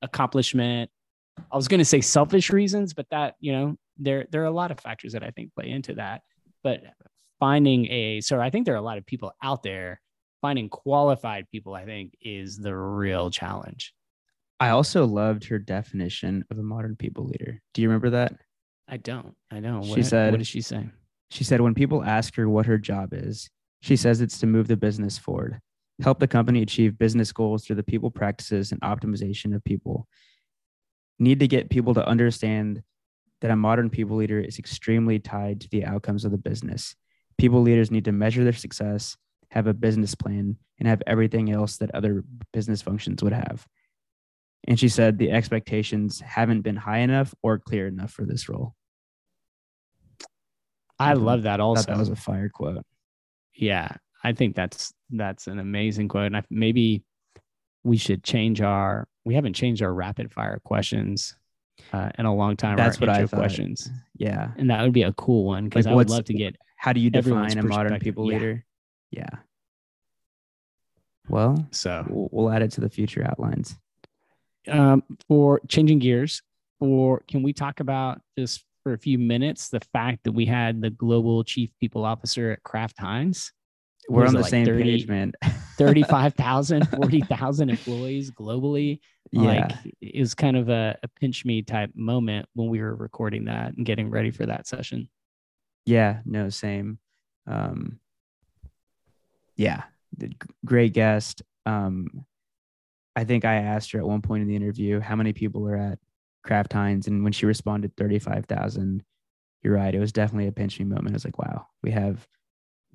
accomplishment. 0.02 0.89
I 1.52 1.56
was 1.56 1.68
going 1.68 1.80
to 1.80 1.86
say 1.86 2.02
selfish 2.02 2.50
reasons, 2.50 2.94
but 2.94 3.08
that 3.12 3.36
you 3.39 3.52
know 3.52 3.78
there 3.98 4.26
there 4.32 4.42
are 4.42 4.46
a 4.46 4.52
lot 4.52 4.72
of 4.72 4.80
factors 4.80 5.14
that 5.14 5.24
I 5.24 5.32
think 5.32 5.54
play 5.54 5.70
into 5.70 5.96
that. 5.96 6.22
But 6.64 6.82
finding 7.39 7.88
a 7.92 8.22
so 8.22 8.39
I 8.39 8.50
think 8.50 8.66
there 8.66 8.76
are 8.76 8.78
a 8.78 8.82
lot 8.82 8.98
of 8.98 9.06
people 9.06 9.34
out 9.44 9.64
there 9.64 10.02
finding 10.42 10.70
qualified 10.70 11.50
people. 11.52 11.74
I 11.74 11.86
think 11.86 12.16
is 12.22 12.58
the 12.58 12.76
real 12.76 13.30
challenge. 13.30 13.94
I 14.60 14.70
also 14.70 15.06
loved 15.06 15.46
her 15.46 15.58
definition 15.58 16.46
of 16.52 16.60
a 16.60 16.64
modern 16.64 16.96
people 16.96 17.26
leader. 17.26 17.60
Do 17.74 17.82
you 17.82 17.88
remember 17.89 18.12
that? 18.12 18.34
I 18.88 18.98
don't. 18.98 19.36
I 19.50 19.60
know. 19.60 19.82
She 19.84 19.90
What, 19.92 20.06
said- 20.06 20.32
what 20.32 20.38
did 20.38 20.48
she 20.48 20.62
say? 20.62 20.90
She 21.30 21.46
said, 21.46 21.62
when 21.62 21.74
people 21.74 22.04
ask 22.04 22.36
her 22.36 22.50
what 22.50 22.66
her 22.66 22.78
job 22.78 23.14
is, 23.14 23.50
she 23.82 23.96
says 23.96 24.20
it's 24.20 24.40
to 24.40 24.48
move 24.48 24.68
the 24.68 24.76
business 24.76 25.18
forward, 25.18 25.62
help 26.04 26.20
the 26.20 26.28
company 26.28 26.62
achieve 26.62 26.98
business 27.00 27.32
goals 27.32 27.66
through 27.66 27.78
the 27.78 27.84
people 27.84 28.12
practices 28.12 28.74
and 28.74 28.82
optimization 28.82 29.56
of 29.56 29.64
people. 29.64 30.08
Need 31.20 31.40
to 31.40 31.48
get 31.48 31.70
people 31.70 31.94
to 31.94 32.06
understand 32.06 32.84
that 33.40 33.50
a 33.50 33.56
modern 33.56 33.90
people 33.90 34.18
leader 34.18 34.40
is 34.42 34.60
extremely 34.60 35.20
tied 35.20 35.62
to 35.62 35.70
the 35.70 35.86
outcomes 35.86 36.26
of 36.26 36.32
the 36.32 36.38
business. 36.38 36.96
People 37.38 37.62
leaders 37.62 37.92
need 37.92 38.06
to 38.06 38.12
measure 38.12 38.44
their 38.44 38.52
success, 38.52 39.16
have 39.52 39.68
a 39.68 39.74
business 39.74 40.14
plan, 40.16 40.58
and 40.80 40.88
have 40.88 41.02
everything 41.08 41.50
else 41.50 41.78
that 41.78 41.96
other 41.96 42.26
business 42.52 42.82
functions 42.82 43.24
would 43.24 43.34
have. 43.34 43.66
And 44.68 44.80
she 44.80 44.89
said 44.89 45.18
the 45.18 45.32
expectations 45.32 46.20
haven't 46.20 46.62
been 46.62 46.76
high 46.76 46.99
enough 46.99 47.34
or 47.41 47.57
clear 47.57 47.88
enough 47.88 48.12
for 48.12 48.26
this 48.26 48.47
role. 48.47 48.76
I 50.99 51.14
love 51.14 51.43
that 51.43 51.59
also. 51.59 51.91
that 51.91 51.97
was 51.97 52.09
a 52.09 52.16
fire 52.16 52.49
quote. 52.49 52.86
yeah, 53.55 53.95
I 54.24 54.34
think 54.34 54.55
that's 54.55 54.93
that's 55.09 55.47
an 55.47 55.57
amazing 55.59 56.07
quote. 56.09 56.28
And 56.28 56.38
I, 56.38 56.43
maybe 56.51 57.03
we 57.84 57.97
should 57.97 58.24
change 58.24 58.62
our. 58.62 59.07
We 59.26 59.34
haven't 59.34 59.53
changed 59.53 59.82
our 59.82 59.91
rapid 59.93 60.32
fire 60.32 60.59
questions 60.64 61.36
uh, 61.91 62.12
in 62.20 62.26
a 62.28 62.34
long 62.36 62.55
time. 62.55 62.78
That's 62.78 62.99
what 62.99 63.09
I 63.09 63.26
thought. 63.26 63.38
questions, 63.39 63.89
Yeah. 64.18 64.51
and 64.57 64.70
that 64.70 64.84
would 64.84 64.93
be 64.93 65.03
a 65.03 65.14
cool 65.14 65.45
one 65.45 65.66
because 65.66 65.86
Like, 65.86 65.93
I 65.93 65.95
would 65.95 66.09
love 66.12 66.26
to 66.26 66.34
get. 66.34 66.55
How 66.78 66.93
do 66.93 66.99
you 66.99 67.09
define 67.09 67.57
a 67.57 67.64
modern 67.64 67.99
people 67.99 68.32
yeah. 68.32 68.38
leader? 68.38 68.66
Yeah. 69.12 69.30
Well, 71.30 71.68
So 71.72 72.05
we'll, 72.09 72.30
we'll 72.32 72.51
add 72.51 72.62
it 72.62 72.72
to 72.74 72.82
the 72.82 72.89
future 72.89 73.24
outlines. 73.24 73.76
Um, 74.68 75.03
for 75.28 75.62
changing 75.68 75.99
gears, 75.99 76.41
or 76.80 77.24
can 77.28 77.43
we 77.43 77.53
talk 77.53 77.80
about 77.80 78.22
just 78.38 78.64
for 78.84 78.93
a 78.93 78.97
few 78.97 79.18
minutes 79.18 79.70
the 79.70 79.80
fact 79.93 80.24
that 80.24 80.32
we 80.32 80.45
had 80.45 80.82
the 80.82 80.89
global 80.89 81.43
chief 81.43 81.70
people 81.80 82.05
officer 82.05 82.51
at 82.51 82.64
Kraft 82.64 82.99
Heinz? 82.99 83.51
We're 84.09 84.26
on 84.26 84.34
the 84.34 84.41
like 84.41 84.49
same 84.49 84.66
30 84.66 84.84
page, 84.84 85.07
man. 85.07 85.34
35,000, 85.78 86.88
40,000 86.89 87.70
employees 87.70 88.32
globally. 88.32 88.99
yeah. 89.32 89.41
Like 89.41 89.95
it 90.01 90.20
was 90.20 90.34
kind 90.34 90.57
of 90.57 90.70
a, 90.70 90.97
a 91.03 91.07
pinch 91.07 91.45
me 91.45 91.62
type 91.62 91.91
moment 91.95 92.47
when 92.53 92.70
we 92.70 92.82
were 92.82 92.95
recording 92.95 93.45
that 93.45 93.76
and 93.78 93.86
getting 93.86 94.09
ready 94.09 94.32
for 94.32 94.45
that 94.45 94.68
session. 94.68 95.07
Yeah, 95.86 96.20
no, 96.26 96.49
same. 96.49 96.99
Um, 97.47 97.99
yeah, 99.55 99.84
the 100.18 100.32
great 100.66 100.93
guest. 100.93 101.41
Um, 101.66 102.26
I 103.16 103.24
think 103.24 103.45
I 103.45 103.55
asked 103.55 103.91
her 103.91 103.99
at 103.99 104.07
one 104.07 104.22
point 104.22 104.41
in 104.41 104.47
the 104.47 104.55
interview 104.55 104.99
how 104.99 105.16
many 105.16 105.34
people 105.34 105.68
are 105.68 105.76
at 105.76 105.99
Kraft 106.43 106.74
Heinz, 106.74 107.07
and 107.07 107.24
when 107.24 107.34
she 107.34 107.45
responded 107.45 107.95
thirty-five 107.97 108.45
thousand, 108.45 109.03
you're 109.62 109.76
right. 109.76 109.93
It 109.93 109.99
was 109.99 110.12
definitely 110.12 110.47
a 110.47 110.51
pinch 110.51 110.80
me 110.80 110.86
moment. 110.86 111.09
I 111.09 111.14
was 111.18 111.26
like, 111.26 111.38
wow, 111.38 111.68
we 111.84 111.91
have, 111.91 112.28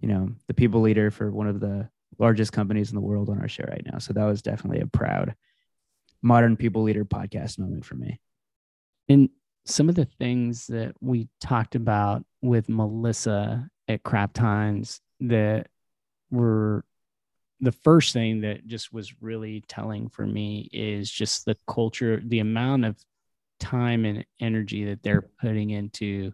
you 0.00 0.08
know, 0.08 0.30
the 0.48 0.54
people 0.54 0.80
leader 0.80 1.10
for 1.10 1.30
one 1.30 1.46
of 1.46 1.60
the 1.60 1.88
largest 2.18 2.52
companies 2.52 2.90
in 2.90 2.94
the 2.94 3.00
world 3.00 3.28
on 3.28 3.40
our 3.40 3.48
show 3.48 3.64
right 3.68 3.86
now. 3.90 3.98
So 3.98 4.12
that 4.14 4.24
was 4.24 4.42
definitely 4.42 4.80
a 4.80 4.86
proud 4.86 5.34
modern 6.22 6.56
people 6.56 6.82
leader 6.82 7.04
podcast 7.04 7.58
moment 7.58 7.84
for 7.84 7.94
me. 7.94 8.20
And 9.08 9.28
some 9.64 9.88
of 9.88 9.94
the 9.94 10.06
things 10.06 10.66
that 10.68 10.94
we 11.00 11.28
talked 11.40 11.74
about 11.74 12.24
with 12.42 12.68
Melissa 12.68 13.68
at 13.86 14.02
Kraft 14.02 14.38
Heinz 14.38 15.00
that 15.20 15.68
were 16.30 16.84
the 17.60 17.72
first 17.72 18.12
thing 18.12 18.42
that 18.42 18.66
just 18.66 18.92
was 18.92 19.20
really 19.22 19.64
telling 19.68 20.08
for 20.08 20.26
me 20.26 20.68
is 20.72 21.10
just 21.10 21.44
the 21.46 21.56
culture, 21.66 22.20
the 22.24 22.40
amount 22.40 22.84
of 22.84 22.96
time 23.60 24.04
and 24.04 24.24
energy 24.40 24.84
that 24.84 25.02
they're 25.02 25.28
putting 25.40 25.70
into 25.70 26.32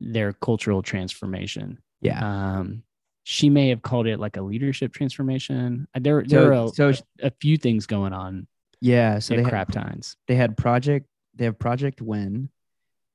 their 0.00 0.32
cultural 0.32 0.80
transformation. 0.82 1.78
Yeah. 2.00 2.20
Um, 2.58 2.82
she 3.24 3.50
may 3.50 3.68
have 3.68 3.82
called 3.82 4.06
it 4.06 4.18
like 4.18 4.38
a 4.38 4.42
leadership 4.42 4.94
transformation. 4.94 5.86
Uh, 5.94 6.00
There, 6.02 6.24
So- 6.26 6.28
there 6.40 6.52
are 6.52 6.64
a, 6.66 6.68
so- 6.70 6.88
a, 7.22 7.26
a 7.26 7.30
few 7.40 7.56
things 7.56 7.86
going 7.86 8.12
on 8.12 8.46
yeah. 8.82 9.18
So 9.18 9.36
they 9.36 9.42
had, 9.42 9.50
Kraft 9.50 9.74
Heinz. 9.74 10.16
they 10.26 10.36
had 10.36 10.56
project 10.56 11.06
they 11.34 11.44
have 11.44 11.58
project 11.58 12.00
win 12.00 12.48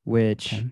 which 0.04 0.54
Okay. 0.54 0.68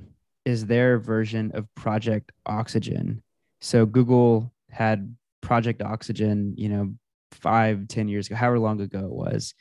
is 0.46 0.68
their 0.68 1.00
version 1.00 1.50
of 1.56 1.66
project 1.74 2.32
oxygen 2.46 3.24
so 3.60 3.88
google 3.88 4.52
had 4.70 5.16
project 5.44 5.82
oxygen 5.82 6.56
you 6.58 6.70
know 6.70 6.94
five 7.32 7.88
ten 7.88 8.08
years 8.08 8.28
ago 8.28 8.36
however 8.36 8.60
long 8.60 8.82
ago 8.82 9.00
it 9.00 9.12
was. 9.12 9.54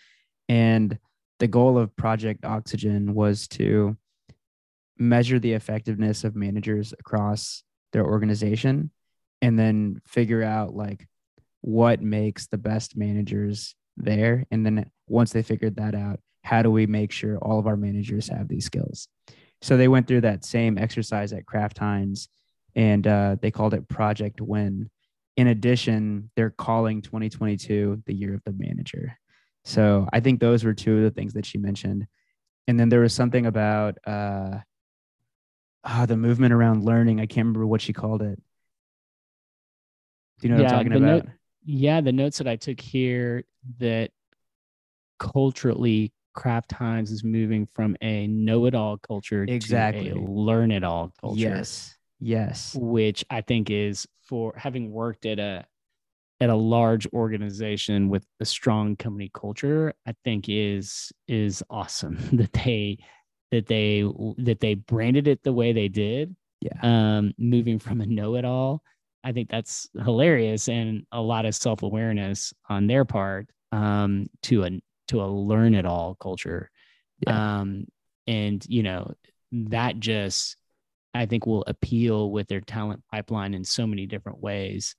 And 0.48 0.98
the 1.38 1.48
goal 1.48 1.76
of 1.76 1.94
project 1.96 2.44
oxygen 2.44 3.14
was 3.14 3.48
to 3.48 3.96
measure 4.98 5.38
the 5.38 5.52
effectiveness 5.52 6.24
of 6.24 6.36
managers 6.36 6.94
across 6.98 7.64
their 7.92 8.04
organization 8.04 8.90
and 9.40 9.58
then 9.58 10.00
figure 10.06 10.42
out 10.42 10.74
like 10.74 11.08
what 11.62 12.00
makes 12.00 12.46
the 12.46 12.58
best 12.58 12.96
managers 12.96 13.74
there. 13.96 14.44
And 14.50 14.64
then 14.64 14.90
once 15.08 15.32
they 15.32 15.42
figured 15.42 15.76
that 15.76 15.94
out 15.94 16.20
how 16.44 16.62
do 16.62 16.70
we 16.70 16.86
make 16.86 17.12
sure 17.12 17.38
all 17.38 17.58
of 17.58 17.66
our 17.66 17.76
managers 17.76 18.28
have 18.28 18.48
these 18.48 18.64
skills? 18.64 19.08
So 19.62 19.76
they 19.76 19.88
went 19.88 20.08
through 20.08 20.22
that 20.22 20.44
same 20.44 20.76
exercise 20.76 21.32
at 21.32 21.46
kraft 21.46 21.78
heinz 21.78 22.28
and 22.74 23.06
uh, 23.06 23.36
they 23.40 23.50
called 23.50 23.74
it 23.74 23.88
project 23.88 24.40
win 24.40 24.90
in 25.36 25.46
addition 25.46 26.30
they're 26.36 26.50
calling 26.50 27.02
2022 27.02 28.02
the 28.06 28.14
year 28.14 28.34
of 28.34 28.42
the 28.44 28.52
manager. 28.52 29.16
So 29.64 30.08
i 30.12 30.20
think 30.20 30.40
those 30.40 30.64
were 30.64 30.74
two 30.74 30.98
of 30.98 31.02
the 31.02 31.10
things 31.10 31.34
that 31.34 31.46
she 31.46 31.58
mentioned. 31.58 32.06
And 32.68 32.78
then 32.78 32.88
there 32.88 33.00
was 33.00 33.12
something 33.12 33.46
about 33.46 33.98
uh, 34.06 34.58
ah, 35.84 36.06
the 36.06 36.16
movement 36.16 36.52
around 36.52 36.84
learning. 36.84 37.18
I 37.20 37.26
can't 37.26 37.46
remember 37.46 37.66
what 37.66 37.80
she 37.80 37.92
called 37.92 38.22
it. 38.22 38.40
Do 40.40 40.48
you 40.48 40.54
know 40.54 40.62
what 40.62 40.72
i'm 40.72 40.78
talking 40.78 40.92
about 40.92 41.24
note- 41.24 41.34
yeah, 41.64 42.00
the 42.00 42.12
notes 42.12 42.38
that 42.38 42.48
I 42.48 42.56
took 42.56 42.80
here 42.80 43.44
that 43.78 44.10
culturally 45.18 46.12
Kraft 46.34 46.72
Heinz 46.72 47.10
is 47.10 47.22
moving 47.22 47.68
from 47.72 47.96
a 48.00 48.26
know-it-all 48.26 48.98
culture 48.98 49.44
Exactly. 49.44 50.10
to 50.10 50.18
a 50.18 50.20
learn-it-all 50.20 51.12
culture. 51.20 51.40
yes 51.40 51.94
yes 52.22 52.76
Which 52.78 53.24
I 53.30 53.40
think 53.40 53.70
is 53.70 54.06
for 54.22 54.54
having 54.56 54.90
worked 54.90 55.26
at 55.26 55.38
a 55.38 55.66
at 56.40 56.50
a 56.50 56.56
large 56.56 57.06
organization 57.12 58.08
with 58.08 58.26
a 58.40 58.44
strong 58.44 58.96
company 58.96 59.30
culture, 59.32 59.94
I 60.06 60.14
think 60.24 60.46
is 60.48 61.12
is 61.28 61.62
awesome 61.70 62.18
that 62.32 62.52
they 62.52 62.98
that 63.50 63.66
they 63.66 64.04
that 64.38 64.60
they 64.60 64.74
branded 64.74 65.28
it 65.28 65.42
the 65.42 65.52
way 65.52 65.72
they 65.72 65.88
did 65.88 66.34
yeah 66.60 66.78
um, 66.82 67.32
moving 67.38 67.78
from 67.78 68.00
a 68.00 68.06
know-it-all. 68.06 68.82
I 69.24 69.32
think 69.32 69.50
that's 69.50 69.88
hilarious 70.04 70.68
and 70.68 71.06
a 71.12 71.20
lot 71.20 71.44
of 71.44 71.54
self-awareness 71.54 72.52
on 72.68 72.88
their 72.88 73.04
part 73.04 73.48
um, 73.70 74.26
to 74.44 74.64
a 74.64 74.70
to 75.08 75.22
a 75.22 75.26
learn-it-all 75.26 76.16
culture. 76.16 76.70
Um, 77.26 77.86
and 78.26 78.64
you 78.68 78.82
know 78.82 79.14
that 79.52 80.00
just 80.00 80.56
I 81.14 81.26
think 81.26 81.46
will 81.46 81.64
appeal 81.66 82.30
with 82.30 82.48
their 82.48 82.60
talent 82.60 83.02
pipeline 83.10 83.54
in 83.54 83.64
so 83.64 83.86
many 83.86 84.06
different 84.06 84.40
ways. 84.40 84.96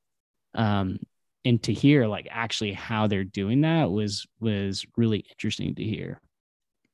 Um, 0.54 1.00
and 1.46 1.62
to 1.64 1.74
hear 1.74 2.08
like 2.08 2.28
actually 2.30 2.74
how 2.74 3.08
they're 3.08 3.24
doing 3.24 3.62
that 3.62 3.92
was 3.92 4.26
was 4.40 4.86
really 4.96 5.26
interesting 5.30 5.76
to 5.76 5.84
hear. 5.84 6.22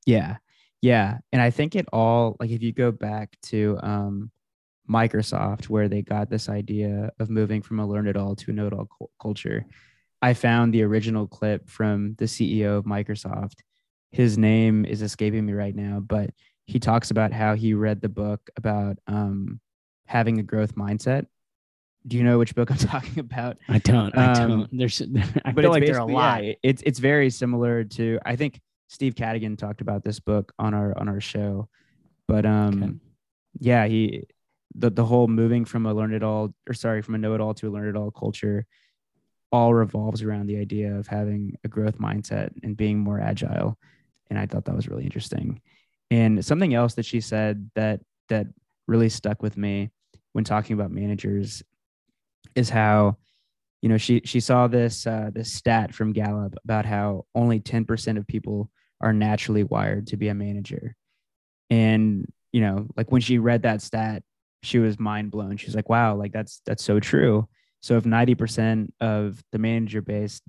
Yeah. 0.05 0.38
Yeah. 0.82 1.17
And 1.32 1.41
I 1.41 1.49
think 1.49 1.76
it 1.76 1.88
all, 1.91 2.38
like, 2.39 2.51
if 2.51 2.63
you 2.63 2.72
go 2.72 2.91
back 2.91 3.38
to 3.43 3.78
um, 3.84 4.32
Microsoft, 4.89 5.65
where 5.65 5.89
they 5.89 6.01
got 6.01 6.30
this 6.30 6.49
idea 6.49 7.11
of 7.20 7.30
moving 7.30 7.61
from 7.61 7.80
a 7.80 7.88
learn 7.88 8.07
it 8.07 8.17
all 8.17 8.36
to 8.38 8.51
a 8.51 8.53
know 8.53 8.67
it 8.67 8.74
all 8.74 8.88
cu- 8.97 9.09
culture, 9.22 9.65
I 10.22 10.34
found 10.34 10.74
the 10.74 10.84
original 10.84 11.28
clip 11.28 11.70
from 11.70 12.15
the 12.17 12.26
CEO 12.26 12.78
of 12.78 12.86
Microsoft. 12.86 13.55
His 14.11 14.38
name 14.38 14.86
is 14.86 15.01
escaping 15.01 15.45
me 15.45 15.53
right 15.53 15.76
now, 15.76 15.99
but 15.99 16.32
he 16.70 16.80
talks 16.80 17.09
about 17.09 17.34
how 17.34 17.55
he 17.55 17.74
read 17.74 17.99
the 17.99 18.09
book 18.09 18.49
about 18.55 18.97
um, 19.07 19.59
having 20.05 20.39
a 20.39 20.43
growth 20.43 20.76
mindset. 20.76 21.26
Do 22.05 22.15
you 22.15 22.24
know 22.24 22.38
which 22.38 22.53
book 22.53 22.70
I'm 22.70 22.78
talking 22.93 23.20
about? 23.20 23.57
I 23.67 23.80
don't. 23.80 24.15
I 24.15 24.34
Um, 24.34 24.49
don't. 24.49 24.78
There's. 24.78 25.01
I 25.45 25.51
but 25.51 25.63
feel 25.63 25.72
like 25.72 25.86
there 25.86 25.95
are 25.95 26.07
a 26.07 26.13
lot. 26.13 26.43
yeah, 26.45 26.53
it's 26.63 26.82
it's 26.86 26.99
very 26.99 27.30
similar 27.32 27.84
to 27.86 28.20
I 28.26 28.36
think 28.36 28.59
Steve 28.88 29.15
Cadigan 29.15 29.57
talked 29.57 29.82
about 29.82 30.03
this 30.03 30.20
book 30.20 30.53
on 30.59 30.74
our 30.76 30.95
on 30.97 31.09
our 31.09 31.20
show, 31.20 31.67
but 32.28 32.45
um, 32.45 32.84
Okay. 32.84 32.93
yeah, 33.59 33.86
he 33.88 34.26
the 34.76 34.91
the 34.91 35.03
whole 35.05 35.28
moving 35.28 35.65
from 35.65 35.88
a 35.88 35.93
learn 35.93 36.13
it 36.13 36.22
all 36.24 36.53
or 36.67 36.74
sorry 36.76 37.01
from 37.01 37.15
a 37.15 37.17
know 37.17 37.34
it 37.34 37.41
all 37.41 37.55
to 37.55 37.67
a 37.67 37.72
learn 37.72 37.89
it 37.89 37.95
all 37.97 38.11
culture 38.11 38.65
all 39.51 39.74
revolves 39.74 40.22
around 40.22 40.45
the 40.45 40.57
idea 40.57 40.93
of 40.95 41.07
having 41.07 41.55
a 41.63 41.67
growth 41.67 41.97
mindset 41.97 42.51
and 42.61 42.78
being 42.78 42.99
more 42.99 43.20
agile, 43.20 43.76
and 44.30 44.38
I 44.38 44.45
thought 44.45 44.65
that 44.65 44.76
was 44.76 44.88
really 44.88 45.05
interesting. 45.05 45.59
And 46.12 46.43
something 46.43 46.74
else 46.74 46.95
that 46.95 47.05
she 47.05 47.22
said 47.22 47.70
that 47.76 48.01
that 48.30 48.47
really 48.88 49.10
stuck 49.10 49.41
with 49.41 49.57
me 49.57 49.91
when 50.34 50.43
talking 50.43 50.74
about 50.74 50.91
managers 50.91 51.64
is 52.55 52.70
how 52.70 53.18
you 53.82 53.89
know 53.89 53.97
she 53.97 54.22
she 54.26 54.39
saw 54.39 54.68
this 54.68 55.05
uh, 55.05 55.30
this 55.34 55.53
stat 55.53 55.93
from 55.93 56.14
Gallup 56.14 56.55
about 56.64 56.86
how 56.86 57.26
only 57.36 57.60
10% 57.60 58.18
of 58.18 58.28
people 58.28 58.70
are 59.01 59.14
naturally 59.14 59.64
wired 59.64 60.07
to 60.07 60.18
be 60.18 60.28
a 60.28 60.34
manager. 60.34 60.95
And 61.70 62.32
you 62.51 62.62
know 62.62 62.88
like 62.97 63.12
when 63.12 63.22
she 63.22 63.38
read 63.38 63.64
that 63.64 63.82
stat 63.82 64.24
she 64.62 64.80
was 64.80 64.99
mind 64.99 65.32
blown. 65.32 65.57
She's 65.57 65.76
like 65.76 65.89
wow 65.89 66.16
like 66.16 66.34
that's 66.34 66.62
that's 66.66 66.84
so 66.84 66.99
true. 66.99 67.47
So 67.82 67.95
if 67.95 68.03
90% 68.03 68.91
of 68.99 69.41
the 69.53 69.57
manager 69.57 70.01
base 70.01 70.41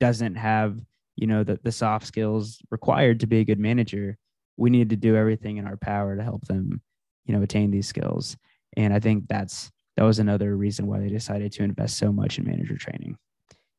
doesn't 0.00 0.34
have 0.34 0.78
you 1.16 1.26
know 1.26 1.44
the, 1.44 1.58
the 1.62 1.72
soft 1.72 2.06
skills 2.06 2.60
required 2.70 3.20
to 3.20 3.26
be 3.26 3.38
a 3.38 3.44
good 3.44 3.58
manager 3.60 4.18
we 4.56 4.70
need 4.70 4.90
to 4.90 4.96
do 4.96 5.16
everything 5.16 5.56
in 5.56 5.66
our 5.66 5.76
power 5.76 6.16
to 6.16 6.22
help 6.22 6.42
them 6.46 6.80
you 7.24 7.34
know 7.34 7.42
attain 7.42 7.70
these 7.70 7.86
skills 7.88 8.36
and 8.76 8.92
i 8.92 9.00
think 9.00 9.26
that's 9.28 9.70
that 9.96 10.04
was 10.04 10.18
another 10.18 10.56
reason 10.56 10.86
why 10.86 10.98
they 10.98 11.08
decided 11.08 11.52
to 11.52 11.62
invest 11.62 11.98
so 11.98 12.10
much 12.10 12.38
in 12.38 12.46
manager 12.46 12.76
training. 12.78 13.14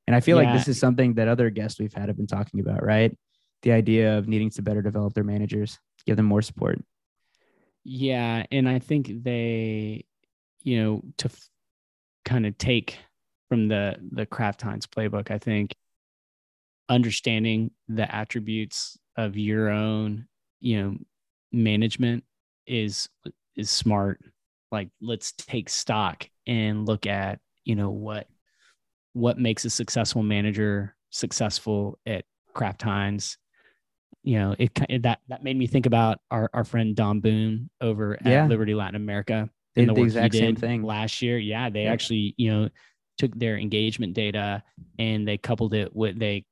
And 0.06 0.16
I 0.16 0.20
feel 0.20 0.38
Yeah. 0.38 0.44
like 0.44 0.54
this 0.54 0.68
is 0.68 0.80
something 0.80 1.16
that 1.16 1.28
other 1.28 1.50
guests 1.50 1.80
we've 1.80 1.92
had 1.92 2.08
have 2.08 2.18
been 2.18 2.28
talking 2.28 2.60
about, 2.60 2.84
right? 2.84 3.18
The 3.64 3.72
idea 3.72 4.16
of 4.20 4.28
needing 4.28 4.52
to 4.52 4.62
better 4.62 4.84
develop 4.84 5.16
their 5.16 5.24
managers, 5.24 5.80
give 6.06 6.16
them 6.16 6.28
more 6.28 6.44
support. 6.44 6.80
Yeah, 7.84 8.46
and 8.52 8.70
I 8.70 8.78
think 8.78 9.24
they, 9.24 10.06
you 10.62 10.84
know, 10.84 11.02
to 11.18 11.30
f- 11.30 11.50
kind 12.26 12.46
of 12.46 12.60
take 12.60 13.00
from 13.50 13.68
the 13.68 13.98
the 14.12 14.28
Kraft 14.28 14.62
Heinz 14.62 14.86
playbook, 14.86 15.32
I 15.32 15.40
think 15.40 15.74
understanding 16.90 17.72
the 17.88 18.14
attributes 18.14 18.98
of 19.18 19.36
your 19.36 19.70
own, 19.70 20.28
you 20.64 20.82
know, 20.82 20.98
management 21.52 22.24
is 22.66 23.10
is 23.56 23.70
smart. 23.70 24.20
Like 24.72 24.90
let's 25.02 25.34
take 25.34 25.70
stock 25.70 26.28
and 26.48 26.88
look 26.88 27.06
at, 27.06 27.40
you 27.66 27.76
know, 27.76 27.92
what 27.92 28.28
what 29.14 29.38
makes 29.38 29.66
a 29.66 29.70
successful 29.70 30.24
manager 30.24 30.96
successful 31.12 32.00
at 32.06 32.26
Kraft 32.54 32.82
Heinz 32.82 33.38
you 34.26 34.40
know, 34.40 34.56
it 34.58 34.74
that 35.04 35.20
that 35.28 35.44
made 35.44 35.58
me 35.58 35.68
think 35.68 35.86
about 35.86 36.20
our, 36.32 36.50
our 36.54 36.64
friend 36.64 36.96
Don 36.96 37.20
Boone 37.20 37.70
over 37.82 38.14
at 38.16 38.26
Yeah. 38.26 38.48
Liberty 38.48 38.74
Latin 38.74 38.96
America 38.96 39.50
and 39.76 39.88
did 39.88 39.90
the 39.90 39.94
work 40.00 40.06
exact 40.06 40.34
same 40.34 40.56
thing. 40.56 40.82
last 40.82 41.22
year. 41.22 41.38
Yeah, 41.38 41.70
they 41.70 41.84
Yeah. 41.84 41.92
actually, 41.92 42.34
you 42.38 42.50
know, 42.50 42.70
took 43.18 43.38
their 43.38 43.58
engagement 43.58 44.14
data 44.14 44.64
and 44.98 45.28
they 45.28 45.38
coupled 45.38 45.74
it 45.74 45.94
with 45.94 46.18
they 46.18 46.46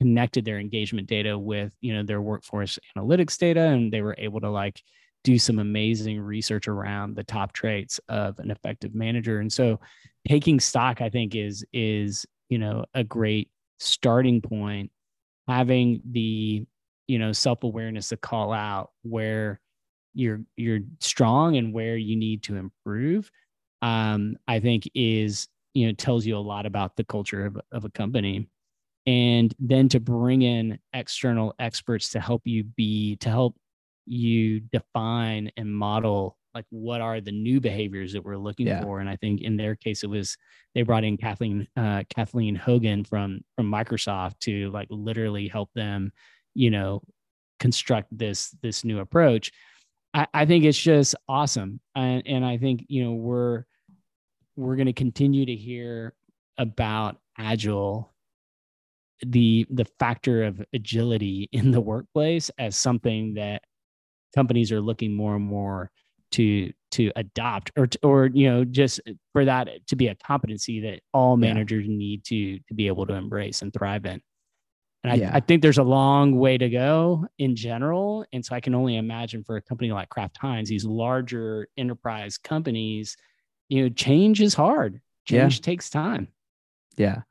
connected 0.00 0.44
their 0.44 0.58
engagement 0.58 1.08
data 1.08 1.38
with, 1.38 1.74
you 1.80 1.94
know, 1.94 2.02
their 2.02 2.22
workforce 2.22 2.78
analytics 2.96 3.36
data 3.38 3.60
and 3.60 3.92
they 3.92 4.02
were 4.02 4.14
able 4.18 4.40
to 4.40 4.50
like 4.50 4.82
do 5.22 5.38
some 5.38 5.58
amazing 5.58 6.18
research 6.18 6.68
around 6.68 7.14
the 7.14 7.24
top 7.24 7.52
traits 7.52 8.00
of 8.08 8.38
an 8.38 8.50
effective 8.50 8.94
manager. 8.94 9.40
And 9.40 9.52
so 9.52 9.78
taking 10.26 10.60
stock 10.60 11.00
I 11.00 11.10
think 11.10 11.34
is 11.34 11.64
is, 11.72 12.24
you 12.48 12.58
know, 12.58 12.84
a 12.94 13.04
great 13.04 13.50
starting 13.78 14.40
point 14.40 14.90
having 15.48 16.00
the 16.10 16.64
you 17.08 17.18
know 17.18 17.32
self-awareness 17.32 18.10
to 18.10 18.16
call 18.16 18.52
out 18.52 18.90
where 19.02 19.60
you're 20.14 20.42
you're 20.56 20.80
strong 21.00 21.56
and 21.56 21.74
where 21.74 21.96
you 21.96 22.14
need 22.14 22.42
to 22.42 22.56
improve 22.56 23.30
um 23.82 24.36
i 24.46 24.60
think 24.60 24.88
is 24.94 25.48
you 25.74 25.86
know 25.86 25.92
tells 25.94 26.24
you 26.24 26.36
a 26.36 26.38
lot 26.38 26.66
about 26.66 26.94
the 26.96 27.04
culture 27.04 27.46
of, 27.46 27.58
of 27.72 27.84
a 27.84 27.90
company 27.90 28.48
and 29.06 29.54
then 29.58 29.88
to 29.88 30.00
bring 30.00 30.42
in 30.42 30.78
external 30.92 31.54
experts 31.58 32.10
to 32.10 32.20
help 32.20 32.42
you 32.44 32.64
be 32.64 33.16
to 33.16 33.28
help 33.28 33.56
you 34.06 34.60
define 34.60 35.50
and 35.56 35.74
model 35.74 36.36
like 36.52 36.64
what 36.70 37.00
are 37.00 37.20
the 37.20 37.30
new 37.30 37.60
behaviors 37.60 38.12
that 38.12 38.24
we're 38.24 38.36
looking 38.36 38.66
Yeah. 38.66 38.82
for? 38.82 39.00
And 39.00 39.08
i 39.08 39.16
think 39.16 39.40
in 39.40 39.56
their 39.56 39.76
case 39.76 40.02
it 40.02 40.08
was 40.10 40.36
they 40.74 40.82
brought 40.82 41.04
in 41.04 41.16
kathleen 41.16 41.66
uh, 41.76 42.02
kathleen 42.14 42.54
hogan 42.56 43.04
from 43.04 43.40
from 43.56 43.70
microsoft 43.70 44.38
to 44.40 44.70
like 44.70 44.88
literally 44.90 45.48
help 45.48 45.70
them 45.74 46.12
you 46.54 46.70
know 46.70 47.02
construct 47.60 48.08
this 48.16 48.50
this 48.62 48.84
new 48.84 48.98
approach. 49.00 49.52
I, 50.12 50.26
I 50.34 50.46
think 50.46 50.64
it's 50.64 50.78
just 50.80 51.14
awesome. 51.28 51.80
And, 51.94 52.22
and 52.26 52.44
i 52.44 52.58
think 52.58 52.84
you 52.88 53.04
know 53.04 53.12
we're 53.12 53.64
we're 54.56 54.76
going 54.76 54.86
to 54.86 54.92
continue 54.92 55.46
to 55.46 55.54
hear 55.54 56.14
about 56.58 57.16
agile 57.38 58.12
the 59.26 59.66
the 59.70 59.84
factor 59.98 60.44
of 60.44 60.62
agility 60.72 61.48
in 61.52 61.70
the 61.70 61.80
workplace 61.80 62.50
as 62.58 62.76
something 62.76 63.34
that 63.34 63.62
companies 64.34 64.72
are 64.72 64.80
looking 64.80 65.14
more 65.14 65.36
and 65.36 65.44
more 65.44 65.90
to 66.32 66.72
to 66.92 67.10
adopt 67.16 67.70
or 67.76 67.86
to, 67.86 67.98
or 68.02 68.26
you 68.32 68.48
know 68.48 68.64
just 68.64 69.00
for 69.32 69.44
that 69.44 69.68
to 69.88 69.96
be 69.96 70.06
a 70.08 70.14
competency 70.14 70.80
that 70.80 71.00
all 71.12 71.32
Yeah. 71.36 71.52
managers 71.52 71.86
need 71.88 72.24
to 72.26 72.58
to 72.60 72.74
be 72.74 72.86
able 72.86 73.06
to 73.06 73.14
embrace 73.14 73.62
and 73.62 73.72
thrive 73.72 74.06
in 74.06 74.20
and 75.02 75.12
I, 75.12 75.14
Yeah. 75.16 75.30
I 75.34 75.40
think 75.40 75.62
there's 75.62 75.78
a 75.78 75.82
long 75.82 76.36
way 76.36 76.56
to 76.58 76.68
go 76.70 77.26
in 77.38 77.56
general 77.56 78.24
and 78.32 78.44
so 78.44 78.54
i 78.54 78.60
can 78.60 78.74
only 78.74 78.96
imagine 78.96 79.42
for 79.44 79.56
a 79.56 79.62
company 79.62 79.90
like 79.92 80.08
kraft 80.08 80.36
heinz 80.38 80.68
these 80.68 80.84
larger 80.84 81.66
enterprise 81.76 82.38
companies 82.38 83.16
you 83.68 83.82
know 83.82 83.88
change 83.88 84.40
is 84.40 84.54
hard 84.54 85.00
Yeah. 85.28 85.42
change 85.42 85.60
takes 85.62 85.90
time 85.90 86.28
Yeah. 86.96 87.22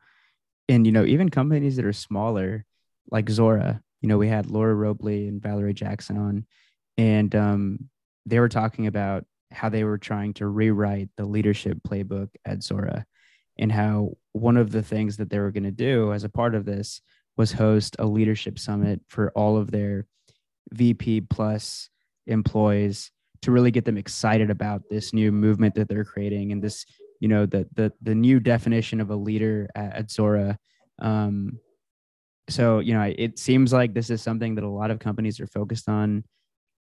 And, 0.70 0.86
you 0.86 0.94
know, 0.94 1.04
even 1.04 1.30
companies 1.30 1.76
that 1.76 1.86
are 1.86 1.94
smaller, 1.94 2.64
like 3.12 3.30
Zora, 3.30 3.82
you 4.02 4.08
know, 4.08 4.18
we 4.18 4.30
had 4.30 4.50
Laura 4.50 4.74
Robley 4.74 5.28
and 5.28 5.42
Valerie 5.42 5.74
Jackson 5.74 6.18
on, 6.18 6.46
and 6.98 7.36
um, 7.36 7.90
they 8.26 8.40
were 8.40 8.50
talking 8.50 8.88
about 8.88 9.26
how 9.52 9.70
they 9.70 9.84
were 9.84 9.98
trying 9.98 10.34
to 10.36 10.48
rewrite 10.48 11.10
the 11.18 11.26
leadership 11.26 11.80
playbook 11.88 12.30
at 12.46 12.64
Zora 12.64 13.06
and 13.58 13.72
how 13.72 14.12
one 14.34 14.58
of 14.58 14.72
the 14.72 14.84
things 14.84 15.18
that 15.18 15.30
they 15.30 15.40
were 15.40 15.52
going 15.52 15.64
to 15.64 15.72
do 15.72 16.14
as 16.14 16.24
a 16.24 16.30
part 16.30 16.56
of 16.56 16.66
this 16.66 17.02
was 17.36 17.52
host 17.52 17.96
a 18.00 18.06
leadership 18.06 18.60
summit 18.60 19.02
for 19.08 19.32
all 19.32 19.58
of 19.58 19.72
their 19.72 20.06
VP 20.72 21.22
plus 21.22 21.90
employees 22.28 23.12
to 23.42 23.52
really 23.52 23.72
get 23.72 23.86
them 23.86 23.98
excited 23.98 24.50
about 24.50 24.84
this 24.90 25.14
new 25.14 25.32
movement 25.32 25.76
that 25.76 25.88
they're 25.88 26.06
creating 26.06 26.52
and 26.52 26.62
this 26.62 26.86
you 27.20 27.28
know 27.28 27.46
the 27.46 27.68
the 27.74 27.92
the 28.02 28.16
new 28.16 28.40
definition 28.40 29.02
of 29.02 29.10
a 29.10 29.16
leader 29.16 29.68
at, 29.76 29.96
at 29.96 30.12
Zora. 30.12 30.58
Um, 31.00 31.60
so 32.50 32.80
you 32.80 32.94
know, 32.94 33.14
it 33.18 33.38
seems 33.40 33.72
like 33.74 33.94
this 33.94 34.10
is 34.10 34.22
something 34.22 34.56
that 34.56 34.64
a 34.64 34.70
lot 34.70 34.92
of 34.92 35.00
companies 35.00 35.40
are 35.40 35.48
focused 35.48 35.88
on, 35.88 36.24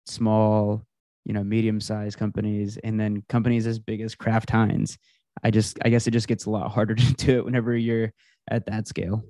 small, 0.06 0.82
you 1.24 1.32
know, 1.32 1.42
medium-sized 1.42 2.18
companies, 2.18 2.78
and 2.84 2.98
then 3.00 3.22
companies 3.28 3.66
as 3.66 3.78
big 3.78 4.00
as 4.00 4.14
Kraft 4.14 4.50
Heinz. 4.50 4.96
I 5.42 5.50
just, 5.50 5.78
I 5.84 5.90
guess, 5.90 6.06
it 6.06 6.12
just 6.12 6.28
gets 6.28 6.46
a 6.46 6.50
lot 6.50 6.70
harder 6.70 6.94
to 6.96 7.14
do 7.14 7.38
it 7.38 7.44
whenever 7.44 7.76
you're 7.76 8.12
at 8.48 8.66
that 8.66 8.86
scale. 8.86 9.24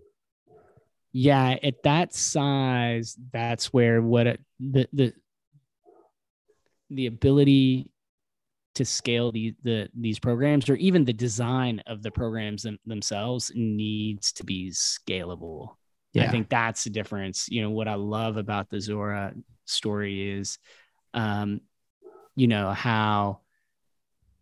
yeah 1.13 1.57
at 1.63 1.83
that 1.85 2.13
size 2.15 3.17
that's 3.33 3.73
where 3.73 4.03
what 4.03 4.27
it, 4.27 4.41
the 4.61 4.87
the 4.93 5.13
the 6.91 7.07
ability 7.07 7.91
to 8.77 8.85
scale 8.85 9.33
these 9.33 9.55
the 9.63 9.89
these 9.99 10.19
programs 10.19 10.69
or 10.71 10.77
even 10.77 11.05
the 11.05 11.13
design 11.13 11.83
of 11.87 12.03
the 12.03 12.11
programs 12.11 12.63
them, 12.63 12.79
themselves 12.87 13.53
needs 13.55 14.33
to 14.33 14.45
be 14.45 14.71
scalable 14.71 15.75
I 16.25 16.29
think 16.29 16.49
that's 16.49 16.85
the 16.85 16.91
difference. 16.91 17.49
You 17.49 17.63
know, 17.63 17.71
what 17.71 17.89
I 17.89 17.95
love 17.95 18.37
about 18.37 18.71
the 18.71 18.81
Zora 18.81 19.35
story 19.65 20.39
is, 20.39 20.59
um, 21.15 21.61
you 22.35 22.49
know, 22.49 22.71
how 22.73 23.41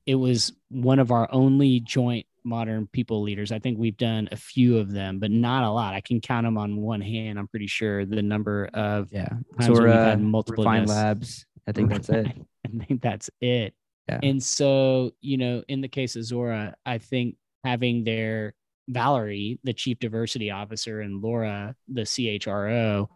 it 0.07 0.15
was 0.17 0.53
one 0.69 0.99
of 0.99 1.11
our 1.11 1.29
only 1.33 1.81
joint 1.81 2.27
modern 2.45 2.87
people 2.87 3.23
leaders. 3.23 3.53
I 3.53 3.59
think 3.59 3.79
we've 3.79 3.97
done 3.97 4.29
a 4.33 4.37
few 4.37 4.79
of 4.79 4.93
them, 4.93 5.19
but 5.19 5.31
not 5.31 5.65
a 5.65 5.71
lot. 5.71 5.95
I 5.95 6.01
can 6.01 6.21
count 6.21 6.47
them 6.47 6.59
on 6.59 6.77
one 6.77 7.01
hand. 7.01 7.39
I'm 7.39 7.49
pretty 7.49 7.67
sure 7.67 8.05
the 8.05 8.23
number 8.23 8.69
of 8.75 9.11
yeah. 9.11 9.29
times 9.29 9.45
when 9.59 9.69
we've 9.69 9.77
Zora, 9.77 10.05
had 10.05 10.21
multiple 10.21 10.65
Refine. 10.65 10.87
Labs. 10.87 11.47
I 11.67 11.73
think 11.73 11.91
that's 11.91 12.11
it. 12.11 12.27
I 12.67 12.85
think 12.85 13.01
that's 13.01 13.31
it. 13.41 13.75
Yeah. 14.09 14.21
And 14.23 14.43
so, 14.43 15.13
you 15.21 15.39
know, 15.39 15.63
in 15.69 15.81
the 15.81 15.89
case 15.89 16.17
of 16.17 16.25
Zora, 16.25 16.75
I 16.85 16.99
think 16.99 17.37
having 17.65 18.05
their 18.05 18.55
Valerie, 18.89 19.59
the 19.65 19.73
chief 19.73 19.99
diversity 19.99 20.51
officer, 20.51 21.01
and 21.01 21.23
Laura, 21.23 21.75
the 21.89 22.03
CHRO, 22.03 23.09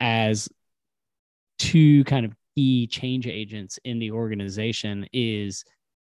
as 0.00 0.48
two 1.58 2.02
kind 2.04 2.26
of 2.26 2.34
key 2.56 2.86
change 2.86 3.26
agents 3.26 3.78
in 3.84 3.98
the 3.98 4.10
organization 4.10 5.06
is 5.12 5.64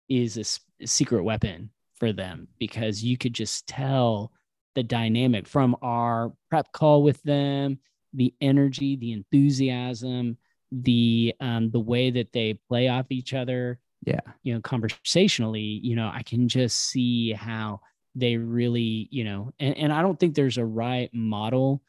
is 0.09 0.37
a 0.37 0.41
s- 0.41 0.61
secret 0.85 1.22
weapon 1.22 1.70
for 1.99 2.12
them 2.12 2.47
because 2.59 3.03
you 3.03 3.16
could 3.16 3.33
just 3.33 3.66
tell 3.66 4.33
the 4.74 4.83
dynamic 4.83 5.47
from 5.47 5.74
our 5.83 6.33
prep 6.51 6.70
call 6.72 7.03
with 7.03 7.22
them, 7.22 7.79
the 8.12 8.33
energy, 8.41 8.97
the 8.97 9.12
enthusiasm, 9.12 10.37
the 10.70 11.35
um, 11.41 11.70
the 11.70 11.81
way 11.81 12.11
that 12.11 12.33
they 12.33 12.59
play 12.68 12.89
off 12.89 13.07
each 13.11 13.35
other 13.35 13.79
Yeah. 14.05 14.21
you 14.43 14.55
know 14.55 14.61
conversationally 14.61 15.81
you 15.83 15.97
know 15.97 16.11
i 16.13 16.23
can 16.23 16.49
just 16.49 16.79
see 16.79 17.33
how 17.33 17.81
they 18.15 18.37
really 18.37 19.09
you 19.11 19.25
know 19.25 19.53
and, 19.59 19.77
and 19.77 19.93
i 19.93 20.01
don't 20.03 20.19
think 20.19 20.35
there's 20.35 20.59
a 20.59 20.65
right 20.65 21.11
model 21.13 21.83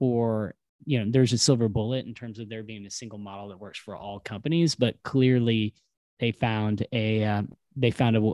or 0.00 0.54
you 0.84 0.98
know 0.98 1.10
there's 1.10 1.32
a 1.32 1.38
silver 1.38 1.68
bullet 1.68 2.06
in 2.06 2.14
terms 2.14 2.38
of 2.38 2.48
there 2.48 2.62
being 2.62 2.86
a 2.86 2.90
single 2.90 3.18
model 3.18 3.48
that 3.48 3.60
works 3.60 3.78
for 3.78 3.96
all 3.96 4.20
companies 4.20 4.74
but 4.74 4.96
clearly 5.02 5.74
they 6.20 6.32
found 6.32 6.86
a 6.92 7.24
um, 7.24 7.52
they 7.76 7.90
found 7.90 8.16
a, 8.16 8.32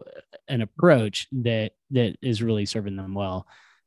an 0.48 0.62
approach 0.62 1.28
that 1.32 1.72
that 1.90 2.16
is 2.22 2.42
really 2.42 2.66
serving 2.66 2.96
them 2.96 3.14
well 3.14 3.46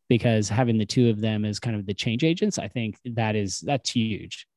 because 0.09 0.49
having 0.49 0.77
the 0.77 0.85
two 0.85 1.09
of 1.09 1.21
them 1.21 1.45
as 1.45 1.59
kind 1.59 1.75
of 1.75 1.85
the 1.85 1.93
change 1.93 2.23
agents 2.23 2.57
i 2.57 2.67
think 2.67 2.97
that 3.05 3.35
is 3.35 3.59
that's 3.61 3.91
huge 3.91 4.47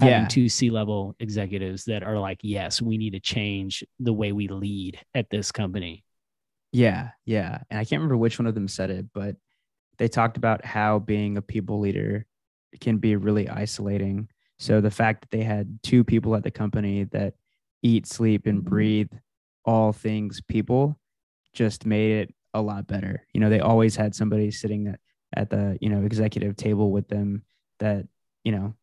having 0.00 0.22
Yeah. 0.22 0.28
two 0.28 0.48
C 0.48 0.70
level 0.70 1.14
executives 1.20 1.84
that 1.84 2.02
are 2.02 2.18
like, 2.18 2.38
yes, 2.42 2.80
we 2.80 2.96
need 2.96 3.10
to 3.10 3.20
change 3.20 3.84
the 4.00 4.12
way 4.12 4.32
we 4.32 4.48
lead 4.48 4.98
at 5.14 5.28
this 5.30 5.52
company. 5.52 6.04
Yeah, 6.72 7.10
yeah. 7.26 7.58
And 7.70 7.78
I 7.78 7.84
can't 7.84 8.00
remember 8.00 8.16
which 8.16 8.38
one 8.38 8.46
of 8.46 8.54
them 8.54 8.68
said 8.68 8.90
it, 8.90 9.06
but 9.12 9.36
they 9.98 10.08
talked 10.08 10.38
about 10.38 10.64
how 10.64 10.98
being 10.98 11.36
a 11.36 11.42
people 11.42 11.80
leader 11.80 12.24
can 12.80 12.96
be 12.96 13.16
really 13.16 13.48
isolating. 13.48 14.28
So 14.58 14.80
the 14.80 14.90
fact 14.90 15.20
that 15.20 15.30
they 15.30 15.42
had 15.44 15.78
two 15.82 16.02
people 16.04 16.34
at 16.34 16.42
the 16.42 16.50
company 16.50 17.04
that 17.04 17.34
eat, 17.82 18.06
sleep, 18.06 18.46
and 18.46 18.60
mm-hmm. 18.60 18.68
breathe 18.70 19.10
all 19.64 19.92
things 19.92 20.40
people 20.40 20.98
just 21.52 21.84
made 21.84 22.22
it 22.22 22.34
a 22.54 22.62
lot 22.62 22.86
better. 22.86 23.26
You 23.34 23.40
know, 23.40 23.50
they 23.50 23.60
always 23.60 23.94
had 23.94 24.14
somebody 24.14 24.50
sitting 24.50 24.88
at, 24.88 25.00
at 25.36 25.50
the, 25.50 25.76
you 25.80 25.90
know, 25.90 26.02
executive 26.02 26.56
table 26.56 26.90
with 26.90 27.08
them 27.08 27.44
that, 27.78 28.06
you 28.44 28.52
know, 28.52 28.74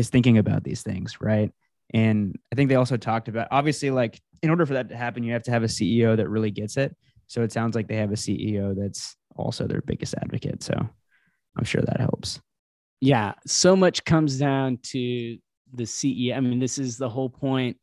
is 0.00 0.10
thinking 0.10 0.38
about 0.38 0.64
these 0.64 0.82
things, 0.82 1.20
right? 1.20 1.52
And 1.94 2.36
I 2.52 2.56
think 2.56 2.68
they 2.68 2.76
also 2.76 2.96
talked 2.96 3.28
about 3.28 3.48
obviously 3.50 3.90
like 3.90 4.20
in 4.42 4.50
order 4.50 4.66
for 4.66 4.74
that 4.74 4.88
to 4.88 4.96
happen, 4.96 5.22
you 5.22 5.32
have 5.32 5.42
to 5.44 5.50
have 5.50 5.62
a 5.62 5.68
CEO 5.68 6.16
that 6.16 6.28
really 6.28 6.50
gets 6.50 6.76
it. 6.76 6.96
So 7.26 7.42
it 7.42 7.52
sounds 7.52 7.76
like 7.76 7.88
they 7.88 7.96
have 7.96 8.10
a 8.10 8.16
CEO 8.16 8.74
that's 8.76 9.16
also 9.36 9.66
their 9.66 9.82
biggest 9.82 10.14
advocate. 10.14 10.62
So 10.62 10.74
I'm 11.56 11.64
sure 11.64 11.82
that 11.82 12.00
helps. 12.00 12.40
Yeah. 13.00 13.34
So 13.46 13.76
much 13.76 14.04
comes 14.04 14.38
down 14.38 14.78
to 14.84 15.38
the 15.72 15.84
CEO. 15.84 16.36
I 16.36 16.40
mean, 16.40 16.58
this 16.58 16.78
is 16.78 16.96
the 16.96 17.08
whole 17.08 17.30
point 17.30 17.76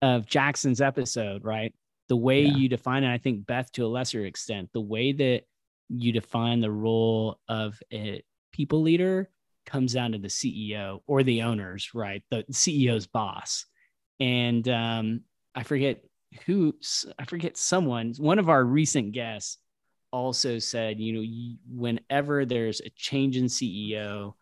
of 0.00 0.26
Jackson's 0.26 0.80
episode, 0.80 1.44
right? 1.44 1.74
The 2.08 2.16
way 2.16 2.42
yeah. 2.42 2.56
you 2.56 2.68
define 2.68 3.04
it, 3.04 3.12
I 3.12 3.18
think 3.18 3.46
Beth 3.46 3.70
to 3.72 3.84
a 3.84 3.88
lesser 3.88 4.24
extent, 4.24 4.70
the 4.72 4.80
way 4.80 5.12
that 5.12 5.42
you 5.88 6.12
define 6.12 6.60
the 6.60 6.70
role 6.70 7.38
of 7.48 7.78
a 7.92 8.22
people 8.52 8.82
leader 8.82 9.28
comes 9.66 9.92
down 9.92 10.12
to 10.12 10.18
the 10.18 10.28
CEO 10.28 11.00
or 11.06 11.22
the 11.22 11.42
owners, 11.42 11.90
right? 11.94 12.22
The 12.30 12.44
CEO's 12.50 13.06
boss. 13.06 13.66
And 14.20 14.68
um, 14.68 15.20
I 15.54 15.62
forget 15.62 16.02
who, 16.46 16.74
I 17.18 17.24
forget 17.24 17.56
someone, 17.56 18.14
one 18.18 18.38
of 18.38 18.48
our 18.48 18.64
recent 18.64 19.12
guests 19.12 19.58
also 20.12 20.58
said, 20.58 21.00
you 21.00 21.12
know, 21.12 21.56
whenever 21.68 22.44
there's 22.44 22.80
a 22.80 22.90
change 22.90 23.36
in 23.36 23.46
CEO, 23.46 24.34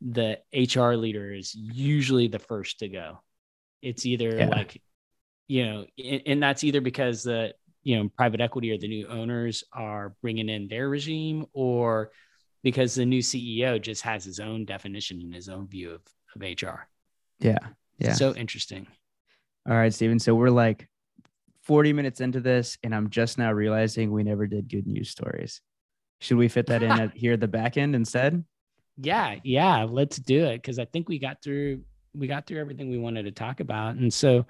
the 0.00 0.38
HR 0.54 0.94
leader 0.94 1.32
is 1.32 1.54
usually 1.54 2.28
the 2.28 2.38
first 2.38 2.78
to 2.78 2.88
go. 2.88 3.20
It's 3.82 4.06
either 4.06 4.36
yeah. 4.38 4.48
like, 4.48 4.80
you 5.48 5.66
know, 5.66 5.86
and, 6.02 6.22
and 6.26 6.42
that's 6.42 6.64
either 6.64 6.80
because 6.80 7.22
the, 7.24 7.54
you 7.82 7.96
know, 7.96 8.08
private 8.16 8.40
equity 8.40 8.70
or 8.70 8.78
the 8.78 8.88
new 8.88 9.06
owners 9.08 9.64
are 9.72 10.14
bringing 10.22 10.48
in 10.48 10.68
their 10.68 10.88
regime 10.88 11.46
or 11.52 12.12
because 12.62 12.94
the 12.94 13.06
new 13.06 13.20
CEO 13.20 13.80
just 13.80 14.02
has 14.02 14.24
his 14.24 14.40
own 14.40 14.64
definition 14.64 15.20
and 15.20 15.34
his 15.34 15.48
own 15.48 15.66
view 15.66 15.92
of, 15.92 16.02
of 16.34 16.42
HR. 16.42 16.86
Yeah. 17.38 17.58
Yeah. 17.98 18.12
So 18.14 18.34
interesting. 18.34 18.86
All 19.68 19.76
right, 19.76 19.92
Steven. 19.92 20.18
So 20.18 20.34
we're 20.34 20.50
like 20.50 20.88
40 21.62 21.92
minutes 21.92 22.20
into 22.20 22.40
this, 22.40 22.78
and 22.82 22.94
I'm 22.94 23.10
just 23.10 23.38
now 23.38 23.52
realizing 23.52 24.10
we 24.10 24.22
never 24.22 24.46
did 24.46 24.68
good 24.68 24.86
news 24.86 25.10
stories. 25.10 25.60
Should 26.20 26.38
we 26.38 26.48
fit 26.48 26.66
that 26.66 26.82
in 26.82 26.90
at 26.90 27.12
here 27.16 27.34
at 27.34 27.40
the 27.40 27.48
back 27.48 27.76
end 27.76 27.94
instead? 27.94 28.44
Yeah, 28.96 29.36
yeah, 29.44 29.84
let's 29.84 30.16
do 30.18 30.44
it 30.46 30.56
because 30.58 30.78
I 30.78 30.84
think 30.84 31.08
we 31.08 31.18
got 31.18 31.42
through 31.42 31.82
we 32.14 32.26
got 32.26 32.46
through 32.46 32.60
everything 32.60 32.90
we 32.90 32.98
wanted 32.98 33.24
to 33.24 33.30
talk 33.30 33.60
about. 33.60 33.94
And 33.94 34.12
so 34.12 34.46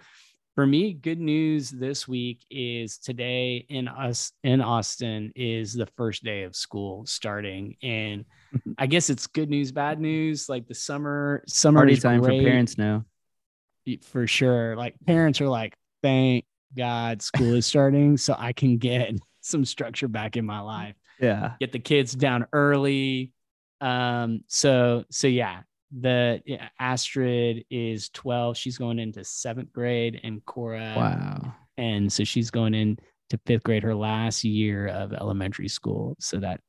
for 0.60 0.66
me, 0.66 0.92
good 0.92 1.18
news 1.18 1.70
this 1.70 2.06
week 2.06 2.44
is 2.50 2.98
today 2.98 3.64
in 3.70 3.88
us 3.88 4.30
in 4.44 4.60
Austin 4.60 5.32
is 5.34 5.72
the 5.72 5.86
first 5.96 6.22
day 6.22 6.42
of 6.42 6.54
school 6.54 7.06
starting. 7.06 7.78
And 7.82 8.26
I 8.78 8.86
guess 8.86 9.08
it's 9.08 9.26
good 9.26 9.48
news, 9.48 9.72
bad 9.72 9.98
news. 9.98 10.50
Like 10.50 10.68
the 10.68 10.74
summer, 10.74 11.42
summer 11.46 11.80
Party 11.80 11.96
time 11.96 12.20
great. 12.20 12.42
for 12.42 12.46
parents 12.46 12.76
now. 12.76 13.06
For 14.02 14.26
sure. 14.26 14.76
Like 14.76 14.96
parents 15.06 15.40
are 15.40 15.48
like, 15.48 15.74
thank 16.02 16.44
God 16.76 17.22
school 17.22 17.54
is 17.54 17.64
starting 17.64 18.18
so 18.18 18.36
I 18.38 18.52
can 18.52 18.76
get 18.76 19.14
some 19.40 19.64
structure 19.64 20.08
back 20.08 20.36
in 20.36 20.44
my 20.44 20.60
life. 20.60 20.94
Yeah. 21.18 21.54
Get 21.58 21.72
the 21.72 21.78
kids 21.78 22.12
down 22.12 22.44
early. 22.52 23.32
Um, 23.80 24.42
so 24.46 25.04
so 25.10 25.26
yeah, 25.26 25.62
the 25.98 26.42
yeah, 26.46 26.68
Astrid 26.78 27.64
is 27.70 28.08
12. 28.10 28.56
She's 28.56 28.78
going 28.78 28.98
into 28.98 29.24
seventh 29.24 29.72
grade, 29.72 30.20
and 30.22 30.44
Cora. 30.44 30.94
Wow. 30.96 31.54
And 31.76 32.12
so 32.12 32.24
she's 32.24 32.50
going 32.50 32.74
into 32.74 33.02
fifth 33.46 33.62
grade, 33.64 33.82
her 33.82 33.94
last 33.94 34.44
year 34.44 34.88
of 34.88 35.12
elementary 35.12 35.68
school. 35.68 36.16
So 36.20 36.38
that 36.38 36.60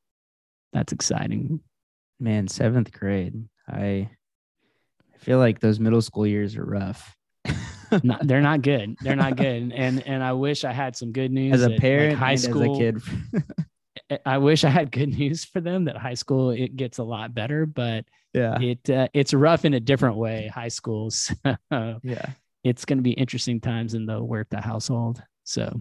that's 0.72 0.92
exciting. 0.92 1.60
Man, 2.18 2.48
seventh 2.48 2.92
grade. 2.92 3.48
I 3.68 4.10
I 5.14 5.18
feel 5.18 5.38
like 5.38 5.60
those 5.60 5.78
middle 5.78 6.02
school 6.02 6.26
years 6.26 6.56
are 6.56 6.64
rough. 6.64 7.16
they're 8.22 8.40
not 8.40 8.62
good. 8.62 8.96
They're 9.00 9.16
not 9.16 9.36
good. 9.36 9.72
And 9.72 10.06
and 10.06 10.22
I 10.22 10.32
wish 10.32 10.64
I 10.64 10.72
had 10.72 10.96
some 10.96 11.12
good 11.12 11.30
news. 11.30 11.54
As 11.54 11.62
a 11.62 11.76
parent, 11.76 12.14
like 12.14 12.18
high 12.18 12.34
school, 12.36 12.72
as 12.72 12.78
a 12.78 12.80
kid. 12.80 13.02
I 14.24 14.38
wish 14.38 14.64
I 14.64 14.70
had 14.70 14.90
good 14.90 15.08
news 15.18 15.44
for 15.44 15.60
them 15.60 15.84
that 15.84 15.96
high 15.96 16.14
school 16.14 16.50
it 16.50 16.76
gets 16.76 16.98
a 16.98 17.04
lot 17.04 17.34
better, 17.34 17.66
but 17.66 18.04
yeah, 18.32 18.60
it 18.60 18.88
uh, 18.88 19.08
it's 19.12 19.34
rough 19.34 19.64
in 19.64 19.74
a 19.74 19.80
different 19.80 20.16
way. 20.16 20.50
High 20.52 20.68
schools, 20.68 21.32
yeah, 21.70 22.26
it's 22.64 22.84
going 22.84 22.98
to 22.98 23.02
be 23.02 23.12
interesting 23.12 23.60
times 23.60 23.94
in 23.94 24.06
the 24.06 24.18
Huerta 24.18 24.60
household. 24.60 25.22
So 25.44 25.80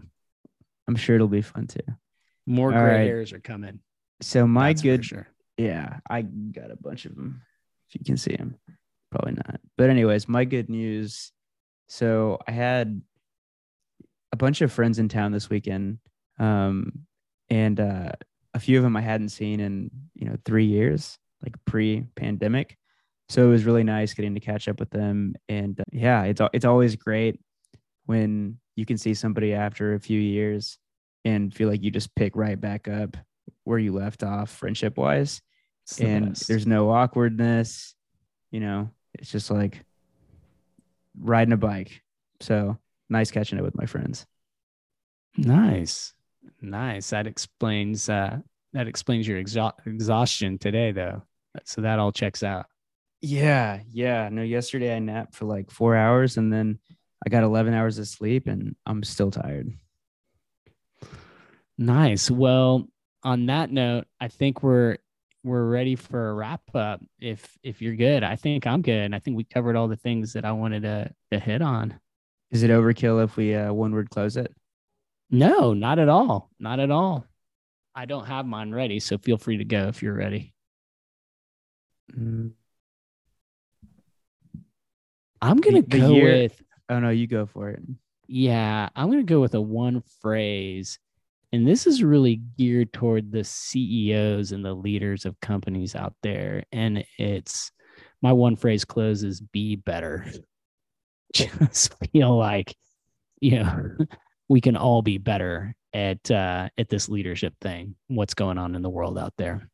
I'm 0.87 0.95
sure 0.95 1.15
it'll 1.15 1.27
be 1.27 1.41
fun 1.41 1.67
too. 1.67 1.79
More 2.45 2.71
gray 2.71 2.81
right. 2.81 3.05
hairs 3.05 3.33
are 3.33 3.39
coming. 3.39 3.79
So 4.21 4.45
my 4.45 4.69
That's 4.69 4.81
good, 4.81 5.05
sure. 5.05 5.27
yeah, 5.57 5.99
I 6.09 6.21
got 6.21 6.71
a 6.71 6.75
bunch 6.75 7.05
of 7.05 7.15
them. 7.15 7.41
If 7.89 7.95
you 7.95 8.05
can 8.05 8.17
see 8.17 8.35
them, 8.35 8.57
probably 9.11 9.33
not. 9.33 9.59
But 9.77 9.89
anyways, 9.89 10.27
my 10.27 10.45
good 10.45 10.69
news. 10.69 11.31
So 11.87 12.39
I 12.47 12.51
had 12.51 13.01
a 14.31 14.37
bunch 14.37 14.61
of 14.61 14.71
friends 14.71 14.99
in 14.99 15.09
town 15.09 15.31
this 15.31 15.49
weekend. 15.49 15.99
Um, 16.39 17.05
and 17.51 17.79
uh, 17.79 18.13
a 18.53 18.59
few 18.59 18.77
of 18.77 18.83
them 18.83 18.95
I 18.95 19.01
hadn't 19.01 19.29
seen 19.29 19.59
in 19.59 19.91
you 20.15 20.27
know 20.27 20.37
three 20.45 20.65
years, 20.65 21.19
like 21.43 21.53
pre-pandemic. 21.65 22.77
So 23.29 23.45
it 23.45 23.49
was 23.49 23.65
really 23.65 23.83
nice 23.83 24.13
getting 24.13 24.33
to 24.33 24.39
catch 24.39 24.67
up 24.67 24.79
with 24.79 24.89
them, 24.89 25.35
and 25.47 25.79
uh, 25.79 25.83
yeah, 25.91 26.23
it's 26.23 26.41
it's 26.53 26.65
always 26.65 26.95
great 26.95 27.39
when 28.05 28.57
you 28.75 28.85
can 28.85 28.97
see 28.97 29.13
somebody 29.13 29.53
after 29.53 29.93
a 29.93 29.99
few 29.99 30.19
years 30.19 30.79
and 31.23 31.53
feel 31.53 31.69
like 31.69 31.83
you 31.83 31.91
just 31.91 32.15
pick 32.15 32.35
right 32.35 32.59
back 32.59 32.87
up 32.87 33.15
where 33.63 33.77
you 33.77 33.93
left 33.93 34.23
off 34.23 34.49
friendship 34.49 34.97
wise, 34.97 35.41
the 35.97 36.05
and 36.07 36.29
best. 36.29 36.47
there's 36.47 36.65
no 36.65 36.89
awkwardness. 36.89 37.93
You 38.49 38.61
know, 38.61 38.89
it's 39.13 39.31
just 39.31 39.51
like 39.51 39.83
riding 41.19 41.53
a 41.53 41.57
bike. 41.57 42.01
So 42.39 42.77
nice 43.09 43.29
catching 43.29 43.59
up 43.59 43.65
with 43.65 43.75
my 43.75 43.85
friends. 43.85 44.25
Nice. 45.37 46.13
Nice. 46.61 47.09
That 47.09 47.27
explains 47.27 48.09
uh 48.09 48.37
that 48.73 48.87
explains 48.87 49.27
your 49.27 49.41
exha- 49.41 49.73
exhaustion 49.85 50.57
today 50.57 50.91
though. 50.91 51.23
So 51.65 51.81
that 51.81 51.99
all 51.99 52.11
checks 52.11 52.43
out. 52.43 52.67
Yeah, 53.21 53.81
yeah. 53.91 54.29
No, 54.29 54.41
yesterday 54.41 54.95
I 54.95 54.99
napped 54.99 55.35
for 55.35 55.45
like 55.45 55.69
4 55.69 55.95
hours 55.95 56.37
and 56.37 56.51
then 56.51 56.79
I 57.25 57.29
got 57.29 57.43
11 57.43 57.73
hours 57.73 57.99
of 57.99 58.07
sleep 58.07 58.47
and 58.47 58.75
I'm 58.85 59.03
still 59.03 59.29
tired. 59.29 59.71
Nice. 61.77 62.31
Well, 62.31 62.87
on 63.23 63.47
that 63.47 63.71
note, 63.71 64.05
I 64.19 64.27
think 64.27 64.63
we're 64.63 64.97
we're 65.43 65.65
ready 65.65 65.95
for 65.95 66.29
a 66.29 66.33
wrap 66.33 66.61
up. 66.75 67.01
If 67.19 67.57
if 67.63 67.81
you're 67.81 67.95
good, 67.95 68.23
I 68.23 68.35
think 68.35 68.67
I'm 68.67 68.81
good. 68.81 69.13
I 69.13 69.19
think 69.19 69.37
we 69.37 69.43
covered 69.43 69.75
all 69.75 69.87
the 69.87 69.95
things 69.95 70.33
that 70.33 70.45
I 70.45 70.51
wanted 70.51 70.83
to 70.83 71.13
to 71.31 71.39
hit 71.39 71.61
on. 71.61 71.99
Is 72.51 72.63
it 72.63 72.69
overkill 72.71 73.23
if 73.23 73.37
we 73.37 73.55
uh, 73.55 73.73
one 73.73 73.93
word 73.93 74.09
close 74.09 74.37
it? 74.37 74.53
No, 75.31 75.73
not 75.73 75.97
at 75.97 76.09
all. 76.09 76.51
Not 76.59 76.79
at 76.79 76.91
all. 76.91 77.25
I 77.95 78.05
don't 78.05 78.25
have 78.25 78.45
mine 78.45 78.71
ready, 78.71 78.99
so 78.99 79.17
feel 79.17 79.37
free 79.37 79.57
to 79.57 79.65
go 79.65 79.87
if 79.87 80.03
you're 80.03 80.13
ready. 80.13 80.53
Mm. 82.13 82.51
I'm 85.41 85.57
gonna 85.57 85.81
the, 85.81 85.87
the 85.87 85.99
go 85.99 86.13
year, 86.13 86.25
with. 86.25 86.61
Oh 86.89 86.99
no, 86.99 87.09
you 87.09 87.27
go 87.27 87.45
for 87.45 87.69
it. 87.69 87.81
Yeah, 88.27 88.89
I'm 88.95 89.09
gonna 89.09 89.23
go 89.23 89.39
with 89.39 89.55
a 89.55 89.61
one 89.61 90.03
phrase, 90.21 90.99
and 91.51 91.67
this 91.67 91.87
is 91.87 92.03
really 92.03 92.41
geared 92.57 92.93
toward 92.93 93.31
the 93.31 93.43
CEOs 93.43 94.51
and 94.51 94.63
the 94.63 94.73
leaders 94.73 95.25
of 95.25 95.39
companies 95.39 95.95
out 95.95 96.13
there. 96.21 96.65
And 96.71 97.05
it's 97.17 97.71
my 98.21 98.33
one 98.33 98.55
phrase 98.55 98.85
closes: 98.85 99.41
"Be 99.41 99.77
better." 99.77 100.25
Just 101.33 101.93
feel 102.11 102.37
like, 102.37 102.75
you 103.39 103.63
know, 103.63 103.95
we 104.51 104.59
can 104.59 104.75
all 104.75 105.01
be 105.01 105.17
better 105.17 105.73
at 105.93 106.29
uh, 106.29 106.67
at 106.77 106.89
this 106.89 107.07
leadership 107.07 107.53
thing. 107.61 107.95
What's 108.07 108.33
going 108.33 108.57
on 108.57 108.75
in 108.75 108.81
the 108.81 108.89
world 108.89 109.17
out 109.17 109.33
there? 109.37 109.69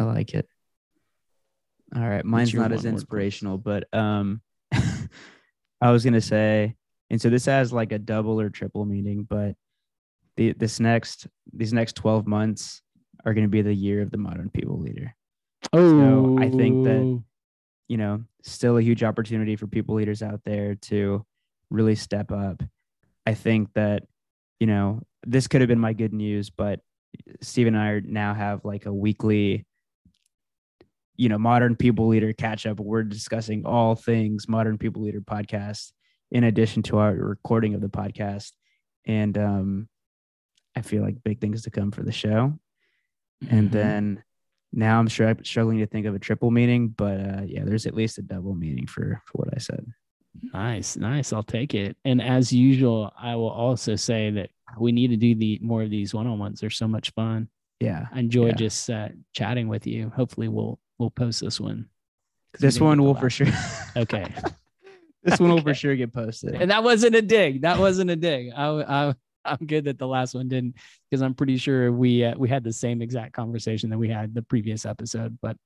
I 0.00 0.04
like 0.04 0.32
it. 0.32 0.48
All 1.94 2.08
right, 2.08 2.24
mine's 2.24 2.54
not 2.54 2.72
as 2.72 2.86
inspirational, 2.86 3.58
but 3.58 3.84
um, 3.92 4.40
I 4.72 5.90
was 5.90 6.04
gonna 6.04 6.22
say, 6.22 6.74
and 7.10 7.20
so 7.20 7.28
this 7.28 7.44
has 7.44 7.70
like 7.70 7.92
a 7.92 7.98
double 7.98 8.40
or 8.40 8.48
triple 8.48 8.86
meaning, 8.86 9.26
but 9.28 9.56
the 10.38 10.54
this 10.54 10.80
next 10.80 11.26
these 11.52 11.74
next 11.74 11.96
twelve 11.96 12.26
months 12.26 12.80
are 13.26 13.34
going 13.34 13.44
to 13.44 13.50
be 13.50 13.60
the 13.60 13.74
year 13.74 14.00
of 14.00 14.10
the 14.10 14.16
modern 14.16 14.48
people 14.48 14.80
leader. 14.80 15.14
Oh, 15.74 15.90
so 15.90 16.42
I 16.42 16.48
think 16.48 16.84
that 16.84 17.02
oh. 17.02 17.22
you 17.88 17.98
know 17.98 18.24
still 18.42 18.78
a 18.78 18.82
huge 18.82 19.04
opportunity 19.04 19.54
for 19.54 19.66
people 19.66 19.96
leaders 19.96 20.22
out 20.22 20.40
there 20.46 20.76
to 20.76 21.26
really 21.68 21.94
step 21.94 22.32
up 22.32 22.62
I 23.26 23.34
think 23.34 23.72
that, 23.74 24.04
you 24.60 24.66
know, 24.66 25.02
this 25.24 25.48
could 25.48 25.60
have 25.60 25.68
been 25.68 25.80
my 25.80 25.92
good 25.92 26.12
news, 26.12 26.50
but 26.50 26.80
Steve 27.40 27.66
and 27.66 27.76
I 27.76 27.88
are 27.90 28.00
now 28.00 28.34
have 28.34 28.64
like 28.64 28.86
a 28.86 28.92
weekly, 28.92 29.66
you 31.16 31.28
know, 31.28 31.38
modern 31.38 31.76
people 31.76 32.08
leader 32.08 32.32
catch 32.32 32.66
up. 32.66 32.78
We're 32.78 33.02
discussing 33.02 33.64
all 33.66 33.94
things 33.96 34.48
modern 34.48 34.78
people 34.78 35.02
leader 35.02 35.20
podcast 35.20 35.92
in 36.30 36.44
addition 36.44 36.82
to 36.84 36.98
our 36.98 37.14
recording 37.14 37.74
of 37.74 37.80
the 37.80 37.88
podcast. 37.88 38.52
And 39.06 39.36
um, 39.38 39.88
I 40.76 40.82
feel 40.82 41.02
like 41.02 41.22
big 41.24 41.40
things 41.40 41.62
to 41.62 41.70
come 41.70 41.90
for 41.90 42.02
the 42.02 42.12
show. 42.12 42.58
And 43.48 43.68
Mhm. 43.68 43.72
then 43.72 44.22
now 44.72 44.98
I'm 44.98 45.08
sure 45.08 45.28
I'm 45.28 45.44
struggling 45.44 45.78
to 45.78 45.86
think 45.86 46.06
of 46.06 46.14
a 46.14 46.18
triple 46.18 46.50
meaning, 46.50 46.88
but 46.88 47.20
uh, 47.20 47.42
yeah, 47.46 47.64
there's 47.64 47.86
at 47.86 47.94
least 47.94 48.18
a 48.18 48.22
double 48.22 48.54
meaning 48.54 48.86
for 48.86 49.22
for 49.26 49.38
what 49.38 49.54
I 49.54 49.58
said. 49.58 49.86
Nice, 50.52 50.96
nice. 50.96 51.32
I'll 51.32 51.42
take 51.42 51.74
it. 51.74 51.96
And 52.04 52.20
as 52.22 52.52
usual, 52.52 53.12
I 53.20 53.34
will 53.36 53.50
also 53.50 53.96
say 53.96 54.30
that 54.30 54.50
we 54.78 54.92
need 54.92 55.08
to 55.08 55.16
do 55.16 55.34
the 55.34 55.58
more 55.62 55.82
of 55.82 55.90
these 55.90 56.12
one-on-ones. 56.14 56.60
They're 56.60 56.70
so 56.70 56.88
much 56.88 57.10
fun. 57.10 57.48
Yeah, 57.80 58.06
I 58.12 58.20
enjoy 58.20 58.46
Yeah. 58.48 58.54
just 58.54 58.88
uh, 58.90 59.08
chatting 59.32 59.68
with 59.68 59.86
you. 59.86 60.10
Hopefully, 60.16 60.48
we'll 60.48 60.78
we'll 60.98 61.10
post 61.10 61.40
this 61.40 61.60
one. 61.60 61.86
this 62.58 62.80
one 62.80 63.02
will 63.02 63.14
for 63.14 63.28
sure. 63.28 63.48
Okay, 63.96 64.26
this 65.22 65.38
one 65.38 65.50
will 65.50 65.60
for 65.60 65.74
sure 65.74 65.94
get 65.94 66.12
posted. 66.12 66.54
and 66.54 66.70
that 66.70 66.82
wasn't 66.82 67.14
a 67.14 67.22
dig. 67.22 67.62
That 67.62 67.78
wasn't 67.78 68.10
a 68.10 68.16
dig. 68.16 68.50
I, 68.56 68.66
I 69.10 69.14
I'm 69.44 69.66
good 69.66 69.84
that 69.84 69.98
the 69.98 70.06
last 70.06 70.34
one 70.34 70.48
didn't 70.48 70.74
because 71.10 71.22
I'm 71.22 71.34
pretty 71.34 71.58
sure 71.58 71.92
we 71.92 72.24
uh, 72.24 72.34
we 72.36 72.48
had 72.48 72.64
the 72.64 72.72
same 72.72 73.02
exact 73.02 73.32
conversation 73.34 73.90
that 73.90 73.98
we 73.98 74.08
had 74.08 74.34
the 74.34 74.42
previous 74.42 74.86
episode. 74.86 75.38
But 75.42 75.56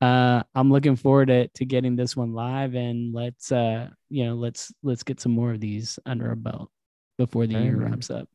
uh, 0.00 0.42
I'm 0.54 0.70
looking 0.70 0.96
forward 0.96 1.26
to 1.28 1.48
to 1.48 1.64
getting 1.64 1.96
this 1.96 2.16
one 2.16 2.32
live 2.32 2.74
and 2.74 3.14
let's 3.14 3.50
uh 3.52 3.88
you 4.10 4.24
know 4.26 4.34
let's 4.34 4.72
let's 4.82 5.02
get 5.02 5.20
some 5.20 5.32
more 5.32 5.52
of 5.52 5.60
these 5.60 5.98
under 6.04 6.28
our 6.28 6.34
belt 6.36 6.70
before 7.18 7.46
the 7.46 7.54
All 7.54 7.60
right, 7.60 7.66
year 7.66 7.76
man. 7.76 7.90
wraps 7.92 8.10
up. 8.10 8.28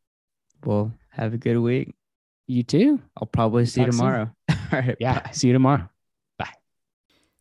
well, 0.63 0.91
have 1.09 1.33
a 1.33 1.37
good 1.37 1.57
week. 1.57 1.93
You 2.47 2.63
too. 2.63 2.99
I'll 3.17 3.27
probably 3.27 3.65
see 3.65 3.81
you 3.81 3.87
tomorrow. 3.91 4.31
All 4.49 4.57
right. 4.71 4.95
Yeah. 4.99 5.19
bye. 5.19 5.31
See 5.31 5.47
you 5.47 5.53
tomorrow. 5.53 5.87
Bye. 6.37 6.49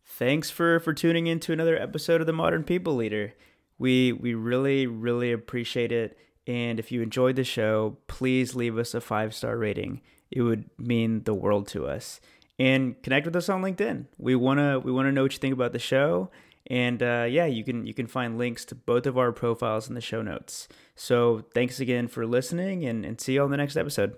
Thanks 0.05 0.49
for 0.49 0.79
for 0.79 0.93
tuning 0.93 1.27
in 1.27 1.39
to 1.41 1.53
another 1.53 1.77
episode 1.79 2.21
of 2.21 2.27
the 2.27 2.33
Modern 2.33 2.63
People 2.63 2.95
Leader. 2.95 3.33
We 3.77 4.11
we 4.11 4.33
really 4.33 4.85
really 4.87 5.31
appreciate 5.31 5.91
it. 5.91 6.17
And 6.45 6.79
if 6.79 6.91
you 6.91 7.01
enjoyed 7.01 7.35
the 7.35 7.43
show, 7.43 7.97
please 8.07 8.55
leave 8.55 8.77
us 8.77 8.93
a 8.93 9.01
five 9.01 9.33
star 9.33 9.57
rating. 9.57 10.01
It 10.31 10.41
would 10.41 10.69
mean 10.77 11.23
the 11.23 11.33
world 11.33 11.67
to 11.69 11.87
us. 11.87 12.19
And 12.59 13.01
connect 13.01 13.25
with 13.25 13.35
us 13.35 13.47
on 13.47 13.61
LinkedIn. 13.61 14.05
We 14.17 14.35
wanna 14.35 14.79
we 14.79 14.91
wanna 14.91 15.11
know 15.11 15.23
what 15.23 15.33
you 15.33 15.39
think 15.39 15.53
about 15.53 15.71
the 15.71 15.79
show. 15.79 16.29
And 16.67 17.01
uh, 17.01 17.25
yeah, 17.27 17.45
you 17.45 17.63
can 17.63 17.87
you 17.87 17.93
can 17.93 18.05
find 18.05 18.37
links 18.37 18.65
to 18.65 18.75
both 18.75 19.07
of 19.07 19.17
our 19.17 19.31
profiles 19.31 19.87
in 19.87 19.95
the 19.95 20.01
show 20.01 20.21
notes. 20.21 20.67
So 20.95 21.45
thanks 21.53 21.79
again 21.79 22.07
for 22.07 22.27
listening, 22.27 22.85
and, 22.85 23.05
and 23.05 23.19
see 23.19 23.33
you 23.33 23.43
on 23.43 23.49
the 23.49 23.57
next 23.57 23.77
episode. 23.77 24.15